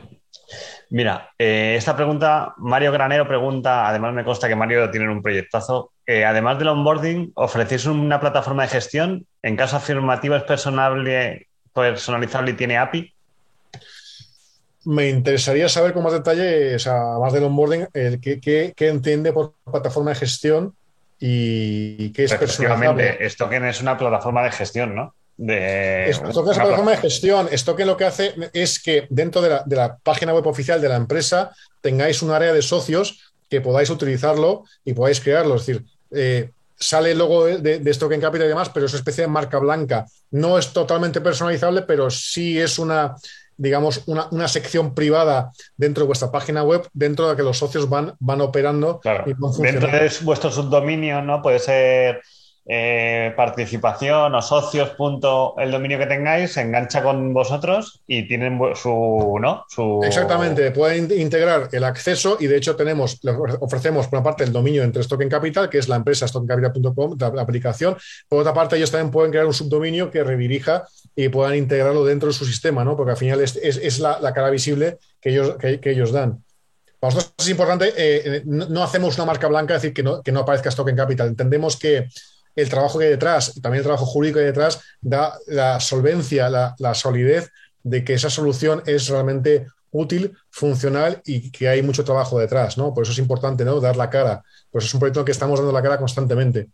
Mira, 0.91 1.31
eh, 1.39 1.75
esta 1.79 1.97
pregunta, 1.97 2.55
Mario 2.59 2.93
Granero 2.93 3.27
pregunta, 3.27 3.89
además 3.89 4.13
me 4.13 4.25
consta 4.25 4.47
que 4.47 4.55
Mario 4.55 4.91
tiene 4.91 5.11
un 5.11 5.23
proyectazo, 5.23 5.93
eh, 6.07 6.25
además 6.25 6.59
del 6.59 6.69
onboarding, 6.69 7.33
¿ofrecéis 7.35 7.87
una 7.87 8.21
plataforma 8.21 8.65
de 8.65 8.69
gestión? 8.69 9.27
En 9.43 9.57
caso 9.57 9.77
afirmativo 9.77 10.37
es 10.37 10.43
personalizable, 10.43 11.49
personalizable 11.73 12.51
y 12.51 12.55
tiene 12.55 12.77
API. 12.77 13.15
Me 14.85 15.09
interesaría 15.09 15.69
saber 15.71 15.95
con 15.95 16.03
más 16.03 16.13
detalle, 16.13 16.75
o 16.75 16.79
sea, 16.79 17.01
más 17.19 17.33
del 17.33 17.45
onboarding, 17.45 17.87
qué, 18.21 18.75
entiende 18.77 19.33
por 19.33 19.55
plataforma 19.65 20.11
de 20.11 20.17
gestión 20.17 20.75
y 21.19 22.13
qué 22.13 22.25
es 22.25 22.35
personalizable. 22.35 23.17
Esto 23.25 23.51
es 23.51 23.81
una 23.81 23.97
plataforma 23.97 24.43
de 24.43 24.51
gestión, 24.51 24.95
¿no? 24.95 25.15
De... 25.43 26.09
Esto 26.09 26.31
es 26.31 26.37
una 26.37 26.55
plataforma 26.55 26.91
de 26.93 26.97
gestión. 26.99 27.49
Que 27.77 27.85
lo 27.85 27.97
que 27.97 28.05
hace 28.05 28.35
es 28.53 28.81
que 28.81 29.07
dentro 29.11 29.41
de 29.41 29.77
la, 29.77 29.97
página 30.03 30.33
web 30.35 30.47
oficial 30.47 30.81
de 30.81 30.89
la 30.89 30.97
empresa 30.97 31.53
tengáis 31.81 32.23
un 32.23 32.31
área 32.31 32.53
de 32.53 32.63
socios 32.63 33.33
que 33.51 33.61
podáis 33.61 33.91
utilizarlo 33.91 34.65
y 34.85 34.93
podáis 34.93 35.21
crearlo. 35.21 35.57
Es 35.57 35.67
decir, 35.67 35.85
eh, 36.13 36.51
sale 36.77 37.13
el 37.13 37.19
logo 37.19 37.47
de, 37.47 37.79
de, 37.81 37.91
Stock 37.91 38.11
Capital 38.21 38.47
y 38.47 38.51
demás, 38.51 38.71
pero 38.71 38.87
es 38.87 38.93
una 38.93 39.01
especie 39.01 39.23
de 39.23 39.29
marca 39.29 39.59
blanca. 39.59 40.07
No 40.31 40.59
es 40.59 40.73
totalmente 40.73 41.21
personalizable, 41.21 41.83
pero 41.83 42.09
sí 42.11 42.61
es 42.61 42.79
una, 42.79 43.17
digamos, 43.57 44.03
una, 44.07 44.49
sección 44.49 44.95
privada 44.95 45.51
dentro 45.77 46.05
de 46.05 46.07
vuestra 46.07 46.31
página 46.31 46.63
web, 46.63 46.89
dentro 46.93 47.27
de 47.27 47.33
la 47.33 47.37
que 47.37 47.43
los 47.43 47.59
socios 47.59 47.89
van, 47.89 48.15
van 48.21 48.41
operando. 48.41 49.01
Y 49.27 49.35
dentro 49.63 49.89
de 49.89 50.13
vuestro 50.23 50.51
subdominio, 50.51 51.21
¿no? 51.21 51.43
Puede 51.43 51.59
ser 51.59 52.23
eh, 52.65 53.33
participación 53.37 54.35
o 54.35 54.41
socios, 54.41 54.91
punto, 54.91 55.55
el 55.59 55.73
dominio 55.73 55.99
que 55.99 56.07
tengáis, 56.07 56.53
se 56.53 56.61
engancha 56.61 57.03
con 57.03 57.35
vosotros 57.35 58.03
y 58.07 58.29
tienen 58.29 58.61
su, 58.77 59.37
¿no? 59.41 59.65
Su... 59.69 60.01
Exactamente, 60.05 60.71
pueden 60.71 61.11
integrar 61.19 61.69
el 61.73 61.83
acceso 61.83 62.37
y 62.39 62.47
de 62.47 62.57
hecho 62.57 62.77
tenemos, 62.77 63.21
ofrecemos 63.61 64.07
por 64.07 64.21
una 64.21 64.25
parte 64.25 64.45
el 64.45 64.53
dominio 64.53 64.85
entre 64.85 65.03
Stock 65.03 65.27
Capital, 65.29 65.69
que 65.69 65.79
es 65.79 65.89
la 65.89 65.97
empresa 65.97 66.29
stockcapital.com, 66.29 67.17
la 67.19 67.43
aplicación, 67.43 67.97
por 68.29 68.41
otra 68.41 68.55
parte 68.55 68.77
ellos 68.77 68.93
también 68.93 69.11
pueden 69.11 69.33
crear 69.33 69.47
un 69.47 69.55
subdominio 69.55 70.09
que 70.11 70.23
redirija 70.23 70.85
y 71.17 71.29
puedan 71.31 71.57
integrarlo 71.57 72.05
dentro 72.05 72.29
de 72.29 72.35
su 72.35 72.45
sistema, 72.45 72.85
¿no? 72.85 72.97
Porque 72.97 73.11
al 73.11 73.17
final 73.17 73.41
es, 73.41 73.99
la, 73.99 74.33
cara 74.33 74.51
visible 74.51 74.99
que 75.21 75.31
ellos, 75.31 75.57
que, 75.59 75.91
ellos 75.91 76.13
dan. 76.13 76.45
Para 77.01 77.15
nosotros 77.15 77.35
es 77.39 77.51
importante, 77.51 77.93
eh, 77.97 78.43
no, 78.45 78.85
hacemos 78.85 79.17
una 79.17 79.27
marca 79.27 79.49
blanca, 79.49 79.75
es 79.75 79.83
decir, 79.83 79.95
que 79.95 80.05
no, 80.05 80.23
que 80.23 80.31
no 80.31 80.41
aparezca 80.41 80.69
Stock 80.69 80.95
Capital. 80.95 81.27
Entendemos 81.27 81.77
que 81.77 82.07
el 82.55 82.69
trabajo 82.69 82.99
que 82.99 83.07
hay 83.07 83.11
detrás 83.11 83.55
también 83.61 83.81
el 83.81 83.85
trabajo 83.85 84.07
jurídico 84.07 84.37
que 84.37 84.41
hay 84.41 84.47
detrás 84.47 84.83
da 85.01 85.35
la 85.47 85.81
solvencia, 85.81 86.49
la, 86.51 86.95
solidez 86.95 87.51
de 87.83 88.05
que 88.05 88.15
esa 88.15 88.31
solución 88.31 88.83
es 88.87 89.09
realmente 89.09 89.67
útil, 89.91 90.37
funcional 90.51 91.21
y 91.25 91.51
que 91.51 91.69
hay 91.69 91.83
mucho 91.83 92.05
trabajo 92.05 92.39
detrás, 92.39 92.79
¿no? 92.79 92.95
Por 92.95 93.03
eso 93.03 93.13
es 93.13 93.19
importante, 93.19 93.65
¿no? 93.65 93.81
Dar 93.81 93.97
la 93.97 94.09
cara. 94.09 94.43
Pues 94.71 94.87
es 94.87 94.95
un 94.95 95.01
proyecto 95.01 95.25
que 95.25 95.33
estamos 95.33 95.59
dando 95.59 95.73
la 95.73 95.83
cara 95.83 95.99
constantemente. 95.99 96.69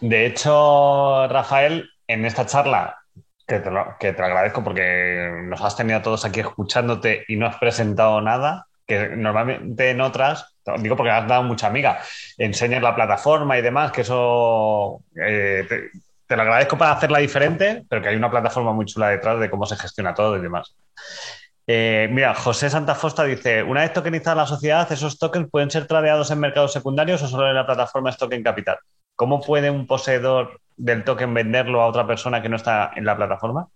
De 0.00 0.26
hecho, 0.26 1.26
Rafael, 1.26 1.88
en 2.06 2.24
esta 2.24 2.46
charla, 2.46 2.98
que 3.46 3.58
te, 3.58 3.70
lo, 3.70 3.96
que 3.98 4.12
te 4.12 4.22
agradezco 4.22 4.62
porque 4.62 5.30
nos 5.44 5.60
has 5.60 5.76
tenido 5.76 5.98
a 5.98 6.02
todos 6.02 6.24
aquí 6.24 6.40
escuchándote 6.40 7.24
y 7.26 7.36
no 7.36 7.46
has 7.46 7.56
presentado 7.56 8.20
nada, 8.20 8.66
que 8.92 9.16
normalmente 9.16 9.90
en 9.90 10.00
otras 10.00 10.52
digo 10.78 10.96
porque 10.96 11.10
has 11.10 11.26
dado 11.26 11.42
mucha 11.42 11.66
amiga, 11.66 12.00
enseñas 12.38 12.82
la 12.82 12.94
plataforma 12.94 13.58
y 13.58 13.62
demás, 13.62 13.92
que 13.92 14.02
eso 14.02 15.02
eh, 15.16 15.66
te, 16.26 16.36
lo 16.36 16.42
agradezco 16.42 16.78
para 16.78 16.92
hacerla 16.92 17.18
diferente, 17.18 17.84
pero 17.88 18.00
que 18.00 18.08
hay 18.08 18.16
una 18.16 18.30
plataforma 18.30 18.72
muy 18.72 18.86
chula 18.86 19.10
detrás 19.10 19.38
de 19.38 19.50
cómo 19.50 19.66
se 19.66 19.76
gestiona 19.76 20.14
todo 20.14 20.36
y 20.36 20.40
demás. 20.40 20.74
Eh, 21.66 22.08
mira, 22.10 22.34
José 22.34 22.70
Santa 22.70 22.94
Fosta 22.94 23.24
dice, 23.24 23.62
una 23.62 23.82
vez 23.82 23.92
tokenizada 23.92 24.36
la 24.36 24.46
sociedad, 24.46 24.90
esos 24.90 25.18
tokens 25.18 25.48
pueden 25.50 25.70
ser 25.70 25.86
tradeados 25.86 26.30
en 26.30 26.40
mercados 26.40 26.72
secundarios 26.72 27.22
o 27.22 27.28
solo 27.28 27.48
en 27.48 27.54
la 27.54 27.66
plataforma 27.66 28.12
Token 28.12 28.42
Capital. 28.42 28.78
¿Cómo 29.14 29.40
puede 29.40 29.70
un 29.70 29.86
poseedor 29.86 30.60
del 30.76 31.04
token 31.04 31.34
venderlo 31.34 31.82
a 31.82 31.86
otra 31.86 32.06
persona 32.06 32.42
que 32.42 32.48
no 32.48 32.56
está 32.56 32.92
en 32.96 33.04
la 33.04 33.16
plataforma? 33.16 33.68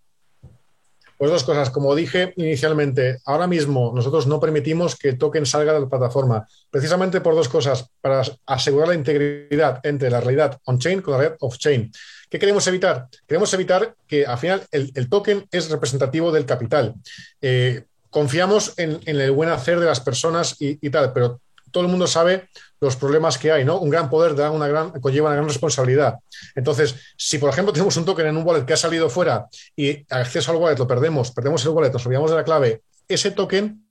Pues 1.17 1.31
dos 1.31 1.45
cosas. 1.45 1.71
Como 1.71 1.95
dije 1.95 2.35
inicialmente, 2.37 3.19
ahora 3.25 3.47
mismo 3.47 3.93
nosotros 3.95 4.27
no 4.27 4.39
permitimos 4.39 4.97
que 4.97 5.15
token 5.15 5.47
salga 5.47 5.73
de 5.73 5.81
la 5.81 5.89
plataforma, 5.89 6.47
precisamente 6.71 7.21
por 7.21 7.35
dos 7.35 7.49
cosas, 7.49 7.89
para 8.01 8.23
asegurar 8.47 8.89
la 8.89 8.95
integridad 8.95 9.81
entre 9.83 10.11
la 10.11 10.21
realidad 10.21 10.59
on-chain 10.65 11.01
con 11.01 11.13
la 11.13 11.19
realidad 11.19 11.39
off-chain. 11.41 11.91
¿Qué 12.29 12.39
queremos 12.39 12.67
evitar? 12.67 13.07
Queremos 13.27 13.53
evitar 13.55 13.95
que 14.07 14.27
al 14.27 14.39
final 14.39 14.63
el, 14.71 15.09
token 15.09 15.47
es 15.51 15.71
representativo 15.71 16.33
del 16.33 16.45
capital. 16.45 16.95
Eh, 17.41 17.85
confiamos 18.11 18.75
en, 18.77 19.01
el 19.07 19.31
buen 19.31 19.49
hacer 19.49 19.81
de 19.81 19.87
las 19.87 20.01
personas 20.01 20.57
y 20.59 20.91
tal, 20.91 21.13
pero 21.13 21.41
todo 21.71 21.85
el 21.85 21.91
mundo 21.91 22.07
sabe 22.07 22.49
los 22.81 22.97
problemas 22.97 23.39
que 23.39 23.53
hay, 23.53 23.65
¿no? 23.65 23.79
Un 23.79 23.91
gran 23.91 24.11
poder 24.11 24.35
da 24.35 24.51
una 24.51 24.69
gran, 24.69 24.91
conlleva 25.01 25.29
una 25.29 25.37
gran 25.37 25.49
responsabilidad. 25.49 26.17
Entonces, 26.55 26.95
si 27.17 27.39
por 27.39 27.51
ejemplo 27.51 27.73
tenemos 27.73 27.97
un 27.97 28.05
token 28.05 28.27
en 28.27 28.37
un 28.37 28.47
wallet 28.47 28.65
que 28.65 28.75
ha 28.75 28.77
salido 28.77 29.09
fuera 29.09 29.47
y 29.75 30.05
acceso 30.11 30.51
al 30.51 30.59
wallet 30.59 30.79
lo 30.79 30.87
perdemos, 30.87 31.31
perdemos 31.33 31.65
el 31.65 31.71
wallet, 31.71 31.93
nos 31.93 32.05
olvidamos 32.07 32.31
de 32.31 32.37
la 32.37 32.45
clave, 32.45 32.83
ese 33.09 33.31
token 33.31 33.87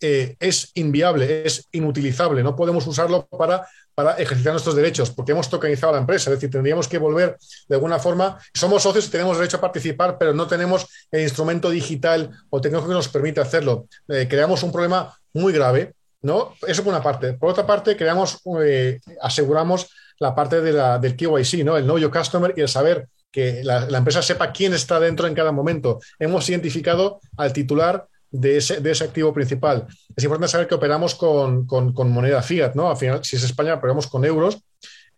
eh, 0.00 0.36
es 0.40 0.70
inviable, 0.74 1.46
es 1.46 1.68
inutilizable, 1.72 2.42
no 2.42 2.56
podemos 2.56 2.86
usarlo 2.86 3.26
para, 3.26 3.66
para 3.94 4.14
ejercitar 4.16 4.52
nuestros 4.52 4.74
derechos 4.74 5.10
porque 5.10 5.32
hemos 5.32 5.48
tokenizado 5.48 5.92
la 5.92 6.00
empresa, 6.00 6.30
es 6.30 6.36
decir, 6.36 6.50
tendríamos 6.50 6.88
que 6.88 6.98
volver 6.98 7.38
de 7.68 7.74
alguna 7.76 7.98
forma, 7.98 8.38
somos 8.52 8.82
socios 8.82 9.06
y 9.06 9.10
tenemos 9.10 9.38
derecho 9.38 9.58
a 9.58 9.60
participar, 9.60 10.18
pero 10.18 10.34
no 10.34 10.46
tenemos 10.46 10.86
el 11.10 11.22
instrumento 11.22 11.70
digital 11.70 12.30
o 12.50 12.60
tecnológico 12.60 12.90
que 12.90 12.96
nos 12.96 13.08
permite 13.08 13.40
hacerlo. 13.40 13.86
Eh, 14.08 14.26
creamos 14.28 14.62
un 14.62 14.72
problema 14.72 15.16
muy 15.32 15.52
grave 15.52 15.94
¿no? 16.24 16.54
Eso 16.66 16.82
por 16.82 16.92
una 16.92 17.02
parte. 17.02 17.34
Por 17.34 17.50
otra 17.50 17.66
parte, 17.66 17.96
creamos, 17.96 18.40
eh, 18.64 18.98
aseguramos 19.20 19.88
la 20.18 20.34
parte 20.34 20.60
de 20.60 20.72
la, 20.72 20.98
del 20.98 21.16
KYC, 21.16 21.64
¿no? 21.64 21.76
El 21.76 21.84
Know 21.84 21.98
Your 21.98 22.10
Customer 22.10 22.52
y 22.56 22.62
el 22.62 22.68
saber 22.68 23.08
que 23.30 23.62
la, 23.62 23.86
empresa 23.98 24.22
sepa 24.22 24.52
quién 24.52 24.72
está 24.72 24.98
dentro 24.98 25.26
en 25.26 25.34
cada 25.34 25.52
momento. 25.52 26.00
Hemos 26.18 26.48
identificado 26.48 27.20
al 27.36 27.52
titular 27.52 28.06
de 28.30 28.56
ese, 28.56 28.80
de 28.80 28.90
ese 28.90 29.04
activo 29.04 29.34
principal. 29.34 29.86
Es 30.16 30.24
importante 30.24 30.50
saber 30.50 30.66
que 30.66 30.76
operamos 30.76 31.14
con, 31.14 31.66
moneda 32.10 32.42
fiat, 32.42 32.74
¿no? 32.74 32.90
Al 32.90 32.96
final, 32.96 33.24
si 33.24 33.36
es 33.36 33.44
España, 33.44 33.74
operamos 33.74 34.06
con 34.06 34.24
euros 34.24 34.60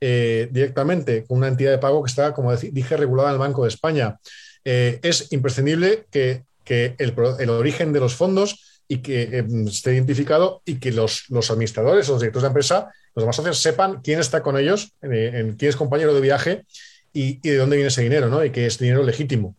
eh, 0.00 0.48
directamente, 0.50 1.24
con 1.24 1.38
una 1.38 1.48
entidad 1.48 1.70
de 1.70 1.78
pago 1.78 2.02
que 2.02 2.10
está, 2.10 2.32
como 2.32 2.54
dije, 2.56 2.96
regulada 2.96 3.28
en 3.28 3.34
el 3.34 3.38
Banco 3.40 3.62
de 3.62 3.68
España. 3.68 4.18
eh, 4.64 4.98
es 5.02 5.30
imprescindible 5.32 6.06
que, 6.10 6.44
el, 6.68 7.50
origen 7.50 7.92
de 7.92 8.00
los 8.00 8.16
fondos 8.16 8.75
y 8.88 8.98
que 8.98 9.44
esté 9.66 9.94
identificado 9.94 10.62
y 10.64 10.78
que 10.78 10.92
los, 10.92 11.28
los, 11.28 11.50
administradores, 11.50 12.08
los 12.08 12.20
directores 12.20 12.42
de 12.42 12.48
empresa, 12.48 12.92
los 13.14 13.22
demás 13.22 13.36
socios 13.36 13.58
sepan 13.58 14.00
quién 14.02 14.20
está 14.20 14.42
con 14.42 14.56
ellos, 14.58 14.92
en, 15.02 15.56
quién 15.56 15.68
es 15.68 15.76
compañero 15.76 16.14
de 16.14 16.20
viaje 16.20 16.64
y, 17.12 17.38
de 17.40 17.56
dónde 17.56 17.76
viene 17.76 17.88
ese 17.88 18.02
dinero, 18.02 18.28
¿no? 18.28 18.44
Y 18.44 18.50
que 18.50 18.66
es 18.66 18.78
dinero 18.78 19.02
legítimo. 19.02 19.56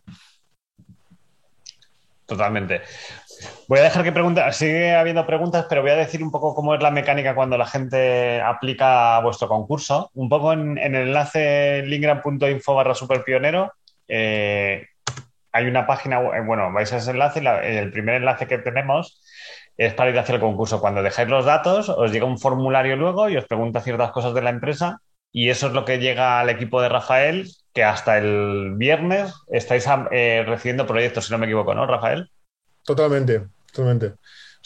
Totalmente. 2.26 2.82
Voy 3.68 3.78
a 3.78 3.84
dejar 3.84 4.02
que 4.02 4.12
pregunte, 4.12 4.42
sigue 4.52 4.94
habiendo 4.94 5.26
preguntas, 5.26 5.66
pero 5.68 5.82
voy 5.82 5.90
a 5.90 5.96
decir 5.96 6.22
un 6.22 6.30
poco 6.30 6.54
cómo 6.54 6.74
es 6.74 6.82
la 6.82 6.90
mecánica 6.90 7.34
cuando 7.34 7.56
la 7.56 7.66
gente 7.66 8.40
aplica 8.40 9.20
vuestro 9.20 9.48
concurso. 9.48 10.10
Un 10.14 10.28
poco 10.28 10.52
en, 10.52 10.78
el 10.78 10.94
enlace 10.94 11.82
lingram.info 11.86 12.74
barra 12.74 12.94
superpionero 12.94 13.72
eh, 14.08 14.86
hay 15.58 15.66
una 15.66 15.86
página, 15.86 16.20
eh, 16.20 16.42
bueno, 16.44 16.72
vais 16.72 16.92
a 16.92 16.98
ese 16.98 17.10
enlace 17.10 17.42
y 17.42 17.76
el 17.76 17.90
primer 17.90 18.16
enlace 18.16 18.46
que 18.46 18.58
tenemos 18.58 19.20
es 19.76 19.92
para 19.94 20.10
ir 20.10 20.18
hacia 20.18 20.36
el 20.36 20.40
concurso. 20.40 20.80
Cuando 20.80 21.02
dejáis 21.02 21.28
los 21.28 21.44
datos, 21.44 21.88
os 21.88 22.12
llega 22.12 22.26
un 22.26 22.38
formulario 22.38 22.96
luego 22.96 23.28
y 23.28 23.36
os 23.36 23.46
pregunta 23.46 23.80
ciertas 23.80 24.12
cosas 24.12 24.34
de 24.34 24.42
la 24.42 24.50
empresa 24.50 25.00
y 25.32 25.50
eso 25.50 25.66
es 25.66 25.72
lo 25.72 25.84
que 25.84 25.98
llega 25.98 26.40
al 26.40 26.48
equipo 26.48 26.80
de 26.80 26.88
Rafael, 26.88 27.50
que 27.74 27.84
hasta 27.84 28.18
el 28.18 28.74
viernes 28.76 29.34
estáis 29.48 29.86
eh, 30.10 30.44
recibiendo 30.46 30.86
proyectos, 30.86 31.26
si 31.26 31.32
no 31.32 31.38
me 31.38 31.46
equivoco, 31.46 31.74
¿no, 31.74 31.86
Rafael? 31.86 32.30
Totalmente, 32.84 33.46
totalmente. 33.72 34.14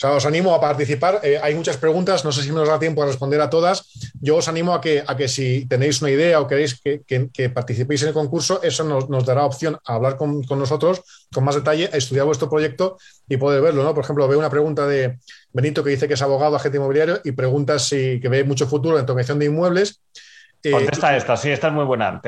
Sea, 0.02 0.18
os 0.18 0.26
animo 0.26 0.52
a 0.52 0.60
participar. 0.60 1.20
Eh, 1.22 1.38
hay 1.40 1.54
muchas 1.54 1.76
preguntas, 1.76 2.24
no 2.24 2.32
sé 2.32 2.42
si 2.42 2.50
nos 2.50 2.66
da 2.66 2.76
tiempo 2.80 3.04
a 3.04 3.06
responder 3.06 3.40
a 3.40 3.48
todas. 3.48 3.86
Yo 4.20 4.34
os 4.34 4.48
animo 4.48 4.74
a 4.74 4.80
que, 4.80 5.04
a 5.06 5.14
que 5.14 5.28
si 5.28 5.64
tenéis 5.66 6.02
una 6.02 6.10
idea 6.10 6.40
o 6.40 6.48
queréis 6.48 6.82
que, 6.82 7.50
participéis 7.54 8.02
en 8.02 8.08
el 8.08 8.14
concurso, 8.14 8.60
eso 8.64 8.82
nos, 8.82 9.24
dará 9.24 9.46
opción 9.46 9.78
a 9.86 9.94
hablar 9.94 10.16
con, 10.16 10.42
nosotros 10.58 11.02
con 11.32 11.44
más 11.44 11.54
detalle, 11.54 11.88
a 11.92 11.96
estudiar 11.96 12.26
vuestro 12.26 12.50
proyecto 12.50 12.98
y 13.28 13.36
poder 13.36 13.62
verlo. 13.62 13.84
¿no? 13.84 13.94
Por 13.94 14.02
ejemplo, 14.02 14.26
veo 14.26 14.40
una 14.40 14.50
pregunta 14.50 14.88
de 14.88 15.18
Benito 15.52 15.84
que 15.84 15.90
dice 15.90 16.08
que 16.08 16.14
es 16.14 16.22
abogado, 16.22 16.56
agente 16.56 16.78
inmobiliario 16.78 17.20
y 17.22 17.30
pregunta 17.30 17.78
si 17.78 18.18
que 18.18 18.28
ve 18.28 18.42
mucho 18.42 18.66
futuro 18.66 18.98
en 18.98 19.06
tocación 19.06 19.38
de 19.38 19.44
inmuebles. 19.46 20.00
Eh, 20.64 20.72
Contesta 20.72 21.16
esta, 21.16 21.36
sí, 21.36 21.50
esta 21.50 21.68
es 21.68 21.74
muy 21.74 21.84
buena. 21.84 22.20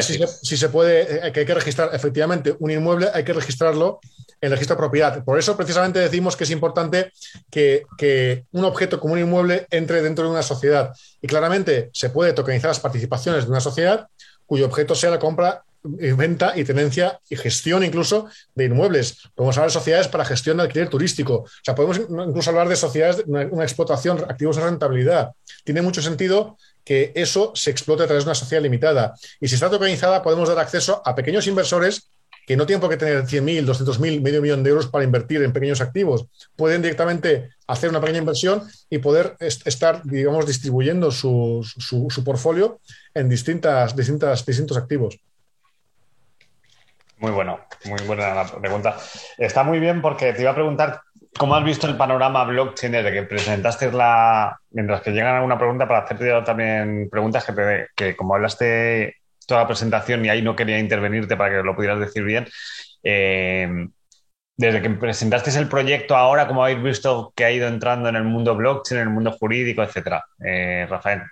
si, 0.00 0.56
se, 0.56 0.68
puede, 0.70 1.28
eh, 1.28 1.32
que 1.32 1.40
hay 1.40 1.46
que 1.46 1.54
registrar 1.54 1.90
efectivamente 1.92 2.56
un 2.58 2.70
inmueble, 2.70 3.08
hay 3.12 3.24
que 3.24 3.34
registrarlo 3.34 4.00
el 4.40 4.50
registro 4.50 4.76
de 4.76 4.80
propiedad. 4.80 5.24
Por 5.24 5.38
eso, 5.38 5.56
precisamente, 5.56 5.98
decimos 5.98 6.36
que 6.36 6.44
es 6.44 6.50
importante 6.50 7.12
que, 7.50 8.44
un 8.52 8.64
objeto 8.64 8.98
como 8.98 9.14
un 9.14 9.20
inmueble 9.20 9.66
entre 9.70 10.02
dentro 10.02 10.24
de 10.24 10.30
una 10.30 10.42
sociedad. 10.42 10.94
Y 11.20 11.26
claramente 11.26 11.90
se 11.92 12.10
puede 12.10 12.32
tokenizar 12.32 12.70
las 12.70 12.80
participaciones 12.80 13.44
de 13.44 13.50
una 13.50 13.60
sociedad 13.60 14.08
cuyo 14.46 14.66
objeto 14.66 14.94
sea 14.94 15.10
la 15.10 15.18
compra 15.18 15.62
venta 15.82 16.52
y 16.56 16.64
tenencia 16.64 17.20
y 17.28 17.36
gestión 17.36 17.84
incluso 17.84 18.28
de 18.54 18.66
inmuebles. 18.66 19.18
Podemos 19.34 19.56
hablar 19.56 19.70
de 19.70 19.74
sociedades 19.74 20.08
para 20.08 20.24
gestión 20.24 20.56
de 20.56 20.64
alquiler 20.64 20.88
turístico. 20.88 21.34
O 21.34 21.48
sea, 21.62 21.74
podemos 21.74 21.98
incluso 21.98 22.50
hablar 22.50 22.68
de 22.68 22.76
sociedades 22.76 23.18
de 23.18 23.24
una, 23.24 23.62
explotación, 23.62 24.24
activos 24.28 24.56
de 24.56 24.64
rentabilidad. 24.64 25.32
Tiene 25.64 25.82
mucho 25.82 26.02
sentido 26.02 26.58
que 26.84 27.12
eso 27.14 27.52
se 27.54 27.70
explote 27.70 28.02
a 28.02 28.06
través 28.06 28.24
de 28.24 28.28
una 28.28 28.34
sociedad 28.34 28.62
limitada. 28.62 29.14
Y 29.40 29.48
si 29.48 29.54
está 29.54 29.70
tokenizada, 29.70 30.22
podemos 30.22 30.48
dar 30.48 30.58
acceso 30.58 31.00
a 31.04 31.14
pequeños 31.14 31.46
inversores 31.46 32.09
que 32.50 32.56
no 32.56 32.66
tienen 32.66 32.80
por 32.80 32.90
qué 32.90 32.96
tener 32.96 33.22
100.000, 33.22 33.64
200.000, 33.64 34.22
medio 34.22 34.42
millón 34.42 34.64
de 34.64 34.70
euros 34.70 34.88
para 34.88 35.04
invertir 35.04 35.40
en 35.40 35.52
pequeños 35.52 35.80
activos. 35.80 36.26
Pueden 36.56 36.82
directamente 36.82 37.50
hacer 37.68 37.90
una 37.90 38.00
pequeña 38.00 38.18
inversión 38.18 38.64
y 38.90 38.98
poder 38.98 39.36
estar, 39.38 40.02
digamos, 40.02 40.48
distribuyendo 40.48 41.12
su, 41.12 41.60
su, 41.62 42.24
portfolio 42.24 42.80
en 43.14 43.28
distintas, 43.28 43.94
distintas, 43.94 44.44
distintos 44.44 44.76
activos. 44.76 45.20
Muy 47.18 47.30
bueno, 47.30 47.60
muy 47.84 48.04
buena 48.04 48.34
la 48.34 48.44
pregunta. 48.44 48.96
Está 49.38 49.62
muy 49.62 49.78
bien 49.78 50.02
porque 50.02 50.32
te 50.32 50.42
iba 50.42 50.50
a 50.50 50.56
preguntar 50.56 51.02
cómo 51.38 51.54
has 51.54 51.62
visto 51.62 51.86
el 51.86 51.96
panorama 51.96 52.42
blockchain 52.46 52.90
desde 52.90 53.12
que 53.12 53.22
presentaste 53.22 53.92
la. 53.92 54.58
Mientras 54.72 55.02
que 55.02 55.12
llegan 55.12 55.36
alguna 55.36 55.56
pregunta, 55.56 55.86
para 55.86 56.00
hacerte 56.00 56.32
también 56.44 57.08
preguntas 57.08 57.44
que, 57.44 57.52
te, 57.52 57.86
que 57.94 58.16
como 58.16 58.34
hablaste 58.34 59.19
toda 59.50 59.62
la 59.62 59.66
presentación 59.66 60.24
y 60.24 60.28
ahí 60.28 60.42
no 60.42 60.56
quería 60.56 60.78
intervenirte 60.78 61.36
para 61.36 61.56
que 61.56 61.62
lo 61.62 61.74
pudieras 61.74 62.00
decir 62.00 62.22
bien. 62.22 62.46
Eh, 63.02 63.68
desde 64.56 64.82
que 64.82 64.90
presentaste 64.90 65.50
el 65.58 65.68
proyecto 65.68 66.16
ahora, 66.16 66.46
¿cómo 66.46 66.62
habéis 66.62 66.82
visto 66.82 67.32
que 67.34 67.44
ha 67.44 67.50
ido 67.50 67.66
entrando 67.66 68.08
en 68.08 68.16
el 68.16 68.24
mundo 68.24 68.54
blockchain, 68.54 69.00
en 69.00 69.08
el 69.08 69.12
mundo 69.12 69.32
jurídico, 69.32 69.82
etcétera? 69.82 70.24
Eh, 70.44 70.86
Rafael. 70.88 71.22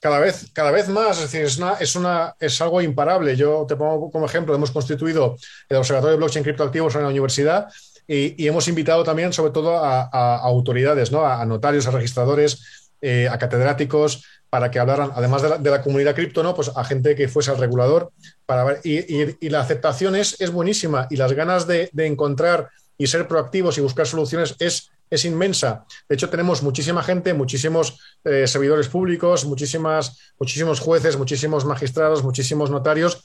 Cada 0.00 0.18
vez, 0.18 0.50
cada 0.52 0.70
vez 0.70 0.88
más, 0.88 1.18
es 1.18 1.30
decir, 1.30 1.42
es, 1.42 1.58
una, 1.96 2.34
es, 2.40 2.60
algo 2.60 2.80
imparable. 2.80 3.36
Yo 3.36 3.66
te 3.68 3.76
pongo 3.76 4.10
como 4.10 4.26
ejemplo, 4.26 4.54
hemos 4.54 4.70
constituido 4.70 5.36
el 5.68 5.76
Observatorio 5.76 6.12
de 6.12 6.18
Blockchain 6.18 6.44
Criptoactivos 6.44 6.94
en 6.96 7.02
la 7.02 7.08
universidad 7.08 7.68
y, 8.06 8.46
hemos 8.46 8.66
invitado 8.66 9.04
también, 9.04 9.32
sobre 9.32 9.52
todo, 9.52 9.76
a, 9.76 10.36
autoridades, 10.38 11.12
¿no? 11.12 11.26
a, 11.26 11.44
notarios, 11.44 11.86
a 11.86 11.90
registradores, 11.90 12.92
eh, 13.00 13.28
a 13.30 13.38
catedráticos, 13.38 14.24
para 14.50 14.70
que 14.70 14.78
hablaran, 14.78 15.12
además 15.14 15.42
de 15.42 15.70
la, 15.70 15.82
comunidad 15.82 16.14
cripto, 16.14 16.42
¿no? 16.42 16.54
pues 16.54 16.70
a 16.74 16.84
gente 16.84 17.14
que 17.14 17.28
fuese 17.28 17.50
al 17.50 17.58
regulador. 17.58 18.12
Para 18.46 18.64
ver, 18.64 18.80
y, 18.84 19.48
la 19.48 19.60
aceptación 19.60 20.16
es, 20.16 20.40
es, 20.40 20.50
buenísima 20.50 21.06
y 21.10 21.16
las 21.16 21.32
ganas 21.32 21.66
de, 21.66 21.90
encontrar 21.96 22.70
y 22.96 23.06
ser 23.06 23.28
proactivos 23.28 23.78
y 23.78 23.80
buscar 23.80 24.06
soluciones 24.06 24.54
es 24.58 24.90
es 25.10 25.24
inmensa. 25.24 25.86
De 26.06 26.14
hecho, 26.14 26.28
tenemos 26.28 26.62
muchísima 26.62 27.02
gente, 27.02 27.32
muchísimos 27.32 27.98
eh, 28.24 28.46
servidores 28.46 28.88
públicos, 28.88 29.46
muchísimas, 29.46 30.18
muchísimos 30.38 30.80
jueces, 30.80 31.16
muchísimos 31.16 31.64
magistrados, 31.64 32.22
muchísimos 32.22 32.70
notarios, 32.70 33.24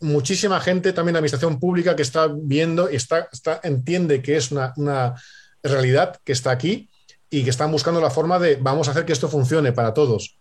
muchísima 0.00 0.60
gente 0.60 0.92
también 0.92 1.14
de 1.14 1.18
administración 1.18 1.58
pública 1.58 1.96
que 1.96 2.02
está 2.02 2.28
viendo 2.32 2.90
y 2.90 2.96
está, 2.96 3.28
está, 3.32 3.60
entiende 3.62 4.22
que 4.22 4.36
es 4.36 4.50
una, 4.50 5.14
realidad 5.62 6.20
que 6.22 6.30
está 6.30 6.52
aquí 6.52 6.88
y 7.28 7.42
que 7.42 7.50
están 7.50 7.72
buscando 7.72 8.00
la 8.00 8.10
forma 8.10 8.38
de 8.38 8.54
vamos 8.54 8.86
a 8.86 8.92
hacer 8.92 9.04
que 9.04 9.12
esto 9.12 9.28
funcione 9.28 9.72
para 9.72 9.92
todos. 9.92 10.38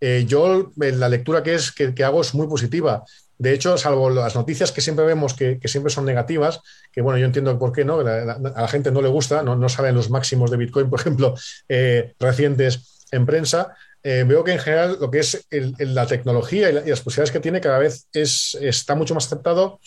Eh, 0.00 0.24
yo, 0.26 0.72
la 0.76 1.08
lectura 1.08 1.42
que, 1.42 1.54
es, 1.54 1.72
que 1.72 2.04
hago 2.04 2.20
es 2.20 2.34
muy 2.34 2.46
positiva. 2.46 3.04
De 3.38 3.52
hecho, 3.52 3.78
salvo 3.78 4.10
las 4.10 4.34
noticias 4.34 4.72
que 4.72 4.80
siempre 4.80 5.04
vemos 5.04 5.32
que, 5.32 5.60
siempre 5.64 5.92
son 5.92 6.04
negativas, 6.04 6.60
que 6.90 7.00
bueno, 7.00 7.18
yo 7.18 7.26
entiendo 7.26 7.56
por 7.56 7.72
qué 7.72 7.84
no, 7.84 8.00
a 8.00 8.04
la 8.04 8.68
gente 8.68 8.90
no 8.90 9.00
le 9.00 9.08
gusta, 9.08 9.44
no, 9.44 9.54
no 9.54 9.68
saben 9.68 9.94
los 9.94 10.10
máximos 10.10 10.50
de 10.50 10.56
Bitcoin, 10.56 10.90
por 10.90 11.00
ejemplo, 11.00 11.34
eh, 11.68 12.14
recientes 12.18 13.06
en 13.12 13.24
prensa, 13.26 13.76
eh, 14.02 14.24
veo 14.26 14.42
que 14.42 14.52
en 14.52 14.58
general 14.58 14.98
lo 15.00 15.10
que 15.10 15.20
es 15.20 15.46
la 15.50 16.06
tecnología 16.06 16.68
y, 16.70 16.72
las 16.72 17.00
posibilidades 17.00 17.30
que 17.30 17.40
tiene 17.40 17.60
cada 17.60 17.78
vez 17.78 18.08
es, 18.12 18.58
está 18.60 18.96
mucho 18.96 19.14
más 19.14 19.26
aceptado, 19.26 19.78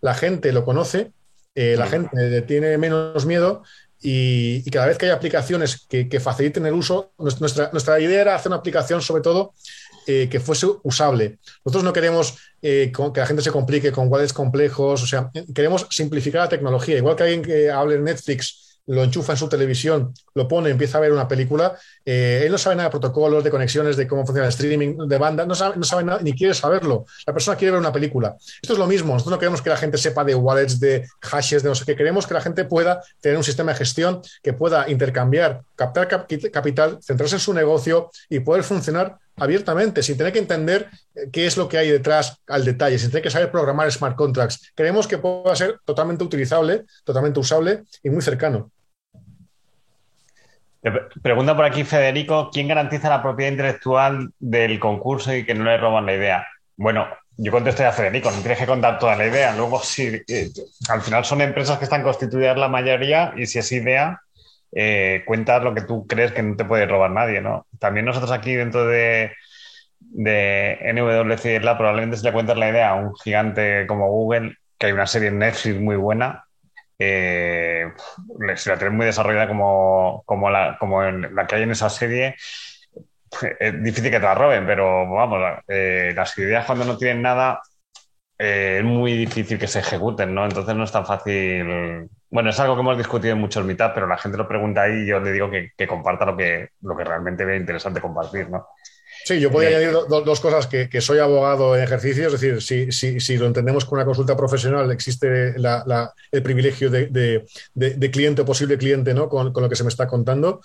la 0.00 0.14
gente 0.14 0.52
lo 0.52 0.64
conoce, 0.64 1.10
eh, 1.56 1.74
la 1.76 1.88
gente 1.88 2.42
tiene 2.42 2.78
menos 2.78 3.26
miedo 3.26 3.64
y, 4.02 4.68
cada 4.70 4.86
vez 4.86 4.98
que 4.98 5.06
hay 5.06 5.12
aplicaciones 5.12 5.86
que, 5.88 6.20
faciliten 6.20 6.66
el 6.66 6.74
uso, 6.74 7.12
nuestra, 7.18 7.70
nuestra 7.72 8.00
idea 8.00 8.20
era 8.20 8.34
hacer 8.34 8.48
una 8.50 8.56
aplicación 8.56 9.02
sobre 9.02 9.22
todo 9.22 9.52
eh, 10.06 10.28
que 10.30 10.40
fuese 10.40 10.66
usable. 10.82 11.38
Nosotros 11.64 11.84
no 11.84 11.92
queremos 11.92 12.36
eh, 12.62 12.90
que 12.92 13.20
la 13.20 13.26
gente 13.26 13.42
se 13.42 13.50
complique 13.50 13.92
con 13.92 14.08
wallets 14.08 14.32
complejos, 14.32 15.02
o 15.02 15.06
sea, 15.06 15.30
queremos 15.54 15.86
simplificar 15.90 16.42
la 16.42 16.48
tecnología. 16.48 16.96
Igual 16.96 17.16
que 17.16 17.22
alguien 17.22 17.42
que 17.42 17.70
hable 17.70 17.96
en 17.96 18.04
Netflix 18.04 18.69
lo 18.90 19.04
enchufa 19.04 19.32
en 19.32 19.38
su 19.38 19.48
televisión, 19.48 20.12
lo 20.34 20.48
pone, 20.48 20.70
empieza 20.70 20.98
a 20.98 21.00
ver 21.00 21.12
una 21.12 21.28
película, 21.28 21.76
eh, 22.04 22.42
él 22.44 22.50
no 22.50 22.58
sabe 22.58 22.74
nada 22.74 22.88
de 22.88 22.90
protocolos, 22.90 23.44
de 23.44 23.50
conexiones, 23.50 23.96
de 23.96 24.08
cómo 24.08 24.26
funciona 24.26 24.46
el 24.46 24.52
streaming, 24.52 24.96
de 25.06 25.18
banda, 25.18 25.46
no 25.46 25.54
sabe, 25.54 25.76
no 25.76 25.84
sabe 25.84 26.02
nada, 26.02 26.20
ni 26.22 26.32
quiere 26.32 26.54
saberlo. 26.54 27.04
La 27.24 27.32
persona 27.32 27.56
quiere 27.56 27.70
ver 27.70 27.80
una 27.80 27.92
película. 27.92 28.36
Esto 28.60 28.72
es 28.72 28.78
lo 28.78 28.88
mismo, 28.88 29.14
nosotros 29.14 29.30
no 29.30 29.38
queremos 29.38 29.62
que 29.62 29.70
la 29.70 29.76
gente 29.76 29.96
sepa 29.96 30.24
de 30.24 30.34
wallets, 30.34 30.80
de 30.80 31.06
hashes, 31.20 31.62
de 31.62 31.68
no 31.68 31.74
sé 31.76 31.84
qué, 31.84 31.94
queremos 31.94 32.26
que 32.26 32.34
la 32.34 32.40
gente 32.40 32.64
pueda 32.64 33.00
tener 33.20 33.38
un 33.38 33.44
sistema 33.44 33.70
de 33.72 33.78
gestión 33.78 34.22
que 34.42 34.54
pueda 34.54 34.90
intercambiar, 34.90 35.62
captar 35.76 36.08
capital, 36.08 36.98
centrarse 37.00 37.36
en 37.36 37.40
su 37.40 37.54
negocio 37.54 38.10
y 38.28 38.40
poder 38.40 38.64
funcionar 38.64 39.18
abiertamente, 39.36 40.02
sin 40.02 40.16
tener 40.16 40.32
que 40.32 40.38
entender 40.38 40.88
eh, 41.14 41.28
qué 41.32 41.46
es 41.46 41.56
lo 41.56 41.68
que 41.68 41.78
hay 41.78 41.90
detrás 41.90 42.38
al 42.46 42.64
detalle, 42.64 42.98
sin 42.98 43.10
tener 43.10 43.22
que 43.22 43.30
saber 43.30 43.50
programar 43.50 43.90
smart 43.90 44.16
contracts. 44.16 44.72
Queremos 44.74 45.06
que 45.06 45.18
pueda 45.18 45.54
ser 45.56 45.78
totalmente 45.84 46.24
utilizable, 46.24 46.84
totalmente 47.04 47.40
usable 47.40 47.84
y 48.02 48.10
muy 48.10 48.22
cercano. 48.22 48.70
Pregunta 51.22 51.54
por 51.54 51.66
aquí 51.66 51.84
Federico, 51.84 52.50
¿quién 52.50 52.68
garantiza 52.68 53.10
la 53.10 53.22
propiedad 53.22 53.52
intelectual 53.52 54.32
del 54.38 54.78
concurso 54.78 55.34
y 55.34 55.44
que 55.44 55.54
no 55.54 55.64
le 55.64 55.76
roban 55.76 56.06
la 56.06 56.14
idea? 56.14 56.46
Bueno, 56.76 57.06
yo 57.36 57.52
contesto 57.52 57.86
a 57.86 57.92
Federico, 57.92 58.30
no 58.30 58.38
tienes 58.40 58.58
que 58.58 58.66
contar 58.66 58.98
toda 58.98 59.16
la 59.16 59.26
idea. 59.26 59.54
Luego, 59.54 59.80
si 59.80 60.22
eh, 60.26 60.50
al 60.88 61.02
final 61.02 61.24
son 61.24 61.42
empresas 61.42 61.78
que 61.78 61.84
están 61.84 62.02
constituidas 62.02 62.56
la 62.56 62.68
mayoría 62.68 63.34
y 63.36 63.46
si 63.46 63.58
es 63.58 63.72
idea, 63.72 64.20
eh, 64.72 65.22
cuentas 65.26 65.62
lo 65.62 65.74
que 65.74 65.82
tú 65.82 66.06
crees 66.06 66.32
que 66.32 66.42
no 66.42 66.56
te 66.56 66.64
puede 66.64 66.86
robar 66.86 67.10
nadie, 67.10 67.40
¿no? 67.40 67.66
También 67.78 68.06
nosotros 68.06 68.30
aquí 68.30 68.54
dentro 68.54 68.86
de, 68.86 69.32
de 70.00 70.78
NWC 70.94 71.60
probablemente 71.76 72.16
se 72.16 72.24
le 72.24 72.32
cuentas 72.32 72.56
la 72.56 72.70
idea 72.70 72.90
a 72.90 72.94
un 72.94 73.14
gigante 73.16 73.86
como 73.86 74.08
Google, 74.08 74.56
que 74.78 74.86
hay 74.86 74.92
una 74.92 75.06
serie 75.06 75.28
en 75.28 75.38
Netflix 75.38 75.78
muy 75.78 75.96
buena, 75.96 76.44
eh, 77.00 77.86
si 78.56 78.68
la 78.68 78.76
tienes 78.76 78.94
muy 78.94 79.06
desarrollada 79.06 79.48
como, 79.48 80.22
como, 80.26 80.50
la, 80.50 80.76
como 80.78 81.02
la 81.02 81.46
que 81.46 81.56
hay 81.56 81.62
en 81.62 81.70
esa 81.70 81.88
serie, 81.88 82.36
es 83.58 83.82
difícil 83.82 84.10
que 84.10 84.18
te 84.18 84.26
la 84.26 84.34
roben, 84.34 84.66
pero 84.66 85.08
vamos, 85.08 85.40
eh, 85.68 86.12
las 86.14 86.36
ideas 86.38 86.66
cuando 86.66 86.84
no 86.84 86.98
tienen 86.98 87.22
nada 87.22 87.60
eh, 88.38 88.78
es 88.78 88.84
muy 88.84 89.16
difícil 89.16 89.58
que 89.58 89.66
se 89.66 89.80
ejecuten, 89.80 90.34
¿no? 90.34 90.44
Entonces 90.44 90.74
no 90.74 90.84
es 90.84 90.92
tan 90.92 91.06
fácil. 91.06 92.08
Bueno, 92.30 92.50
es 92.50 92.60
algo 92.60 92.74
que 92.74 92.80
hemos 92.80 92.98
discutido 92.98 93.32
en 93.34 93.40
muchos 93.40 93.64
mitad, 93.64 93.92
pero 93.94 94.06
la 94.06 94.18
gente 94.18 94.38
lo 94.38 94.48
pregunta 94.48 94.82
ahí 94.82 95.02
y 95.02 95.06
yo 95.06 95.20
le 95.20 95.32
digo 95.32 95.50
que, 95.50 95.86
comparta 95.86 96.26
lo 96.26 96.36
que, 96.36 96.68
lo 96.82 96.96
que 96.96 97.04
realmente 97.04 97.44
ve 97.44 97.56
interesante 97.56 98.00
compartir, 98.00 98.50
¿no? 98.50 98.66
Sí, 99.30 99.38
yo 99.38 99.52
podría 99.52 99.78
añadir 99.78 99.92
dos 100.08 100.40
cosas, 100.40 100.66
que, 100.66 101.00
soy 101.00 101.20
abogado 101.20 101.76
en 101.76 101.84
ejercicio, 101.84 102.26
es 102.26 102.32
decir, 102.32 102.60
si, 102.60 102.90
si, 102.90 103.20
si 103.20 103.36
lo 103.36 103.46
entendemos 103.46 103.84
con 103.84 103.96
una 103.96 104.04
consulta 104.04 104.36
profesional, 104.36 104.90
existe 104.90 105.54
el 105.54 106.42
privilegio 106.42 106.90
de, 106.90 107.46
cliente 108.10 108.42
o 108.42 108.44
posible 108.44 108.76
cliente 108.76 109.14
¿no? 109.14 109.28
Con, 109.28 109.52
con, 109.52 109.62
lo 109.62 109.68
que 109.68 109.76
se 109.76 109.84
me 109.84 109.88
está 109.88 110.08
contando, 110.08 110.62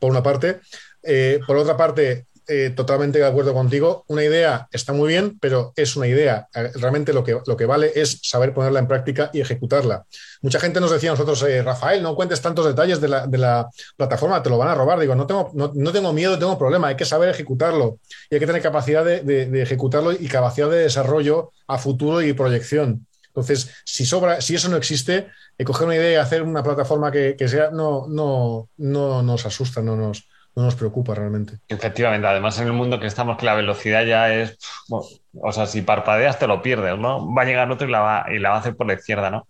por 0.00 0.10
una 0.10 0.20
parte. 0.20 0.58
Eh, 1.00 1.38
por 1.46 1.58
otra 1.58 1.76
parte, 1.76 2.26
eh, 2.50 2.70
totalmente 2.70 3.18
de 3.18 3.26
acuerdo 3.26 3.52
contigo. 3.52 4.06
Una 4.08 4.24
idea 4.24 4.68
está 4.72 4.94
muy 4.94 5.08
bien, 5.08 5.38
pero 5.38 5.74
es 5.76 5.96
una 5.96 6.06
idea. 6.06 6.48
Eh, 6.54 6.70
realmente 6.76 7.12
lo 7.12 7.22
que, 7.22 7.38
lo 7.44 7.56
que 7.58 7.66
vale 7.66 7.92
es 7.94 8.20
saber 8.22 8.54
ponerla 8.54 8.78
en 8.78 8.88
práctica 8.88 9.28
y 9.34 9.40
ejecutarla. 9.42 10.06
Mucha 10.40 10.58
gente 10.58 10.80
nos 10.80 10.90
decía 10.90 11.10
a 11.10 11.12
nosotros, 11.12 11.42
eh, 11.42 11.62
Rafael, 11.62 12.02
no 12.02 12.14
cuentes 12.14 12.40
tantos 12.40 12.64
detalles 12.64 13.02
de 13.02 13.08
la, 13.08 13.68
plataforma, 13.98 14.42
te 14.42 14.48
lo 14.48 14.56
van 14.56 14.68
a 14.68 14.74
robar. 14.74 14.98
Digo, 14.98 15.14
no 15.14 15.26
tengo, 15.26 15.50
no, 15.52 15.92
tengo 15.92 16.14
miedo, 16.14 16.38
tengo 16.38 16.56
problema, 16.58 16.88
hay 16.88 16.96
que 16.96 17.04
saber 17.04 17.28
ejecutarlo 17.28 17.98
y 18.30 18.36
hay 18.36 18.40
que 18.40 18.46
tener 18.46 18.62
capacidad 18.62 19.04
de, 19.04 19.62
ejecutarlo 19.62 20.12
y 20.12 20.26
capacidad 20.26 20.70
de 20.70 20.78
desarrollo 20.78 21.52
a 21.66 21.76
futuro 21.76 22.22
y 22.22 22.32
proyección. 22.32 23.06
Entonces, 23.26 23.70
si 23.84 24.06
sobra, 24.06 24.40
si 24.40 24.54
eso 24.54 24.70
no 24.70 24.78
existe, 24.78 25.28
coger 25.66 25.86
una 25.86 25.96
idea 25.96 26.12
y 26.12 26.16
hacer 26.16 26.42
una 26.42 26.62
plataforma 26.62 27.12
que, 27.12 27.36
que 27.36 27.46
sea, 27.46 27.70
no, 27.70 28.06
no, 28.08 28.70
no 28.78 29.22
nos 29.22 29.44
asusta, 29.44 29.82
no 29.82 29.96
nos, 29.96 30.26
no 30.58 30.64
nos 30.64 30.74
preocupa 30.74 31.14
realmente. 31.14 31.54
Efectivamente, 31.68 32.26
además 32.26 32.58
en 32.58 32.66
el 32.66 32.72
mundo 32.72 32.98
que 32.98 33.06
estamos, 33.06 33.38
que 33.38 33.46
la 33.46 33.54
velocidad 33.54 34.04
ya 34.04 34.34
es, 34.34 34.58
o 34.88 35.52
sea, 35.52 35.66
si 35.66 35.82
parpadeas 35.82 36.40
te 36.40 36.48
lo 36.48 36.62
pierdes, 36.62 36.98
¿no? 36.98 37.32
Va 37.32 37.42
a 37.42 37.44
llegar 37.44 37.70
otro 37.70 37.86
y 37.86 37.92
la 37.92 38.00
va, 38.00 38.26
y 38.28 38.40
la 38.40 38.50
va 38.50 38.56
a 38.56 38.58
hacer 38.58 38.74
por 38.74 38.88
la 38.88 38.94
izquierda, 38.94 39.30
¿no? 39.30 39.46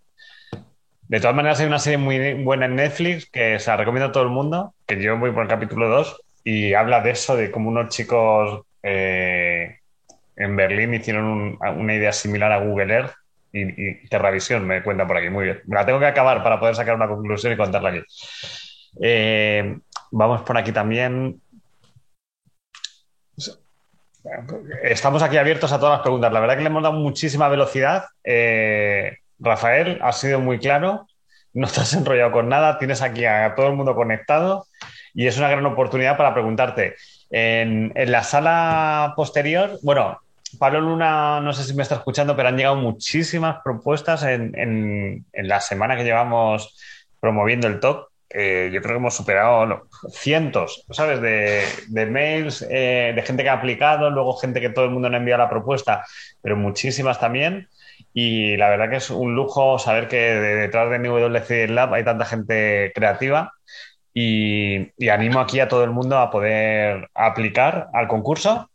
De 1.09 1.18
todas 1.18 1.34
maneras, 1.34 1.61
hay 1.61 1.66
una 1.66 1.78
serie 1.78 1.96
muy 1.96 2.34
buena 2.44 2.66
en 2.66 2.76
Netflix 2.76 3.24
que 3.30 3.59
se 3.59 3.70
la 3.70 3.78
recomiendo 3.78 4.11
a 4.11 4.12
todo 4.12 4.24
el 4.24 4.28
mundo, 4.28 4.74
que 4.86 5.00
yo 5.00 5.16
voy 5.16 5.32
por 5.32 5.44
el 5.44 5.48
capítulo 5.48 5.88
2 5.88 6.20
y 6.44 6.74
habla 6.74 7.00
de 7.00 7.12
eso, 7.12 7.36
de 7.36 7.50
cómo 7.50 7.70
unos 7.70 7.88
chicos 7.88 8.66
eh, 8.82 9.78
en 10.36 10.56
Berlín 10.56 10.92
hicieron 10.92 11.56
una 11.59 11.94
idea 11.94 12.12
similar 12.12 12.52
a 12.52 12.59
Google 12.59 12.92
Earth 12.92 13.14
y, 13.50 13.62
y 13.62 14.09
Terravisión, 14.11 14.66
me 14.66 14.82
cuenta 14.82 15.06
por 15.06 15.16
aquí, 15.16 15.30
muy 15.30 15.46
bien. 15.46 15.62
Me 15.64 15.76
la 15.76 15.86
tengo 15.86 16.00
que 16.00 16.06
acabar 16.06 16.42
para 16.42 16.61
poder 16.61 16.74
sacar 16.74 16.96
una 16.96 17.09
conclusión 17.09 17.54
y 17.54 17.56
contarla 17.56 17.88
aquí. 17.88 18.02
Eh, 19.00 19.78
Vamos 20.11 20.42
por 20.42 20.56
aquí 20.56 20.72
también. 20.72 21.40
Estamos 24.82 25.22
aquí 25.22 25.36
abiertos 25.36 25.72
a 25.72 25.78
todas 25.78 25.98
las 25.98 26.02
preguntas. 26.02 26.32
La 26.32 26.40
verdad 26.40 26.56
que 26.56 26.62
le 26.62 26.68
hemos 26.68 26.82
dado 26.82 26.94
muchísima 26.94 27.48
velocidad. 27.48 28.06
Eh, 28.24 29.18
Rafael, 29.38 29.98
has 30.02 30.18
sido 30.20 30.40
muy 30.40 30.59
claro. 30.59 31.06
No 31.52 31.66
estás 31.66 31.94
enrollado 31.94 32.32
con 32.32 32.48
nada. 32.48 32.78
Tienes 32.78 33.02
aquí 33.02 33.24
a 33.24 33.54
todo 33.54 33.68
el 33.68 33.74
mundo 33.74 33.94
conectado 33.94 34.66
y 35.14 35.26
es 35.26 35.38
una 35.38 35.48
gran 35.48 35.66
oportunidad 35.66 36.16
para 36.16 36.34
preguntarte. 36.34 36.96
En, 37.30 37.92
la 37.94 38.22
sala 38.22 39.12
posterior, 39.16 39.78
bueno, 39.82 40.20
Pablo 40.59 40.80
Luna, 40.80 41.40
no 41.40 41.52
sé 41.52 41.64
si 41.64 41.74
me 41.74 41.82
está 41.82 41.96
escuchando, 41.96 42.34
pero 42.34 42.48
han 42.48 42.56
llegado 42.56 42.76
muchísimas 42.76 43.59
propuestas 43.62 44.22
en, 44.22 44.52
en 44.56 45.48
la 45.48 45.61
semana 45.61 45.96
que 45.96 46.04
llevamos 46.04 46.78
promoviendo 47.20 47.66
el 47.66 47.80
talk 47.80 48.09
eh, 48.31 48.70
yo 48.72 48.83
creo 48.83 48.95
que 48.95 48.99
hemos 48.99 49.16
superado 49.16 49.89
cientos, 50.11 50.85
¿sabes? 50.91 51.20
De, 51.20 52.07
mails, 52.07 52.66
eh, 52.68 53.12
de 53.14 53.22
gente 53.22 53.43
que 53.43 53.49
ha 53.49 53.55
aplicado, 53.55 54.11
luego 54.11 54.37
gente 54.37 54.61
que 54.61 54.68
todo 54.68 54.85
el 54.85 54.91
mundo 54.91 55.09
le 55.09 55.16
ha 55.16 55.18
enviado 55.20 55.43
la 55.43 55.51
propuesta, 55.51 56.05
pero 56.43 56.57
muchísimas 56.57 57.18
también. 57.18 57.68
Y 58.12 58.57
la 58.57 58.68
verdad 58.68 58.91
que 58.91 58.97
es 58.97 59.11
un 59.11 59.35
lujo 59.35 59.79
saber 59.79 60.09
que 60.09 60.16
detrás 60.16 60.91
de 60.91 60.99
NWC 60.99 61.70
Lab 61.70 61.95
hay 61.95 62.05
tanta 62.05 62.24
gente 62.26 62.93
creativa. 62.95 63.53
Y, 64.12 64.91
animo 65.11 65.41
aquí 65.41 65.61
a 65.61 65.68
todo 65.68 65.85
el 65.85 65.91
mundo 65.91 66.18
a 66.18 66.31
poder 66.31 67.09
aplicar 67.14 67.89
al 67.95 68.09
concurso, 68.09 68.68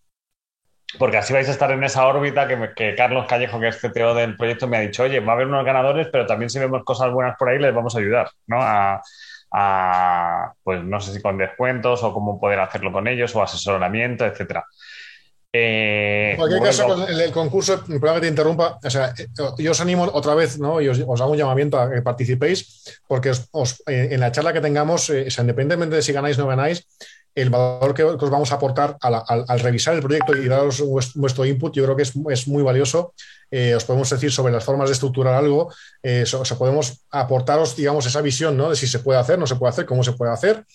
porque 0.98 1.18
así 1.18 1.34
vais 1.34 1.50
a 1.50 1.52
estar 1.52 1.72
en 1.72 1.84
esa 1.84 2.08
órbita 2.08 2.48
que, 2.48 2.72
que, 2.76 2.96
Carlos 2.96 3.28
Callejo, 3.28 3.60
que 3.60 3.68
es 3.70 3.78
CTO 3.78 4.14
del 4.16 4.38
proyecto, 4.38 4.68
me 4.68 4.78
ha 4.78 4.82
dicho, 4.82 5.04
oye, 5.04 5.20
va 5.20 5.34
a 5.34 5.36
haber 5.36 5.48
unos 5.48 5.66
ganadores, 5.66 6.08
pero 6.12 6.26
también 6.26 6.50
si 6.50 6.60
vemos 6.60 6.84
cosas 6.84 7.12
buenas 7.12 7.36
por 7.38 7.50
ahí, 7.50 7.60
les 7.60 7.74
vamos 7.74 7.96
a 7.96 8.00
ayudar, 8.00 8.30
¿no? 8.48 8.58
A, 8.62 9.02
pues 10.64 10.84
no 10.84 11.00
sé 11.00 11.14
si 11.14 11.22
con 11.22 11.38
descuentos 11.38 12.04
o 12.04 12.14
cómo 12.14 12.40
poder 12.40 12.60
hacerlo 12.60 12.92
con 12.92 13.08
ellos 13.08 13.36
o 13.36 13.44
asesoramiento, 13.44 14.26
etcétera. 14.26 14.66
Eh, 15.56 16.32
en 16.32 16.38
cualquier 16.38 16.64
caso, 16.64 17.08
el, 17.08 17.32
concurso, 17.32 17.84
perdón 17.86 18.16
que 18.16 18.22
te 18.22 18.28
interrumpa, 18.28 18.80
o 18.84 18.90
sea, 18.90 19.14
yo 19.60 19.72
os 19.72 19.82
animo 19.82 20.06
otra 20.12 20.34
vez, 20.34 20.58
¿no? 20.58 20.82
Y 20.82 20.88
os, 20.88 21.00
hago 21.00 21.32
un 21.32 21.38
llamamiento 21.38 21.80
a 21.80 21.92
que 21.92 22.02
participéis, 22.02 23.00
porque 23.08 23.32
en 23.86 24.20
la 24.20 24.32
charla 24.32 24.52
que 24.52 24.62
tengamos, 24.62 25.12
eh, 25.12 25.28
independientemente 25.38 25.98
de 25.98 26.02
si 26.02 26.12
ganáis 26.12 26.40
o 26.40 26.42
no 26.42 26.48
ganáis, 26.48 26.88
el 27.36 27.50
valor 27.50 27.94
que, 27.94 28.04
os 28.04 28.30
vamos 28.30 28.52
a 28.52 28.56
aportar 28.56 28.98
al, 29.02 29.60
revisar 29.60 29.96
el 29.96 30.02
proyecto 30.02 30.36
y 30.36 30.48
daros 30.48 30.82
vuestro, 31.16 31.46
input, 31.46 31.74
yo 31.74 31.84
creo 31.84 31.96
que 31.96 32.04
es, 32.04 32.48
muy 32.48 32.64
valioso. 32.64 33.14
Eh, 33.50 33.76
os 33.76 33.86
podemos 33.86 34.10
decir 34.10 34.32
sobre 34.32 34.54
las 34.54 34.64
formas 34.64 34.90
de 34.90 34.94
estructurar 34.94 35.34
algo, 35.34 35.74
eh, 36.02 36.24
o 36.24 36.46
sea, 36.46 36.58
podemos 36.58 37.06
aportaros, 37.12 37.76
digamos, 37.76 38.06
esa 38.06 38.22
visión 38.22 38.58
¿no? 38.58 38.70
de 38.70 38.76
si 38.76 38.88
se 38.88 39.00
puede 39.00 39.20
hacer, 39.20 39.40
no 39.40 39.48
se 39.48 39.56
puede 39.56 39.72
hacer, 39.72 39.86
cómo 39.86 40.04
se 40.04 40.14
puede 40.14 40.32
hacer. 40.32 40.66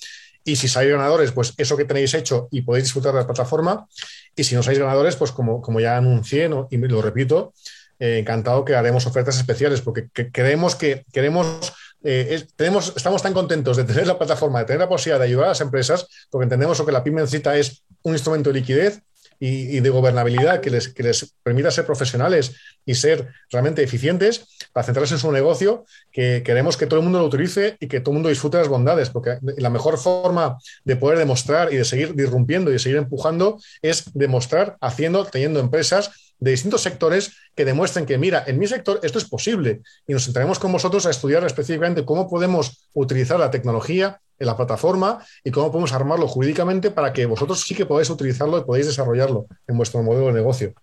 Y 0.44 0.56
si 0.56 0.66
sois 0.66 0.88
ganadores, 0.88 1.32
pues 1.32 1.52
eso 1.59 1.76
que 1.76 1.84
tenéis 1.84 2.14
hecho 2.14 2.48
y 2.50 2.62
podéis 2.62 2.84
disfrutar 2.86 3.12
de 3.12 3.20
la 3.20 3.26
plataforma. 3.26 3.86
Y 4.34 4.44
si 4.44 4.54
no 4.54 4.62
sois 4.62 4.78
ganadores, 4.78 5.16
pues 5.16 5.30
como, 5.30 5.80
ya 5.80 5.96
anuncié 5.96 6.48
y 6.70 6.76
lo 6.78 7.02
repito, 7.02 7.52
eh, 7.98 8.18
encantado 8.18 8.64
que 8.64 8.74
haremos 8.74 9.06
ofertas 9.06 9.36
especiales 9.36 9.80
porque 9.80 10.09
creemos 10.32 10.76
que 10.76 11.04
queremos 11.12 11.72
eh, 12.05 12.46
tenemos, 12.57 12.92
estamos 12.96 13.22
tan 13.22 13.34
contentos 13.34 13.76
de 13.76 13.84
tener 13.84 14.07
la 14.07 14.18
plataforma, 14.18 14.61
de 14.61 14.66
tener 14.66 14.80
la 14.80 14.88
posibilidad 14.88 15.18
de 15.18 15.26
ayudar 15.26 15.46
a 15.46 15.49
las 15.49 15.61
empresas, 15.61 16.07
porque 16.30 16.44
entendemos 16.44 16.80
que 16.80 16.92
la 16.92 17.03
pyme 17.03 17.20
necesita 17.20 17.57
es 17.57 17.82
un 18.03 18.12
instrumento 18.12 18.51
de 18.51 18.61
liquidez 18.61 19.03
y, 19.40 19.80
de 19.80 19.90
gobernabilidad 19.90 20.61
que 20.61 20.70
les, 20.70 20.88
que 20.88 21.03
les, 21.03 21.34
permita 21.42 21.70
ser 21.70 21.86
profesionales 21.86 22.57
y 22.84 22.94
ser 22.94 23.28
realmente 23.51 23.82
eficientes 23.82 24.46
para 24.72 24.84
centrarse 24.84 25.14
en 25.14 25.20
su 25.20 25.30
negocio, 25.30 25.84
que 26.11 26.42
queremos 26.44 26.76
que 26.76 26.86
todo 26.86 26.99
el 26.99 27.05
mundo 27.05 27.20
lo 27.20 27.26
utilice 27.26 27.76
y 27.80 27.86
que 27.86 28.01
todo 28.01 28.12
el 28.12 28.14
mundo 28.14 28.28
disfrute 28.28 28.59
las 28.59 28.68
bondades, 28.68 29.11
porque 29.11 29.38
la 29.40 29.70
mejor 29.70 29.99
forma 29.99 30.59
de 30.84 30.96
poder 30.96 31.18
demostrar 31.18 31.72
y 31.72 31.76
de 31.76 31.84
seguir 31.84 32.14
disrumpiendo 32.14 32.70
y 32.70 32.74
de 32.74 32.78
seguir 32.78 32.99
empujando 32.99 33.61
es 33.82 34.12
demostrar 34.14 34.76
haciendo, 34.80 35.24
teniendo 35.24 35.61
empresas 35.61 36.11
de 36.41 36.51
distintos 36.51 36.82
sectores 36.82 37.36
que 37.55 37.64
demuestren 37.64 38.07
que, 38.07 38.18
mira, 38.18 38.45
en 38.47 38.59
mi 38.59 38.66
sector 38.66 39.01
esto 39.03 39.18
es 39.18 39.24
posible 39.24 39.80
y 40.07 40.12
nos 40.12 40.24
sentaremos 40.24 40.59
con 40.59 40.72
vosotros 40.72 41.07
a 41.07 41.11
estudiar 41.11 41.45
específicamente 41.45 42.05
cómo 42.05 42.28
podemos 42.28 42.89
utilizar 42.95 43.41
la 43.41 43.51
tecnología 43.51 44.20
en 44.39 44.47
la 44.47 44.57
plataforma 44.57 45.18
y 45.43 45.51
cómo 45.51 45.70
podemos 45.72 45.93
armarlo 45.93 46.28
jurídicamente 46.28 46.91
para 46.91 47.12
que 47.12 47.26
vosotros 47.26 47.61
sí 47.61 47.74
que 47.74 47.86
podáis 47.86 48.11
utilizarlo 48.11 48.59
y 48.59 48.64
podáis 48.64 48.86
desarrollarlo 48.86 49.47
en 49.66 49.76
vuestro 49.76 50.03
modelo 50.03 50.28
de 50.28 50.34
negocio. 50.34 50.74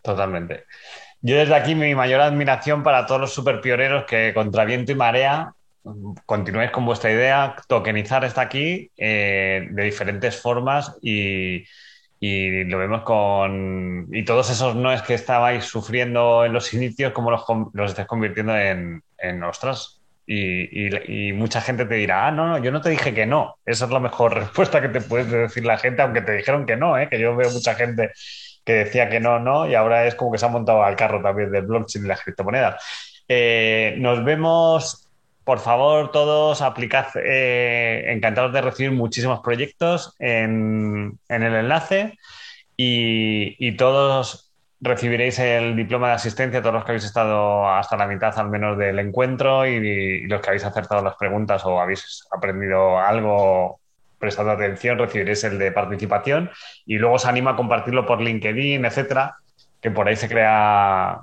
Totalmente. 0.00 0.64
Yo 1.20 1.36
desde 1.36 1.54
aquí 1.54 1.74
mi 1.74 1.94
mayor 1.94 2.20
admiración 2.20 2.82
para 2.82 3.04
todos 3.04 3.20
los 3.20 3.34
super 3.34 3.60
pioneros 3.60 4.04
que 4.06 4.32
contra 4.32 4.64
viento 4.64 4.92
y 4.92 4.94
marea 4.94 5.52
continuéis 6.26 6.70
con 6.70 6.84
vuestra 6.84 7.10
idea, 7.10 7.56
tokenizar 7.66 8.24
está 8.24 8.42
aquí 8.42 8.90
eh, 8.96 9.68
de 9.70 9.82
diferentes 9.84 10.40
formas 10.40 10.96
y, 11.00 11.64
y 12.20 12.64
lo 12.64 12.78
vemos 12.78 13.02
con. 13.02 14.08
Y 14.12 14.24
todos 14.24 14.50
esos 14.50 14.74
noes 14.74 15.02
que 15.02 15.14
estabais 15.14 15.64
sufriendo 15.64 16.44
en 16.44 16.52
los 16.52 16.72
inicios, 16.74 17.12
como 17.12 17.30
los, 17.30 17.44
los 17.72 17.90
estáis 17.90 18.08
convirtiendo 18.08 18.56
en, 18.56 19.02
ostras. 19.44 20.00
Y, 20.26 21.32
mucha 21.32 21.60
gente 21.62 21.86
te 21.86 21.94
dirá, 21.94 22.26
ah, 22.26 22.30
no, 22.30 22.46
no, 22.46 22.58
yo 22.58 22.70
no 22.70 22.80
te 22.80 22.90
dije 22.90 23.14
que 23.14 23.24
no. 23.24 23.56
Esa 23.64 23.86
es 23.86 23.90
la 23.90 24.00
mejor 24.00 24.34
respuesta 24.38 24.80
que 24.82 24.88
te 24.88 25.00
puede 25.00 25.24
decir 25.24 25.64
la 25.64 25.78
gente, 25.78 26.02
aunque 26.02 26.20
te 26.22 26.32
dijeron 26.32 26.66
que 26.66 26.76
no, 26.76 26.98
¿eh? 26.98 27.08
que 27.08 27.18
yo 27.18 27.34
veo 27.36 27.50
mucha 27.50 27.74
gente 27.74 28.12
que 28.64 28.72
decía 28.74 29.08
que 29.08 29.20
no, 29.20 29.38
no, 29.38 29.66
y 29.66 29.74
ahora 29.74 30.06
es 30.06 30.14
como 30.14 30.30
que 30.30 30.36
se 30.36 30.44
ha 30.44 30.50
montado 30.50 30.82
al 30.82 30.96
carro 30.96 31.22
también 31.22 31.50
del 31.50 31.64
blockchain 31.66 32.04
y 32.04 32.08
las 32.08 32.20
criptomonedas. 32.20 32.84
Eh, 33.26 33.94
nos 33.98 34.22
vemos 34.24 35.07
por 35.48 35.60
favor, 35.60 36.10
todos 36.10 36.60
aplicad, 36.60 37.06
eh, 37.14 38.04
encantados 38.08 38.52
de 38.52 38.60
recibir 38.60 38.92
muchísimos 38.92 39.40
proyectos 39.40 40.14
en, 40.18 41.18
el 41.26 41.42
enlace 41.42 42.18
y, 42.76 43.74
todos 43.78 44.52
recibiréis 44.78 45.38
el 45.38 45.74
diploma 45.74 46.08
de 46.08 46.14
asistencia, 46.16 46.60
todos 46.60 46.74
los 46.74 46.84
que 46.84 46.90
habéis 46.90 47.06
estado 47.06 47.66
hasta 47.66 47.96
la 47.96 48.06
mitad 48.06 48.38
al 48.38 48.50
menos 48.50 48.76
del 48.76 48.98
encuentro 48.98 49.66
y, 49.66 50.26
los 50.26 50.42
que 50.42 50.50
habéis 50.50 50.66
acertado 50.66 51.02
las 51.02 51.16
preguntas 51.16 51.64
o 51.64 51.80
habéis 51.80 52.26
aprendido 52.30 52.98
algo 52.98 53.80
prestando 54.18 54.52
atención, 54.52 54.98
recibiréis 54.98 55.44
el 55.44 55.58
de 55.58 55.72
participación 55.72 56.50
y 56.84 56.98
luego 56.98 57.14
os 57.14 57.24
anima 57.24 57.52
a 57.52 57.56
compartirlo 57.56 58.04
por 58.04 58.20
LinkedIn, 58.20 58.84
etcétera, 58.84 59.36
que 59.80 59.90
por 59.90 60.08
ahí 60.08 60.16
se 60.16 60.28
crea 60.28 61.20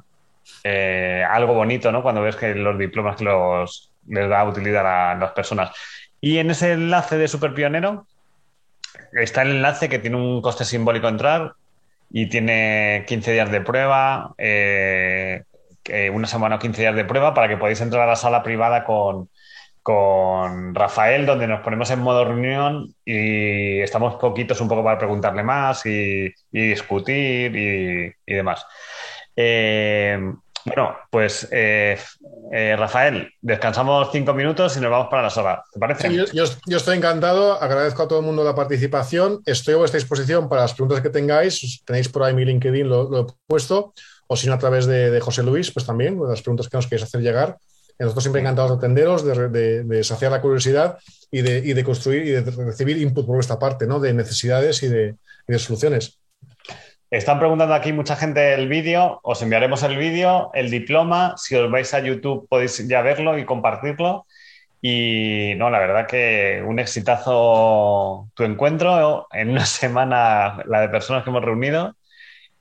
eh, 0.64 1.24
algo 1.30 1.54
bonito, 1.54 1.92
¿no? 1.92 2.02
Cuando 2.02 2.24
ves 2.24 2.36
que 2.36 2.56
los 2.56 2.76
diplomas 2.80 3.18
que 3.18 3.26
los, 3.26 3.92
les 4.08 4.30
da 4.30 4.44
utilidad 4.44 4.86
a 4.86 5.16
las 5.16 5.32
personas. 5.32 5.72
Y 6.22 6.38
en 6.38 6.52
ese 6.52 6.74
enlace 6.74 7.18
de 7.18 7.28
Super 7.28 7.54
Pionero 7.54 8.08
está 9.14 9.42
el 9.44 9.52
enlace 9.52 9.90
que 9.90 10.00
tiene 10.00 10.18
un 10.18 10.42
coste 10.42 10.66
simbólico 10.66 11.08
entrar 11.08 11.54
y 12.10 12.28
tiene 12.28 13.04
15 13.08 13.34
días 13.34 13.52
de 13.52 13.62
prueba, 13.62 14.34
eh, 14.38 15.44
una 16.14 16.28
semana 16.28 16.56
o 16.56 16.60
15 16.60 16.82
días 16.82 16.96
de 16.96 17.06
prueba 17.06 17.34
para 17.34 17.48
que 17.48 17.58
podáis 17.58 17.82
entrar 17.82 18.04
a 18.04 18.08
la 18.08 18.16
sala 18.16 18.42
privada 18.42 18.86
con, 18.86 19.30
con 19.86 20.74
Rafael, 20.74 21.28
donde 21.28 21.48
nos 21.48 21.62
ponemos 21.62 21.92
en 21.92 22.00
modo 22.00 22.26
reunión 22.26 22.96
y 23.06 23.82
estamos 23.82 24.16
poquitos 24.16 24.60
un 24.60 24.68
poco 24.68 24.84
para 24.84 24.98
preguntarle 24.98 25.44
más 25.44 25.86
y, 25.86 26.34
discutir 26.52 27.56
y, 27.56 28.34
demás. 28.34 28.66
Eh, 29.36 30.18
bueno, 30.66 30.96
pues 31.12 31.48
eh, 31.52 31.98
eh, 32.52 32.76
Rafael, 32.76 33.32
descansamos 33.40 34.10
cinco 34.12 34.34
minutos 34.34 34.76
y 34.76 34.80
nos 34.80 34.90
vamos 34.90 35.08
para 35.10 35.24
la 35.24 35.30
sala. 35.30 35.64
¿Te 35.72 35.80
parece? 35.80 36.26
yo, 36.34 36.44
estoy 36.78 36.98
encantado, 36.98 37.62
agradezco 37.62 38.04
a 38.04 38.08
todo 38.08 38.20
el 38.20 38.26
mundo 38.26 38.44
la 38.44 38.56
participación. 38.56 39.42
Estoy 39.46 39.76
a 39.76 39.78
vuestra 39.78 40.00
disposición 40.00 40.50
para 40.50 40.64
las 40.64 40.74
preguntas 40.74 41.02
que 41.02 41.10
tengáis. 41.10 41.84
Tenéis 41.86 42.10
por 42.10 42.24
ahí 42.24 42.34
mi 42.34 42.46
LinkedIn, 42.46 42.90
lo, 42.90 43.22
he 43.22 43.26
puesto, 43.46 43.94
o 44.28 44.36
si 44.36 44.48
no 44.48 44.54
a 44.54 44.60
través 44.60 44.88
de, 44.88 45.20
José 45.22 45.44
Luis, 45.44 45.72
pues 45.72 45.86
también, 45.86 46.20
las 46.28 46.42
preguntas 46.42 46.68
que 46.68 46.78
nos 46.78 46.88
queréis 46.88 47.04
hacer 47.04 47.22
llegar. 47.22 47.58
Nosotros 48.00 48.24
siempre 48.24 48.42
encantados 48.42 48.72
de 48.72 48.78
atenderos, 48.78 49.24
de, 49.24 50.04
saciar 50.04 50.32
la 50.32 50.42
curiosidad 50.42 50.98
y 51.32 51.42
de, 51.42 51.84
construir 51.84 52.26
y 52.26 52.32
de 52.32 52.42
recibir 52.42 52.98
input 52.98 53.26
por 53.26 53.36
vuestra 53.36 53.60
parte, 53.60 53.86
¿no? 53.86 54.00
De 54.00 54.14
necesidades 54.14 54.82
y 54.82 54.88
de, 54.88 55.16
soluciones. 55.60 56.18
Están 57.16 57.40
preguntando 57.40 57.74
aquí 57.74 57.94
mucha 57.94 58.18
gente 58.18 58.54
el 58.54 58.68
vídeo, 58.68 59.22
os 59.24 59.42
enviaremos 59.42 59.82
el 59.84 59.96
vídeo, 59.96 60.52
el 60.54 60.70
diploma, 60.70 61.34
si 61.38 61.56
os 61.56 61.72
vais 61.72 61.94
a 61.94 62.02
YouTube 62.02 62.46
podéis 62.50 62.86
ya 62.90 63.02
verlo 63.02 63.38
y 63.38 63.46
compartirlo. 63.46 64.26
Y 64.82 65.54
no, 65.56 65.70
la 65.70 65.80
verdad 65.80 66.08
que 66.08 66.62
un 66.68 66.78
exitazo 66.78 68.30
tu 68.34 68.44
encuentro, 68.44 69.28
en 69.32 69.52
una 69.52 69.66
semana 69.66 70.62
la 70.66 70.82
de 70.82 70.90
personas 70.90 71.24
que 71.24 71.30
hemos 71.30 71.46
reunido 71.46 71.96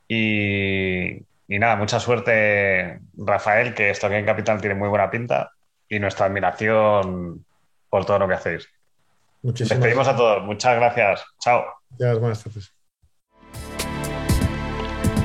y, 0.07 1.15
y 1.49 1.59
nada, 1.59 1.75
mucha 1.75 1.99
suerte, 1.99 3.01
Rafael, 3.17 3.75
que 3.75 3.91
esto 3.91 4.07
aquí 4.07 4.15
en 4.15 4.25
Capital 4.25 4.61
tiene 4.61 4.77
muy 4.77 4.89
buena 4.89 5.11
pinta 5.11 5.51
y 5.89 5.99
nuestra 5.99 6.27
admiración 6.27 7.45
por 7.91 8.07
todo 8.07 8.21
lo 8.21 8.29
que 8.29 8.35
hacéis. 8.35 8.69
Muchísimas 9.43 9.81
Despedimos 9.81 10.07
a 10.07 10.15
todos. 10.15 10.45
Muchas 10.45 10.77
gracias. 10.77 11.25
Chao. 11.41 11.65
Ya, 11.99 12.15
buenas 12.15 12.45
tardes. 12.45 12.74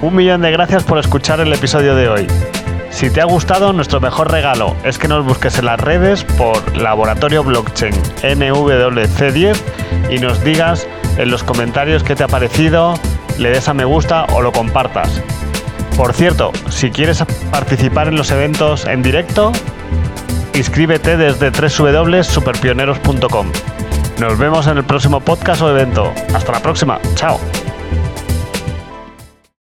Un 0.02 0.16
millón 0.16 0.42
de 0.42 0.52
gracias 0.52 0.84
por 0.84 0.98
escuchar 0.98 1.42
el 1.42 1.52
episodio 1.52 1.94
de 1.94 2.08
hoy. 2.08 2.28
Si 2.90 3.10
te 3.10 3.20
ha 3.22 3.26
gustado, 3.26 3.74
nuestro 3.74 4.00
mejor 4.00 4.32
regalo 4.32 4.76
es 4.84 4.98
que 4.98 5.10
nos 5.10 5.26
busques 5.26 5.60
en 5.60 5.66
las 5.66 5.80
redes 5.80 6.24
por 6.24 6.78
Laboratorio 6.78 7.44
Blockchain 7.44 7.94
NWC10 8.24 9.58
y 10.10 10.20
nos 10.20 10.42
digas 10.44 10.88
en 11.18 11.30
los 11.30 11.44
comentarios 11.44 12.04
qué 12.04 12.16
te 12.16 12.24
ha 12.24 12.28
parecido, 12.28 12.94
le 13.38 13.50
des 13.50 13.68
a 13.68 13.74
me 13.74 13.84
gusta 13.84 14.26
o 14.34 14.42
lo 14.42 14.54
compartas. 14.54 15.22
Por 15.98 16.14
cierto, 16.14 16.54
si 16.70 16.92
quieres 16.92 17.24
participar 17.52 18.08
en 18.08 18.16
los 18.16 18.32
eventos 18.32 18.86
en 18.86 19.02
directo, 19.02 19.52
inscríbete 20.54 21.18
desde 21.18 21.52
www.superpioneros.com. 21.52 23.52
Nos 24.20 24.38
vemos 24.38 24.68
en 24.68 24.78
el 24.78 24.86
próximo 24.86 25.20
podcast 25.20 25.62
o 25.62 25.70
evento. 25.70 26.14
Hasta 26.34 26.54
la 26.54 26.62
próxima. 26.62 27.00
Chao. 27.16 27.38